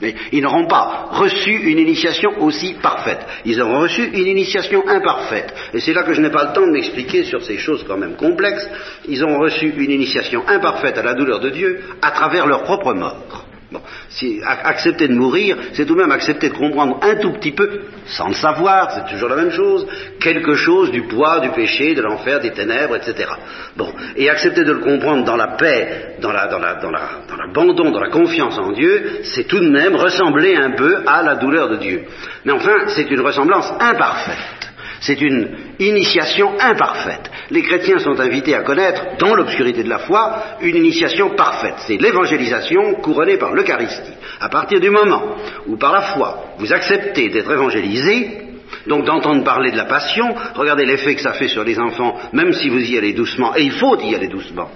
Mais 0.00 0.14
ils 0.32 0.42
n'auront 0.42 0.66
pas 0.66 1.08
reçu 1.10 1.50
une 1.50 1.78
initiation 1.78 2.42
aussi 2.42 2.74
parfaite. 2.80 3.20
Ils 3.44 3.60
auront 3.60 3.80
reçu 3.80 4.04
une 4.04 4.26
initiation 4.26 4.86
imparfaite. 4.88 5.52
Et 5.74 5.80
c'est 5.80 5.92
là 5.92 6.04
que 6.04 6.12
je 6.12 6.20
n'ai 6.20 6.30
pas 6.30 6.44
le 6.44 6.52
temps 6.52 6.66
de 6.66 6.72
m'expliquer 6.72 7.24
sur 7.24 7.42
ces 7.42 7.58
choses 7.58 7.84
quand 7.86 7.96
même 7.96 8.16
complexes. 8.16 8.68
Ils 9.08 9.24
ont 9.24 9.38
reçu 9.38 9.74
une 9.76 9.90
initiation 9.90 10.46
imparfaite 10.46 10.98
à 10.98 11.02
la 11.02 11.14
douleur 11.14 11.40
de 11.40 11.50
Dieu 11.50 11.80
à 12.00 12.12
travers 12.12 12.46
leur 12.46 12.62
propre 12.62 12.94
mort. 12.94 13.47
Bon, 13.70 13.82
si, 14.08 14.40
accepter 14.42 15.08
de 15.08 15.14
mourir, 15.14 15.58
c'est 15.74 15.84
tout 15.84 15.94
de 15.94 16.00
même 16.00 16.10
accepter 16.10 16.48
de 16.48 16.54
comprendre 16.54 17.00
un 17.02 17.16
tout 17.16 17.32
petit 17.32 17.52
peu, 17.52 17.82
sans 18.06 18.28
le 18.28 18.34
savoir, 18.34 18.90
c'est 18.92 19.12
toujours 19.12 19.28
la 19.28 19.36
même 19.36 19.50
chose, 19.50 19.86
quelque 20.20 20.54
chose 20.54 20.90
du 20.90 21.02
poids, 21.02 21.40
du 21.40 21.50
péché, 21.50 21.94
de 21.94 22.00
l'enfer, 22.00 22.40
des 22.40 22.52
ténèbres, 22.52 22.96
etc. 22.96 23.28
Bon, 23.76 23.92
et 24.16 24.30
accepter 24.30 24.64
de 24.64 24.72
le 24.72 24.78
comprendre 24.78 25.24
dans 25.24 25.36
la 25.36 25.48
paix, 25.48 26.16
dans 26.20 26.32
l'abandon, 26.32 26.60
la, 26.60 26.74
dans, 26.76 26.90
la, 26.90 27.52
dans, 27.52 27.90
dans 27.90 28.00
la 28.00 28.10
confiance 28.10 28.58
en 28.58 28.72
Dieu, 28.72 29.20
c'est 29.24 29.44
tout 29.44 29.60
de 29.60 29.68
même 29.68 29.96
ressembler 29.96 30.56
un 30.56 30.70
peu 30.70 31.02
à 31.06 31.22
la 31.22 31.34
douleur 31.34 31.68
de 31.68 31.76
Dieu. 31.76 32.04
Mais 32.46 32.52
enfin, 32.52 32.86
c'est 32.88 33.10
une 33.10 33.20
ressemblance 33.20 33.70
imparfaite. 33.80 34.67
C'est 35.00 35.20
une 35.20 35.56
initiation 35.78 36.58
imparfaite. 36.58 37.30
Les 37.50 37.62
chrétiens 37.62 37.98
sont 37.98 38.18
invités 38.18 38.54
à 38.54 38.62
connaître, 38.62 39.16
dans 39.18 39.34
l'obscurité 39.34 39.82
de 39.82 39.88
la 39.88 40.00
foi, 40.00 40.42
une 40.60 40.76
initiation 40.76 41.30
parfaite. 41.30 41.76
C'est 41.78 42.00
l'évangélisation 42.00 42.94
couronnée 42.96 43.38
par 43.38 43.52
l'Eucharistie. 43.52 44.12
À 44.40 44.48
partir 44.48 44.80
du 44.80 44.90
moment 44.90 45.36
où, 45.66 45.76
par 45.76 45.92
la 45.92 46.02
foi, 46.02 46.54
vous 46.58 46.72
acceptez 46.72 47.28
d'être 47.28 47.50
évangélisé, 47.50 48.42
donc 48.86 49.04
d'entendre 49.04 49.44
parler 49.44 49.70
de 49.70 49.76
la 49.76 49.84
passion, 49.84 50.34
regardez 50.54 50.84
l'effet 50.84 51.14
que 51.14 51.22
ça 51.22 51.32
fait 51.32 51.48
sur 51.48 51.64
les 51.64 51.78
enfants, 51.78 52.18
même 52.32 52.52
si 52.52 52.68
vous 52.68 52.80
y 52.80 52.98
allez 52.98 53.12
doucement, 53.12 53.54
et 53.56 53.62
il 53.62 53.72
faut 53.72 53.98
y 54.00 54.14
aller 54.14 54.28
doucement. 54.28 54.68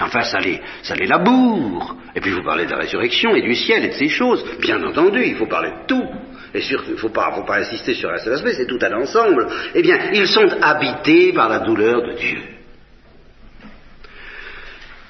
Enfin, 0.00 0.22
ça 0.22 0.40
les, 0.40 0.60
ça 0.82 0.94
laboure. 0.96 1.96
Et 2.16 2.20
puis 2.20 2.32
vous 2.32 2.42
parlez 2.42 2.66
de 2.66 2.70
la 2.70 2.78
résurrection 2.78 3.34
et 3.34 3.42
du 3.42 3.54
ciel 3.54 3.84
et 3.84 3.88
de 3.88 3.94
ces 3.94 4.08
choses. 4.08 4.44
Bien 4.60 4.82
entendu, 4.82 5.22
il 5.24 5.36
faut 5.36 5.46
parler 5.46 5.70
de 5.70 5.86
tout 5.86 6.08
et 6.54 6.60
il 6.60 6.92
ne 6.92 6.96
faut 6.96 7.08
pas, 7.08 7.34
insister 7.58 7.94
sur 7.94 8.10
un 8.10 8.18
seul 8.18 8.34
aspect, 8.34 8.54
c'est 8.54 8.66
tout 8.66 8.78
un 8.80 8.92
ensemble, 8.92 9.48
eh 9.74 9.82
bien, 9.82 9.98
ils 10.12 10.28
sont 10.28 10.46
habités 10.62 11.32
par 11.32 11.48
la 11.48 11.58
douleur 11.58 12.00
de 12.02 12.12
Dieu. 12.12 12.38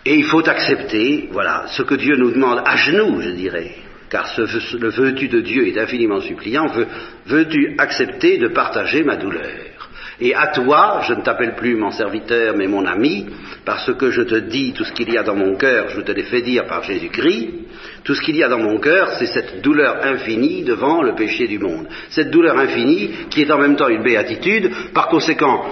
Et 0.06 0.14
il 0.16 0.24
faut 0.24 0.46
accepter, 0.48 1.28
voilà, 1.30 1.66
ce 1.68 1.82
que 1.82 1.96
Dieu 1.96 2.16
nous 2.16 2.30
demande 2.30 2.62
à 2.64 2.76
genoux, 2.76 3.20
je 3.20 3.30
dirais, 3.30 3.72
car 4.08 4.26
le 4.38 4.90
veux-tu 4.90 5.28
de 5.28 5.40
Dieu 5.40 5.66
est 5.66 5.78
infiniment 5.78 6.20
suppliant, 6.20 6.66
veux-tu 7.26 7.74
accepter 7.76 8.38
de 8.38 8.48
partager 8.48 9.02
ma 9.02 9.16
douleur? 9.16 9.50
Et 10.20 10.34
à 10.34 10.46
toi, 10.46 11.02
je 11.06 11.12
ne 11.12 11.22
t'appelle 11.22 11.56
plus 11.56 11.76
mon 11.76 11.90
serviteur, 11.90 12.54
mais 12.56 12.68
mon 12.68 12.86
ami, 12.86 13.26
parce 13.64 13.92
que 13.94 14.10
je 14.10 14.22
te 14.22 14.36
dis 14.36 14.72
tout 14.72 14.84
ce 14.84 14.92
qu'il 14.92 15.12
y 15.12 15.18
a 15.18 15.22
dans 15.24 15.34
mon 15.34 15.56
cœur, 15.56 15.88
je 15.88 16.00
te 16.00 16.12
l'ai 16.12 16.22
fait 16.22 16.42
dire 16.42 16.66
par 16.66 16.84
Jésus-Christ, 16.84 17.50
tout 18.04 18.14
ce 18.14 18.20
qu'il 18.20 18.36
y 18.36 18.42
a 18.42 18.48
dans 18.48 18.58
mon 18.58 18.78
cœur, 18.78 19.12
c'est 19.18 19.26
cette 19.26 19.62
douleur 19.62 20.04
infinie 20.04 20.62
devant 20.62 21.02
le 21.02 21.14
péché 21.14 21.48
du 21.48 21.58
monde. 21.58 21.88
Cette 22.10 22.30
douleur 22.30 22.58
infinie 22.58 23.10
qui 23.30 23.42
est 23.42 23.50
en 23.50 23.58
même 23.58 23.76
temps 23.76 23.88
une 23.88 24.02
béatitude, 24.02 24.70
par 24.92 25.08
conséquent, 25.08 25.64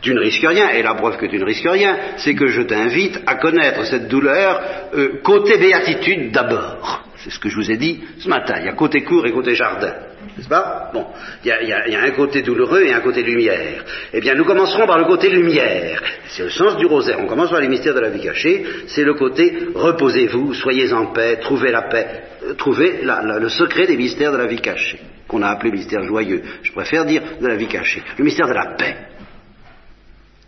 tu 0.00 0.14
ne 0.14 0.20
risques 0.20 0.46
rien, 0.46 0.70
et 0.70 0.82
la 0.82 0.94
preuve 0.94 1.16
que 1.18 1.26
tu 1.26 1.38
ne 1.38 1.44
risques 1.44 1.68
rien, 1.68 1.96
c'est 2.16 2.34
que 2.34 2.46
je 2.46 2.62
t'invite 2.62 3.20
à 3.26 3.34
connaître 3.36 3.84
cette 3.84 4.08
douleur 4.08 4.60
euh, 4.94 5.20
côté 5.22 5.58
béatitude 5.58 6.32
d'abord. 6.32 7.05
C'est 7.26 7.32
ce 7.32 7.40
que 7.40 7.48
je 7.48 7.56
vous 7.56 7.72
ai 7.72 7.76
dit 7.76 8.04
ce 8.20 8.28
matin. 8.28 8.54
Il 8.60 8.66
y 8.66 8.68
a 8.68 8.74
côté 8.74 9.02
court 9.02 9.26
et 9.26 9.32
côté 9.32 9.56
jardin. 9.56 9.92
N'est-ce 10.36 10.48
pas? 10.48 10.90
Bon, 10.94 11.06
il 11.44 11.48
y, 11.48 11.72
a, 11.72 12.02
un 12.04 12.10
côté 12.12 12.40
douloureux 12.42 12.84
et 12.84 12.92
un 12.92 13.00
côté 13.00 13.24
lumière. 13.24 13.84
Eh 14.12 14.20
bien, 14.20 14.34
nous 14.34 14.44
commencerons 14.44 14.86
par 14.86 14.96
le 14.96 15.06
côté 15.06 15.28
lumière. 15.28 16.00
C'est 16.28 16.44
le 16.44 16.50
sens 16.50 16.76
du 16.76 16.86
rosaire. 16.86 17.18
On 17.18 17.26
commence 17.26 17.50
par 17.50 17.60
les 17.60 17.66
mystères 17.66 17.94
de 17.94 18.00
la 18.00 18.10
vie 18.10 18.22
cachée. 18.22 18.64
C'est 18.86 19.02
le 19.02 19.14
côté 19.14 19.58
reposez-vous, 19.74 20.54
soyez 20.54 20.92
en 20.92 21.06
paix, 21.06 21.38
trouvez 21.40 21.72
la 21.72 21.82
paix, 21.82 22.22
euh, 22.44 22.54
trouvez 22.54 23.00
le 23.02 23.48
secret 23.48 23.88
des 23.88 23.96
mystères 23.96 24.30
de 24.30 24.36
la 24.36 24.46
vie 24.46 24.60
cachée, 24.60 25.00
qu'on 25.26 25.42
a 25.42 25.48
appelé 25.48 25.72
mystère 25.72 26.04
joyeux. 26.04 26.42
Je 26.62 26.70
préfère 26.70 27.06
dire 27.06 27.22
de 27.40 27.46
la 27.48 27.56
vie 27.56 27.66
cachée. 27.66 28.04
Le 28.16 28.24
mystère 28.24 28.46
de 28.46 28.54
la 28.54 28.76
paix. 28.76 28.96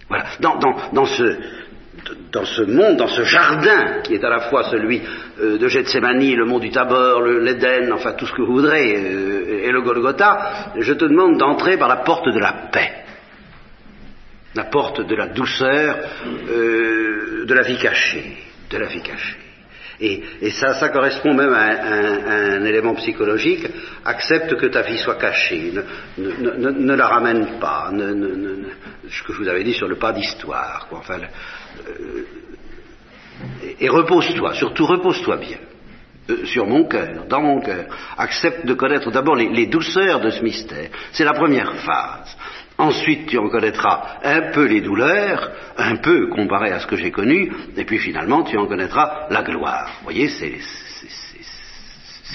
Voilà. 0.08 0.26
Dans, 0.38 0.58
dans, 0.58 0.76
dans, 0.92 1.06
ce, 1.06 1.38
dans 2.32 2.44
ce 2.44 2.62
monde, 2.62 2.96
dans 2.96 3.08
ce 3.08 3.22
jardin 3.22 4.02
qui 4.02 4.14
est 4.14 4.24
à 4.24 4.28
la 4.28 4.40
fois 4.40 4.64
celui 4.64 5.02
euh, 5.40 5.58
de 5.58 5.68
Gethsemane, 5.68 6.34
le 6.34 6.44
mont 6.44 6.58
du 6.58 6.70
Tabor, 6.70 7.22
l'Éden, 7.22 7.92
enfin 7.92 8.12
tout 8.12 8.26
ce 8.26 8.32
que 8.32 8.42
vous 8.42 8.54
voudrez, 8.54 8.96
euh, 8.96 9.64
et 9.64 9.70
le 9.70 9.82
Golgotha, 9.82 10.72
je 10.78 10.92
te 10.92 11.04
demande 11.04 11.38
d'entrer 11.38 11.76
par 11.76 11.88
la 11.88 11.96
porte 11.96 12.26
de 12.26 12.38
la 12.38 12.52
paix, 12.72 12.92
la 14.54 14.64
porte 14.64 15.06
de 15.06 15.14
la 15.14 15.28
douceur, 15.28 15.96
euh, 16.50 17.44
de 17.44 17.54
la 17.54 17.62
vie 17.62 17.78
cachée, 17.78 18.36
de 18.70 18.78
la 18.78 18.86
vie 18.86 19.02
cachée. 19.02 19.36
Et, 20.00 20.50
ça, 20.52 20.88
correspond 20.90 21.34
même 21.34 21.52
à 21.52 22.54
un, 22.54 22.64
élément 22.64 22.94
psychologique. 22.94 23.66
Accepte 24.04 24.54
que 24.56 24.66
ta 24.66 24.82
vie 24.82 24.98
soit 24.98 25.16
cachée. 25.16 25.72
Ne 26.16 26.94
la 26.94 27.08
ramène 27.08 27.58
pas. 27.58 27.90
ce 27.90 29.22
que 29.24 29.32
je 29.32 29.38
vous 29.38 29.48
avais 29.48 29.64
dit 29.64 29.72
sur 29.72 29.88
le 29.88 29.96
pas 29.96 30.12
d'histoire. 30.12 30.86
Enfin, 30.92 31.18
euh, 31.88 32.26
et, 33.62 33.84
et 33.84 33.88
repose-toi. 33.88 34.54
Surtout 34.54 34.86
repose-toi 34.86 35.36
bien. 35.36 35.58
Euh, 36.30 36.44
sur 36.44 36.66
mon 36.66 36.84
cœur, 36.84 37.26
dans 37.26 37.40
mon 37.40 37.60
cœur. 37.60 37.86
Accepte 38.18 38.66
de 38.66 38.74
connaître 38.74 39.10
d'abord 39.10 39.34
les, 39.34 39.66
douceurs 39.66 40.20
de 40.20 40.28
ce 40.30 40.42
mystère. 40.42 40.90
C'est 41.12 41.24
la 41.24 41.32
première 41.32 41.74
phase. 41.76 42.36
Ensuite, 42.76 43.26
tu 43.28 43.38
en 43.38 43.48
connaîtras 43.48 44.18
un 44.22 44.52
peu 44.52 44.66
les 44.66 44.82
douleurs, 44.82 45.50
un 45.78 45.96
peu 45.96 46.28
comparé 46.28 46.70
à 46.70 46.80
ce 46.80 46.86
que 46.86 46.96
j'ai 46.96 47.10
connu, 47.10 47.50
et 47.76 47.84
puis 47.84 47.98
finalement, 47.98 48.42
tu 48.42 48.58
en 48.58 48.66
connaîtras 48.66 49.26
la 49.30 49.42
gloire. 49.42 49.90
Vous 49.98 50.04
voyez, 50.04 50.28
c'est, 50.28 50.58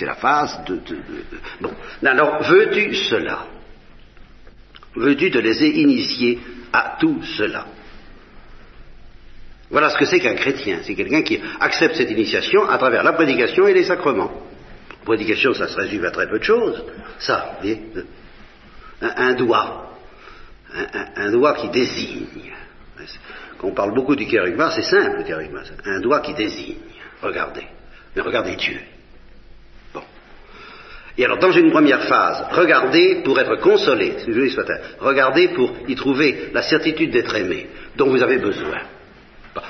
la 0.06 0.16
phase 0.16 0.60
de, 0.66 0.76
de, 0.76 0.96
de, 0.96 1.24
Bon, 1.62 1.72
alors, 2.04 2.42
veux-tu 2.42 2.96
cela? 2.96 3.46
Veux-tu 4.96 5.30
te 5.32 5.38
laisser 5.38 5.68
initier 5.68 6.40
à 6.74 6.98
tout 7.00 7.22
cela? 7.38 7.68
Voilà 9.74 9.90
ce 9.90 9.98
que 9.98 10.06
c'est 10.06 10.20
qu'un 10.20 10.36
chrétien. 10.36 10.80
C'est 10.84 10.96
quelqu'un 10.96 11.24
qui 11.24 11.42
accepte 11.60 11.96
cette 11.96 12.12
initiation 12.12 12.70
à 12.70 12.78
travers 12.78 13.04
la 13.04 13.14
prédication 13.14 13.68
et 13.68 13.74
les 13.74 13.84
sacrements. 13.84 14.32
Prédication, 15.04 15.54
ça 15.54 15.68
se 15.68 15.76
résume 15.76 16.06
à 16.06 16.12
très 16.12 16.30
peu 16.30 16.40
de 16.40 16.44
choses. 16.44 16.82
Ça, 17.20 17.58
vous 17.60 17.68
voyez, 17.68 17.82
un, 19.02 19.14
un 19.18 19.34
doigt 19.34 19.90
un, 21.16 21.32
doigt 21.32 21.54
qui 21.56 21.70
désigne. 21.70 22.26
Quand 23.58 23.68
on 23.68 23.74
parle 23.74 23.94
beaucoup 23.94 24.16
du 24.16 24.26
kérigma, 24.26 24.72
c'est 24.72 24.84
simple 24.84 25.18
le 25.20 25.24
kérigma. 25.24 25.62
Un 25.86 26.00
doigt 26.00 26.22
qui 26.22 26.34
désigne. 26.34 26.78
Regardez. 27.22 27.66
Mais 28.16 28.22
regardez 28.22 28.56
Dieu. 28.56 28.80
Bon. 29.94 30.04
Et 31.18 31.26
alors, 31.26 31.40
dans 31.40 31.52
une 31.52 31.72
première 31.72 32.04
phase, 32.04 32.46
regardez 32.52 33.22
pour 33.24 33.40
être 33.40 33.56
consolé, 33.58 34.16
regardez 35.00 35.50
pour 35.50 35.74
y 35.88 35.96
trouver 35.96 36.50
la 36.54 36.62
certitude 36.62 37.12
d'être 37.12 37.36
aimé, 37.36 37.70
dont 37.96 38.10
vous 38.10 38.22
avez 38.22 38.38
besoin. 38.38 38.82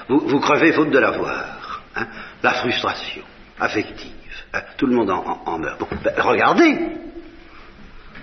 Vous, 0.07 0.39
crevez 0.39 0.71
faute 0.73 0.91
de 0.91 0.99
l'avoir. 0.99 1.81
Hein, 1.95 2.07
la 2.41 2.53
frustration 2.53 3.23
affective. 3.59 4.11
Hein, 4.53 4.61
tout 4.77 4.88
le 4.88 4.95
monde 4.95 5.09
en 5.09 5.57
meurt. 5.59 5.79
Bon, 5.79 5.88
ben, 6.03 6.13
regardez. 6.17 6.77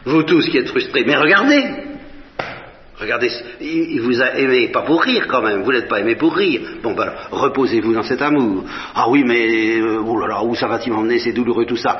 Vous 0.04 0.22
tous 0.22 0.48
qui 0.48 0.58
êtes 0.58 0.68
frustrés, 0.68 1.04
mais 1.04 1.16
regardez. 1.16 1.64
Regardez, 3.00 3.30
il 3.61 4.00
vous 4.02 4.20
a 4.20 4.36
aimé, 4.36 4.68
pas 4.68 4.82
pour 4.82 5.02
rire 5.02 5.26
quand 5.26 5.40
même, 5.40 5.62
vous 5.62 5.72
n'êtes 5.72 5.88
pas 5.88 6.00
aimé 6.00 6.16
pour 6.16 6.36
rire. 6.36 6.61
Bon, 6.82 6.92
ben, 6.92 7.11
reposez-vous 7.30 7.94
dans 7.94 8.02
cet 8.02 8.20
amour. 8.20 8.64
Ah 8.94 9.08
oui, 9.08 9.24
mais, 9.24 9.80
euh, 9.80 10.02
oh 10.04 10.18
là 10.18 10.26
là, 10.26 10.44
où 10.44 10.54
ça 10.54 10.68
va-t-il 10.68 10.92
m'emmener, 10.92 11.18
c'est 11.18 11.32
douloureux 11.32 11.64
tout 11.64 11.78
ça? 11.78 11.98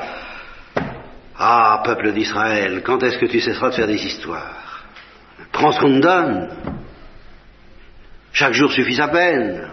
Ah, 1.39 1.81
peuple 1.83 2.11
d'Israël, 2.11 2.83
quand 2.85 3.01
est-ce 3.01 3.17
que 3.17 3.25
tu 3.25 3.39
cesseras 3.39 3.69
de 3.69 3.75
faire 3.75 3.87
des 3.87 4.05
histoires? 4.05 4.83
Prends 5.51 5.71
ce 5.71 5.79
qu'on 5.79 5.99
te 5.99 6.01
donne. 6.01 6.49
Chaque 8.33 8.53
jour 8.53 8.71
suffit 8.71 8.95
sa 8.95 9.07
peine. 9.07 9.67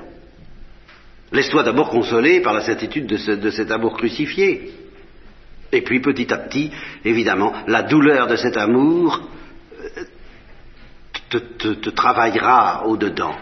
Laisse-toi 1.33 1.63
d'abord 1.63 1.91
consoler 1.91 2.41
par 2.41 2.55
la 2.55 2.63
certitude 2.63 3.07
de, 3.07 3.17
ce, 3.17 3.33
de 3.33 3.51
cet 3.51 3.71
amour 3.71 3.97
crucifié. 3.97 4.73
Et 5.71 5.83
puis 5.83 6.01
petit 6.01 6.33
à 6.33 6.39
petit, 6.39 6.71
évidemment, 7.05 7.53
la 7.67 7.83
douleur 7.83 8.27
de 8.27 8.37
cet 8.37 8.57
amour 8.57 9.21
te, 11.29 11.39
te, 11.75 11.91
travaillera 11.91 12.87
au-dedans. 12.87 13.35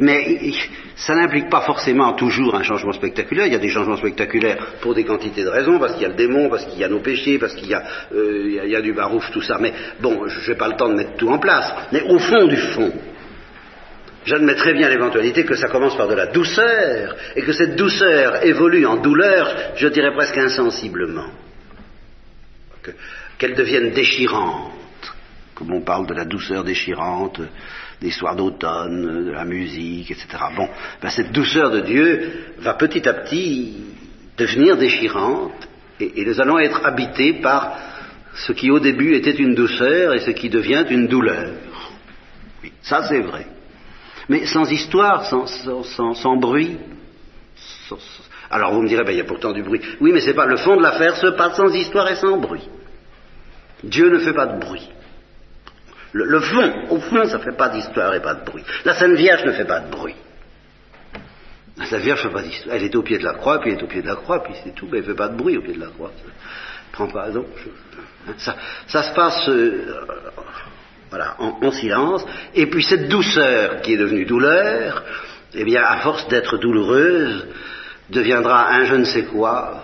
Mais 0.00 0.52
ça 0.96 1.14
n'implique 1.14 1.48
pas 1.48 1.60
forcément 1.60 2.12
toujours 2.14 2.56
un 2.56 2.64
changement 2.64 2.92
spectaculaire. 2.92 3.46
Il 3.46 3.52
y 3.52 3.56
a 3.56 3.60
des 3.60 3.68
changements 3.68 3.96
spectaculaires 3.96 4.74
pour 4.80 4.94
des 4.94 5.04
quantités 5.04 5.44
de 5.44 5.48
raisons, 5.48 5.78
parce 5.78 5.92
qu'il 5.92 6.02
y 6.02 6.06
a 6.06 6.08
le 6.08 6.14
démon, 6.14 6.48
parce 6.48 6.64
qu'il 6.64 6.80
y 6.80 6.84
a 6.84 6.88
nos 6.88 7.00
péchés, 7.00 7.38
parce 7.38 7.54
qu'il 7.54 7.70
y, 7.70 7.74
euh, 7.74 7.80
il, 8.12 8.68
y, 8.68 8.72
y, 8.72 8.76
a 8.76 8.80
du 8.80 8.92
barouf, 8.92 9.30
tout 9.30 9.42
ça. 9.42 9.58
Mais 9.60 9.72
bon, 10.00 10.26
je 10.26 10.50
n'ai 10.50 10.56
pas 10.56 10.68
le 10.68 10.76
temps 10.76 10.88
de 10.88 10.94
mettre 10.94 11.16
tout 11.16 11.28
en 11.28 11.38
place. 11.38 11.72
Mais 11.92 12.02
au 12.02 12.18
fond 12.18 12.46
du 12.46 12.56
fond, 12.56 12.92
j'admets 14.24 14.54
très 14.54 14.74
bien 14.74 14.88
l'éventualité 14.88 15.44
que 15.44 15.54
ça 15.54 15.68
commence 15.68 15.96
par 15.96 16.08
de 16.08 16.14
la 16.14 16.26
douceur, 16.26 17.16
et 17.36 17.42
que 17.42 17.52
cette 17.52 17.76
douceur 17.76 18.44
évolue 18.44 18.86
en 18.86 18.96
douleur, 18.96 19.74
je 19.76 19.88
dirais 19.88 20.12
presque 20.12 20.38
insensiblement. 20.38 21.30
Qu'elle 23.38 23.54
devienne 23.54 23.92
déchirante 23.92 24.72
comme 25.54 25.72
on 25.72 25.82
parle 25.82 26.06
de 26.06 26.14
la 26.14 26.24
douceur 26.24 26.64
déchirante 26.64 27.40
des 28.00 28.10
soirs 28.10 28.36
d'automne, 28.36 29.26
de 29.26 29.30
la 29.30 29.44
musique, 29.44 30.10
etc. 30.10 30.26
Bon, 30.56 30.68
ben 31.00 31.10
cette 31.10 31.32
douceur 31.32 31.70
de 31.70 31.80
Dieu 31.80 32.32
va 32.58 32.74
petit 32.74 33.08
à 33.08 33.14
petit 33.14 33.76
devenir 34.36 34.76
déchirante 34.76 35.68
et, 36.00 36.20
et 36.20 36.24
nous 36.24 36.40
allons 36.40 36.58
être 36.58 36.84
habités 36.84 37.34
par 37.34 37.78
ce 38.34 38.52
qui 38.52 38.70
au 38.70 38.80
début 38.80 39.14
était 39.14 39.30
une 39.30 39.54
douceur 39.54 40.12
et 40.14 40.20
ce 40.20 40.32
qui 40.32 40.50
devient 40.50 40.84
une 40.90 41.06
douleur. 41.06 41.52
Oui, 42.62 42.72
ça 42.82 43.04
c'est 43.04 43.20
vrai. 43.20 43.46
Mais 44.28 44.46
sans 44.46 44.70
histoire, 44.70 45.26
sans, 45.26 45.46
sans, 45.46 46.14
sans, 46.14 46.36
bruit. 46.36 46.78
alors 48.50 48.72
vous 48.72 48.82
me 48.82 48.88
direz, 48.88 49.04
ben, 49.04 49.12
il 49.12 49.18
y 49.18 49.20
a 49.20 49.24
pourtant 49.24 49.52
du 49.52 49.62
bruit. 49.62 49.80
Oui, 50.00 50.12
mais 50.12 50.20
c'est 50.20 50.34
pas 50.34 50.46
le 50.46 50.56
fond 50.56 50.76
de 50.76 50.82
l'affaire 50.82 51.16
se 51.16 51.26
passe 51.28 51.56
sans 51.56 51.72
histoire 51.74 52.10
et 52.10 52.16
sans 52.16 52.36
bruit. 52.38 52.68
Dieu 53.82 54.08
ne 54.08 54.18
fait 54.18 54.32
pas 54.32 54.46
de 54.46 54.60
bruit. 54.60 54.88
Le, 56.12 56.40
fond, 56.40 56.72
au 56.90 57.00
fond, 57.00 57.24
ça 57.24 57.38
ne 57.38 57.42
fait 57.42 57.56
pas 57.56 57.70
d'histoire 57.70 58.14
et 58.14 58.22
pas 58.22 58.34
de 58.34 58.44
bruit. 58.44 58.62
La 58.84 58.94
Sainte 58.94 59.16
Vierge 59.16 59.44
ne 59.44 59.52
fait 59.52 59.64
pas 59.64 59.80
de 59.80 59.90
bruit. 59.90 60.14
La 61.76 61.86
Sainte 61.86 62.02
Vierge 62.02 62.24
ne 62.24 62.28
fait 62.28 62.34
pas 62.34 62.42
d'histoire. 62.42 62.76
Elle 62.76 62.84
est 62.84 62.94
au 62.94 63.02
pied 63.02 63.18
de 63.18 63.24
la 63.24 63.34
croix, 63.34 63.58
puis 63.58 63.72
elle 63.72 63.80
est 63.80 63.82
au 63.82 63.88
pied 63.88 64.00
de 64.00 64.06
la 64.06 64.14
croix, 64.14 64.40
puis 64.42 64.54
c'est 64.62 64.74
tout, 64.76 64.86
mais 64.86 64.98
elle 64.98 65.04
ne 65.04 65.08
fait 65.08 65.16
pas 65.16 65.28
de 65.28 65.36
bruit 65.36 65.56
au 65.56 65.62
pied 65.62 65.74
de 65.74 65.80
la 65.80 65.88
croix. 65.88 66.12
Prends 66.92 67.08
pas, 67.08 67.30
donc, 67.30 67.46
ça, 68.38 68.54
ça, 68.86 69.02
se 69.02 69.12
passe 69.12 69.48
euh, 69.48 70.06
voilà, 71.14 71.36
en, 71.38 71.64
en, 71.64 71.70
silence, 71.70 72.26
et 72.56 72.66
puis 72.66 72.82
cette 72.82 73.08
douceur 73.08 73.82
qui 73.82 73.94
est 73.94 73.96
devenue 73.96 74.24
douleur, 74.24 75.04
eh 75.54 75.62
bien, 75.62 75.80
à 75.84 75.98
force 75.98 76.26
d'être 76.26 76.58
douloureuse, 76.58 77.46
deviendra 78.10 78.72
un 78.72 78.84
je 78.84 78.96
ne 78.96 79.04
sais 79.04 79.22
quoi, 79.22 79.80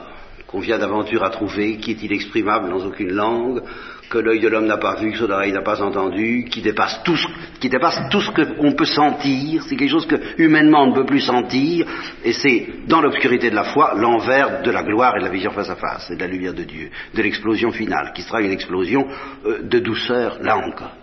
qu'on 0.48 0.58
vient 0.58 0.78
d'aventure 0.78 1.22
à 1.22 1.30
trouver, 1.30 1.76
qui 1.76 1.92
est 1.92 2.02
inexprimable 2.02 2.68
dans 2.68 2.84
aucune 2.84 3.12
langue, 3.12 3.62
que 4.10 4.18
l'œil 4.18 4.40
de 4.40 4.48
l'homme 4.48 4.66
n'a 4.66 4.76
pas 4.76 4.96
vu, 4.96 5.12
que 5.12 5.18
son 5.18 5.30
oreille 5.30 5.52
n'a 5.52 5.62
pas 5.62 5.80
entendu, 5.80 6.46
qui 6.50 6.60
dépasse 6.60 7.00
tout 7.04 7.16
ce, 7.16 7.28
qui 7.60 7.68
dépasse 7.68 8.00
tout 8.10 8.20
ce 8.20 8.32
qu'on 8.32 8.72
peut 8.72 8.84
sentir, 8.84 9.62
c'est 9.62 9.76
quelque 9.76 9.90
chose 9.90 10.06
que 10.06 10.16
humainement 10.38 10.82
on 10.82 10.88
ne 10.88 10.94
peut 10.96 11.06
plus 11.06 11.20
sentir, 11.20 11.86
et 12.24 12.32
c'est 12.32 12.66
dans 12.88 13.00
l'obscurité 13.00 13.50
de 13.50 13.54
la 13.54 13.64
foi 13.64 13.94
l'envers 13.96 14.62
de 14.62 14.70
la 14.72 14.82
gloire 14.82 15.16
et 15.16 15.20
de 15.20 15.26
la 15.26 15.30
vision 15.30 15.52
face 15.52 15.70
à 15.70 15.76
face, 15.76 16.10
et 16.10 16.16
de 16.16 16.20
la 16.20 16.26
lumière 16.26 16.54
de 16.54 16.64
Dieu, 16.64 16.90
de 17.14 17.22
l'explosion 17.22 17.70
finale, 17.70 18.12
qui 18.16 18.22
sera 18.22 18.42
une 18.42 18.50
explosion 18.50 19.06
euh, 19.46 19.62
de 19.62 19.78
douceur 19.78 20.38
là 20.42 20.58
encore. 20.58 20.96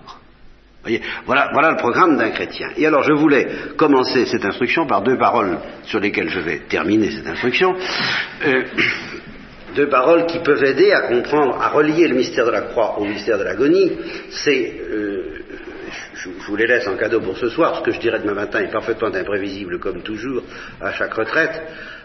Voilà, 1.25 1.49
le 1.71 1.77
programme 1.77 2.17
d'un 2.17 2.29
chrétien. 2.29 2.69
Et 2.77 2.85
alors 2.85 3.03
je 3.03 3.13
voulais 3.13 3.47
commencer 3.77 4.25
cette 4.25 4.45
instruction 4.45 4.85
par 4.85 5.01
deux 5.01 5.17
paroles 5.17 5.59
sur 5.83 5.99
lesquelles 5.99 6.29
je 6.29 6.39
vais 6.39 6.59
terminer 6.69 7.11
cette 7.11 7.27
instruction. 7.27 7.75
Euh, 8.45 8.63
deux 9.75 9.89
paroles 9.89 10.25
qui 10.25 10.39
peuvent 10.39 10.63
aider 10.63 10.91
à 10.91 11.01
comprendre, 11.01 11.61
à 11.61 11.69
relier 11.69 12.07
le 12.07 12.15
mystère 12.15 12.45
de 12.45 12.51
la 12.51 12.61
croix 12.61 12.97
au 12.99 13.05
mystère 13.05 13.38
de 13.38 13.43
l'agonie, 13.43 13.91
c'est 14.29 14.81
euh, 14.89 15.38
je, 16.15 16.29
vous 16.47 16.55
les 16.55 16.67
laisse 16.67 16.88
en 16.88 16.97
cadeau 16.97 17.21
pour 17.21 17.38
ce 17.38 17.49
soir. 17.49 17.77
Ce 17.77 17.81
que 17.81 17.91
je 17.91 17.99
dirai 17.99 18.19
demain 18.19 18.33
matin 18.33 18.59
est 18.59 18.71
parfaitement 18.71 19.13
imprévisible, 19.13 19.79
comme 19.79 20.01
toujours, 20.01 20.43
à 20.81 20.91
chaque 20.93 21.13
retraite. 21.13 21.61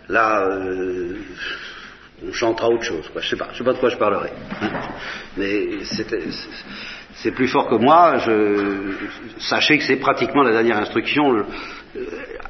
Là, 0.09 0.47
euh, 0.47 1.15
on 2.27 2.33
chantera 2.33 2.69
autre 2.69 2.85
chose. 2.85 3.11
Je 3.15 3.19
ne 3.19 3.23
sais, 3.23 3.37
pas, 3.37 3.49
sais 3.57 3.65
pas 3.65 3.73
de 3.73 3.79
quoi 3.79 3.89
je 3.89 3.97
parlerai. 3.97 4.31
Mais 5.37 5.85
c'est 7.15 7.33
plus 7.33 7.49
fort 7.49 7.69
que 7.69 7.75
moi. 7.75 8.19
Je, 8.19 8.95
sachez 9.39 9.79
que 9.79 9.85
c'est 9.85 9.97
pratiquement 9.97 10.43
la 10.43 10.53
dernière 10.53 10.79
instruction. 10.79 11.35
Euh, 11.35 11.45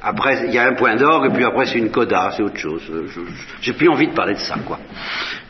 après, 0.01 0.45
il 0.47 0.53
y 0.53 0.57
a 0.57 0.67
un 0.67 0.73
point 0.73 0.95
d'orgue, 0.95 1.33
puis 1.33 1.43
après, 1.43 1.65
c'est 1.65 1.77
une 1.77 1.91
coda, 1.91 2.31
c'est 2.35 2.43
autre 2.43 2.57
chose. 2.57 2.81
J'ai 3.61 3.73
plus 3.73 3.89
envie 3.89 4.07
de 4.07 4.13
parler 4.13 4.33
de 4.33 4.39
ça, 4.39 4.55
quoi. 4.65 4.79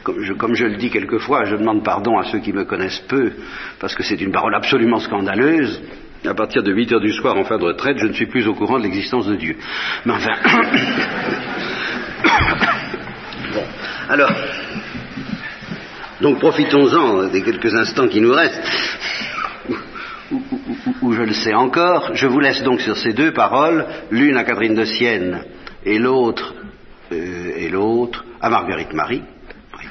Comme 0.04 0.22
je, 0.22 0.34
comme 0.34 0.56
je, 0.56 0.66
le 0.66 0.78
dis 0.78 0.90
quelquefois, 0.90 1.46
je 1.46 1.56
demande 1.56 1.84
pardon 1.84 2.18
à 2.18 2.24
ceux 2.26 2.40
qui 2.40 2.54
me 2.54 2.66
connaissent 2.66 3.04
peu, 3.08 3.32
parce 3.80 3.96
que 3.96 4.04
c'est 4.04 4.20
une 4.22 4.32
parole 4.32 4.56
absolument 4.56 5.00
scandaleuse. 5.00 5.82
À 6.26 6.34
partir 6.34 6.64
de 6.64 6.72
8 6.72 6.94
heures 6.94 7.02
du 7.02 7.12
soir 7.12 7.36
en 7.36 7.44
fin 7.44 7.58
de 7.58 7.66
retraite, 7.66 7.98
je 7.98 8.08
ne 8.08 8.14
suis 8.14 8.28
plus 8.28 8.48
au 8.48 8.54
courant 8.54 8.78
de 8.78 8.84
l'existence 8.84 9.28
de 9.28 9.36
Dieu. 9.36 9.58
Mais 10.06 10.14
enfin. 10.14 10.34
bon. 13.54 13.64
Alors. 14.10 14.32
Donc 16.24 16.40
profitons-en 16.40 17.28
des 17.28 17.44
quelques 17.44 17.76
instants 17.76 18.08
qui 18.08 18.22
nous 18.22 18.32
restent 18.32 18.62
où, 21.02 21.12
je 21.12 21.22
le 21.22 21.34
sais 21.34 21.54
encore. 21.54 22.16
Je 22.16 22.28
vous 22.28 22.40
laisse 22.40 22.64
donc 22.64 22.80
sur 22.80 22.96
ces 22.96 23.12
deux 23.12 23.34
paroles, 23.34 23.86
l'une 24.10 24.38
à 24.38 24.46
Catherine 24.46 24.74
de 24.74 24.86
Sienne 24.86 25.44
et 25.84 26.00
l'autre 26.00 26.56
euh, 27.12 27.52
et 27.58 27.68
l'autre 27.68 28.24
à 28.40 28.50
Marguerite 28.50 28.94
Marie, 28.94 29.22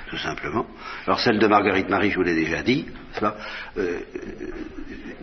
tout 0.09 0.17
simplement. 0.17 0.65
Alors 1.07 1.21
celle 1.21 1.39
de 1.39 1.47
Marguerite 1.47 1.91
Marie, 1.91 2.11
je 2.11 2.17
vous 2.17 2.23
l'ai 2.23 2.35
déjà 2.35 2.63
dit, 2.63 2.87
euh, 3.77 3.99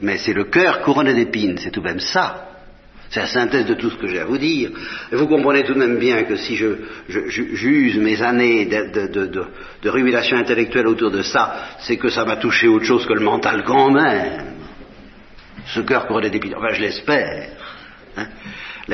mais 0.03 0.19
c'est 0.19 0.33
le 0.33 0.43
cœur 0.43 0.81
couronné 0.81 1.15
d'épines, 1.15 1.57
c'est 1.57 1.71
tout 1.71 1.81
de 1.81 1.87
même 1.87 1.99
ça. 1.99 2.48
C'est 3.09 3.21
la 3.21 3.27
synthèse 3.27 3.65
de 3.65 3.73
tout 3.73 3.89
ce 3.89 3.97
que 3.97 4.07
j'ai 4.07 4.19
à 4.19 4.25
vous 4.25 4.37
dire. 4.37 4.69
Et 5.11 5.15
vous 5.15 5.27
comprenez 5.27 5.63
tout 5.63 5.73
de 5.73 5.79
même 5.79 5.97
bien 5.97 6.23
que 6.23 6.35
si 6.35 6.55
je, 6.55 6.75
j'use 7.07 7.97
mes 7.97 8.21
années 8.21 8.65
de, 8.65 9.25
de, 9.25 9.89
rumination 9.89 10.37
intellectuelle 10.37 10.87
autour 10.87 11.09
de 11.09 11.23
ça, 11.23 11.75
c'est 11.79 11.97
que 11.97 12.09
ça 12.09 12.23
m'a 12.25 12.35
touché 12.35 12.67
autre 12.67 12.85
chose 12.85 13.05
que 13.05 13.13
le 13.13 13.21
mental 13.21 13.63
quand 13.65 13.89
même 13.89 14.59
ce 15.73 15.81
cœur 15.81 16.07
couronné 16.07 16.29
d'épines. 16.29 16.55
Enfin, 16.55 16.73
je 16.73 16.81
l'espère. 16.81 17.49
Hein. 18.17 18.27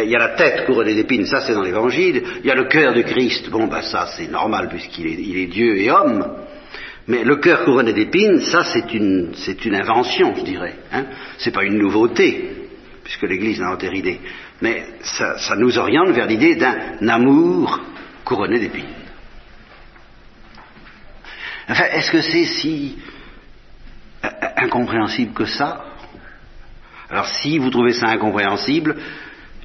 Il 0.03 0.09
y 0.09 0.15
a 0.15 0.19
la 0.19 0.29
tête 0.29 0.65
couronnée 0.65 0.93
d'épines, 0.93 1.25
ça 1.25 1.41
c'est 1.41 1.53
dans 1.53 1.61
l'évangile. 1.61 2.21
Il 2.39 2.45
y 2.45 2.51
a 2.51 2.55
le 2.55 2.65
cœur 2.65 2.93
du 2.93 3.03
Christ, 3.03 3.49
bon 3.49 3.67
ben 3.67 3.81
ça 3.81 4.07
c'est 4.17 4.29
normal 4.29 4.67
puisqu'il 4.69 5.07
est, 5.07 5.47
Dieu 5.47 5.77
et 5.77 5.89
homme. 5.89 6.25
Mais 7.07 7.23
le 7.23 7.37
cœur 7.37 7.63
couronné 7.63 7.93
d'épines, 7.93 8.41
ça 8.41 8.63
c'est 8.65 8.93
une, 8.93 9.31
une, 9.63 9.75
invention, 9.75 10.33
je 10.35 10.43
dirais. 10.43 10.75
Hein. 10.91 11.05
C'est 11.37 11.53
pas 11.53 11.63
une 11.63 11.77
nouveauté, 11.77 12.64
puisque 13.05 13.21
l'Église 13.21 13.61
n'a 13.61 13.77
idée. 13.93 14.19
Mais 14.61 14.83
ça, 15.03 15.55
nous 15.55 15.77
oriente 15.77 16.09
vers 16.09 16.25
l'idée 16.25 16.55
d'un 16.55 17.07
amour 17.07 17.79
couronné 18.25 18.59
d'épines. 18.59 18.83
Enfin, 21.69 21.85
est-ce 21.93 22.11
que 22.11 22.21
c'est 22.21 22.45
si 22.45 22.97
incompréhensible 24.57 25.33
que 25.33 25.45
ça? 25.45 25.85
Alors 27.09 27.27
si 27.27 27.59
vous 27.59 27.69
trouvez 27.69 27.93
ça 27.93 28.07
incompréhensible, 28.07 28.95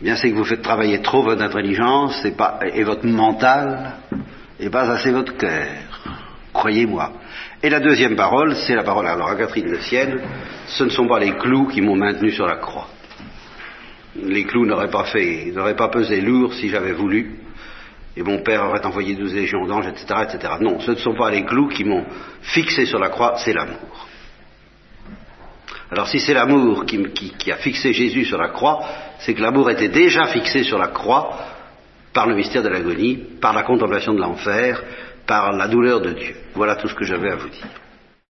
eh 0.01 0.05
bien 0.05 0.17
c'est 0.17 0.31
que 0.31 0.37
vous 0.37 0.45
faites 0.45 0.63
travailler 0.63 1.01
trop 1.01 1.23
votre 1.23 1.43
intelligence 1.43 2.23
et, 2.27 2.85
votre 2.85 3.07
mental 3.07 3.93
et 4.59 4.69
pas 4.69 4.91
assez 4.91 5.11
votre 5.11 5.37
cœur. 5.39 5.67
Croyez-moi. 6.53 7.13
Et 7.63 7.71
la 7.71 7.81
deuxième 7.81 8.17
parole, 8.17 8.55
c'est 8.55 8.75
la 8.75 8.83
parole 8.83 9.07
alors 9.07 9.31
à 9.31 9.37
Catherine 9.37 9.71
le 9.71 9.81
ciel. 9.81 10.23
Ce 10.67 10.85
ne 10.85 10.91
sont 10.91 11.09
pas 11.09 11.21
les 11.21 11.37
clous 11.37 11.69
qui 11.69 11.81
m'ont 11.81 11.97
maintenu 11.97 12.33
sur 12.33 12.47
la 12.47 12.57
croix. 12.57 12.89
Les 14.17 14.45
clous 14.45 14.67
n'auraient 14.67 14.91
pas 14.91 15.05
fait, 15.05 15.53
n'auraient 15.53 15.77
pas 15.77 15.89
pesé 15.89 16.21
lourd 16.21 16.55
si 16.55 16.69
j'avais 16.69 16.93
voulu. 16.93 17.39
Et 18.17 18.23
mon 18.23 18.43
père 18.43 18.65
aurait 18.65 18.85
envoyé 18.85 19.15
douze 19.15 19.35
légions 19.35 19.67
d'anges, 19.67 19.87
etc. 19.87 20.55
Non, 20.61 20.81
ce 20.81 20.91
ne 20.91 20.97
sont 20.97 21.15
pas 21.15 21.31
les 21.31 21.45
clous 21.45 21.69
qui 21.69 21.85
m'ont 21.85 22.05
fixé 22.43 22.87
sur 22.87 22.99
la 22.99 23.09
croix, 23.09 23.35
c'est 23.37 23.53
l'amour. 23.53 24.09
Alors 25.91 26.07
si 26.07 26.21
c'est 26.21 26.35
l'amour 26.35 26.85
qui, 26.87 27.51
a 27.51 27.57
fixé 27.57 27.93
Jésus 27.93 28.25
sur 28.25 28.39
la 28.39 28.49
croix, 28.49 28.81
c'est 29.19 29.35
que 29.35 29.43
l'amour 29.43 29.71
était 29.71 29.89
déjà 29.89 30.27
fixé 30.27 30.63
sur 30.63 30.79
la 30.79 30.89
croix 30.89 31.37
par 32.13 32.27
le 32.27 32.37
mystère 32.37 32.63
de 32.63 32.69
l'agonie, 32.69 33.17
par 33.41 33.53
la 33.53 33.63
contemplation 33.63 34.15
de 34.15 34.21
l'enfer, 34.21 34.83
par 35.27 35.53
la 35.53 35.67
douleur 35.69 36.01
de 36.01 36.13
Dieu. 36.13 36.37
Voilà 36.55 36.77
tout 36.77 36.89
ce 36.89 36.95
que 36.95 37.05
j'avais 37.05 37.31
à 37.31 37.37
vous 37.37 37.49
dire. 37.49 37.80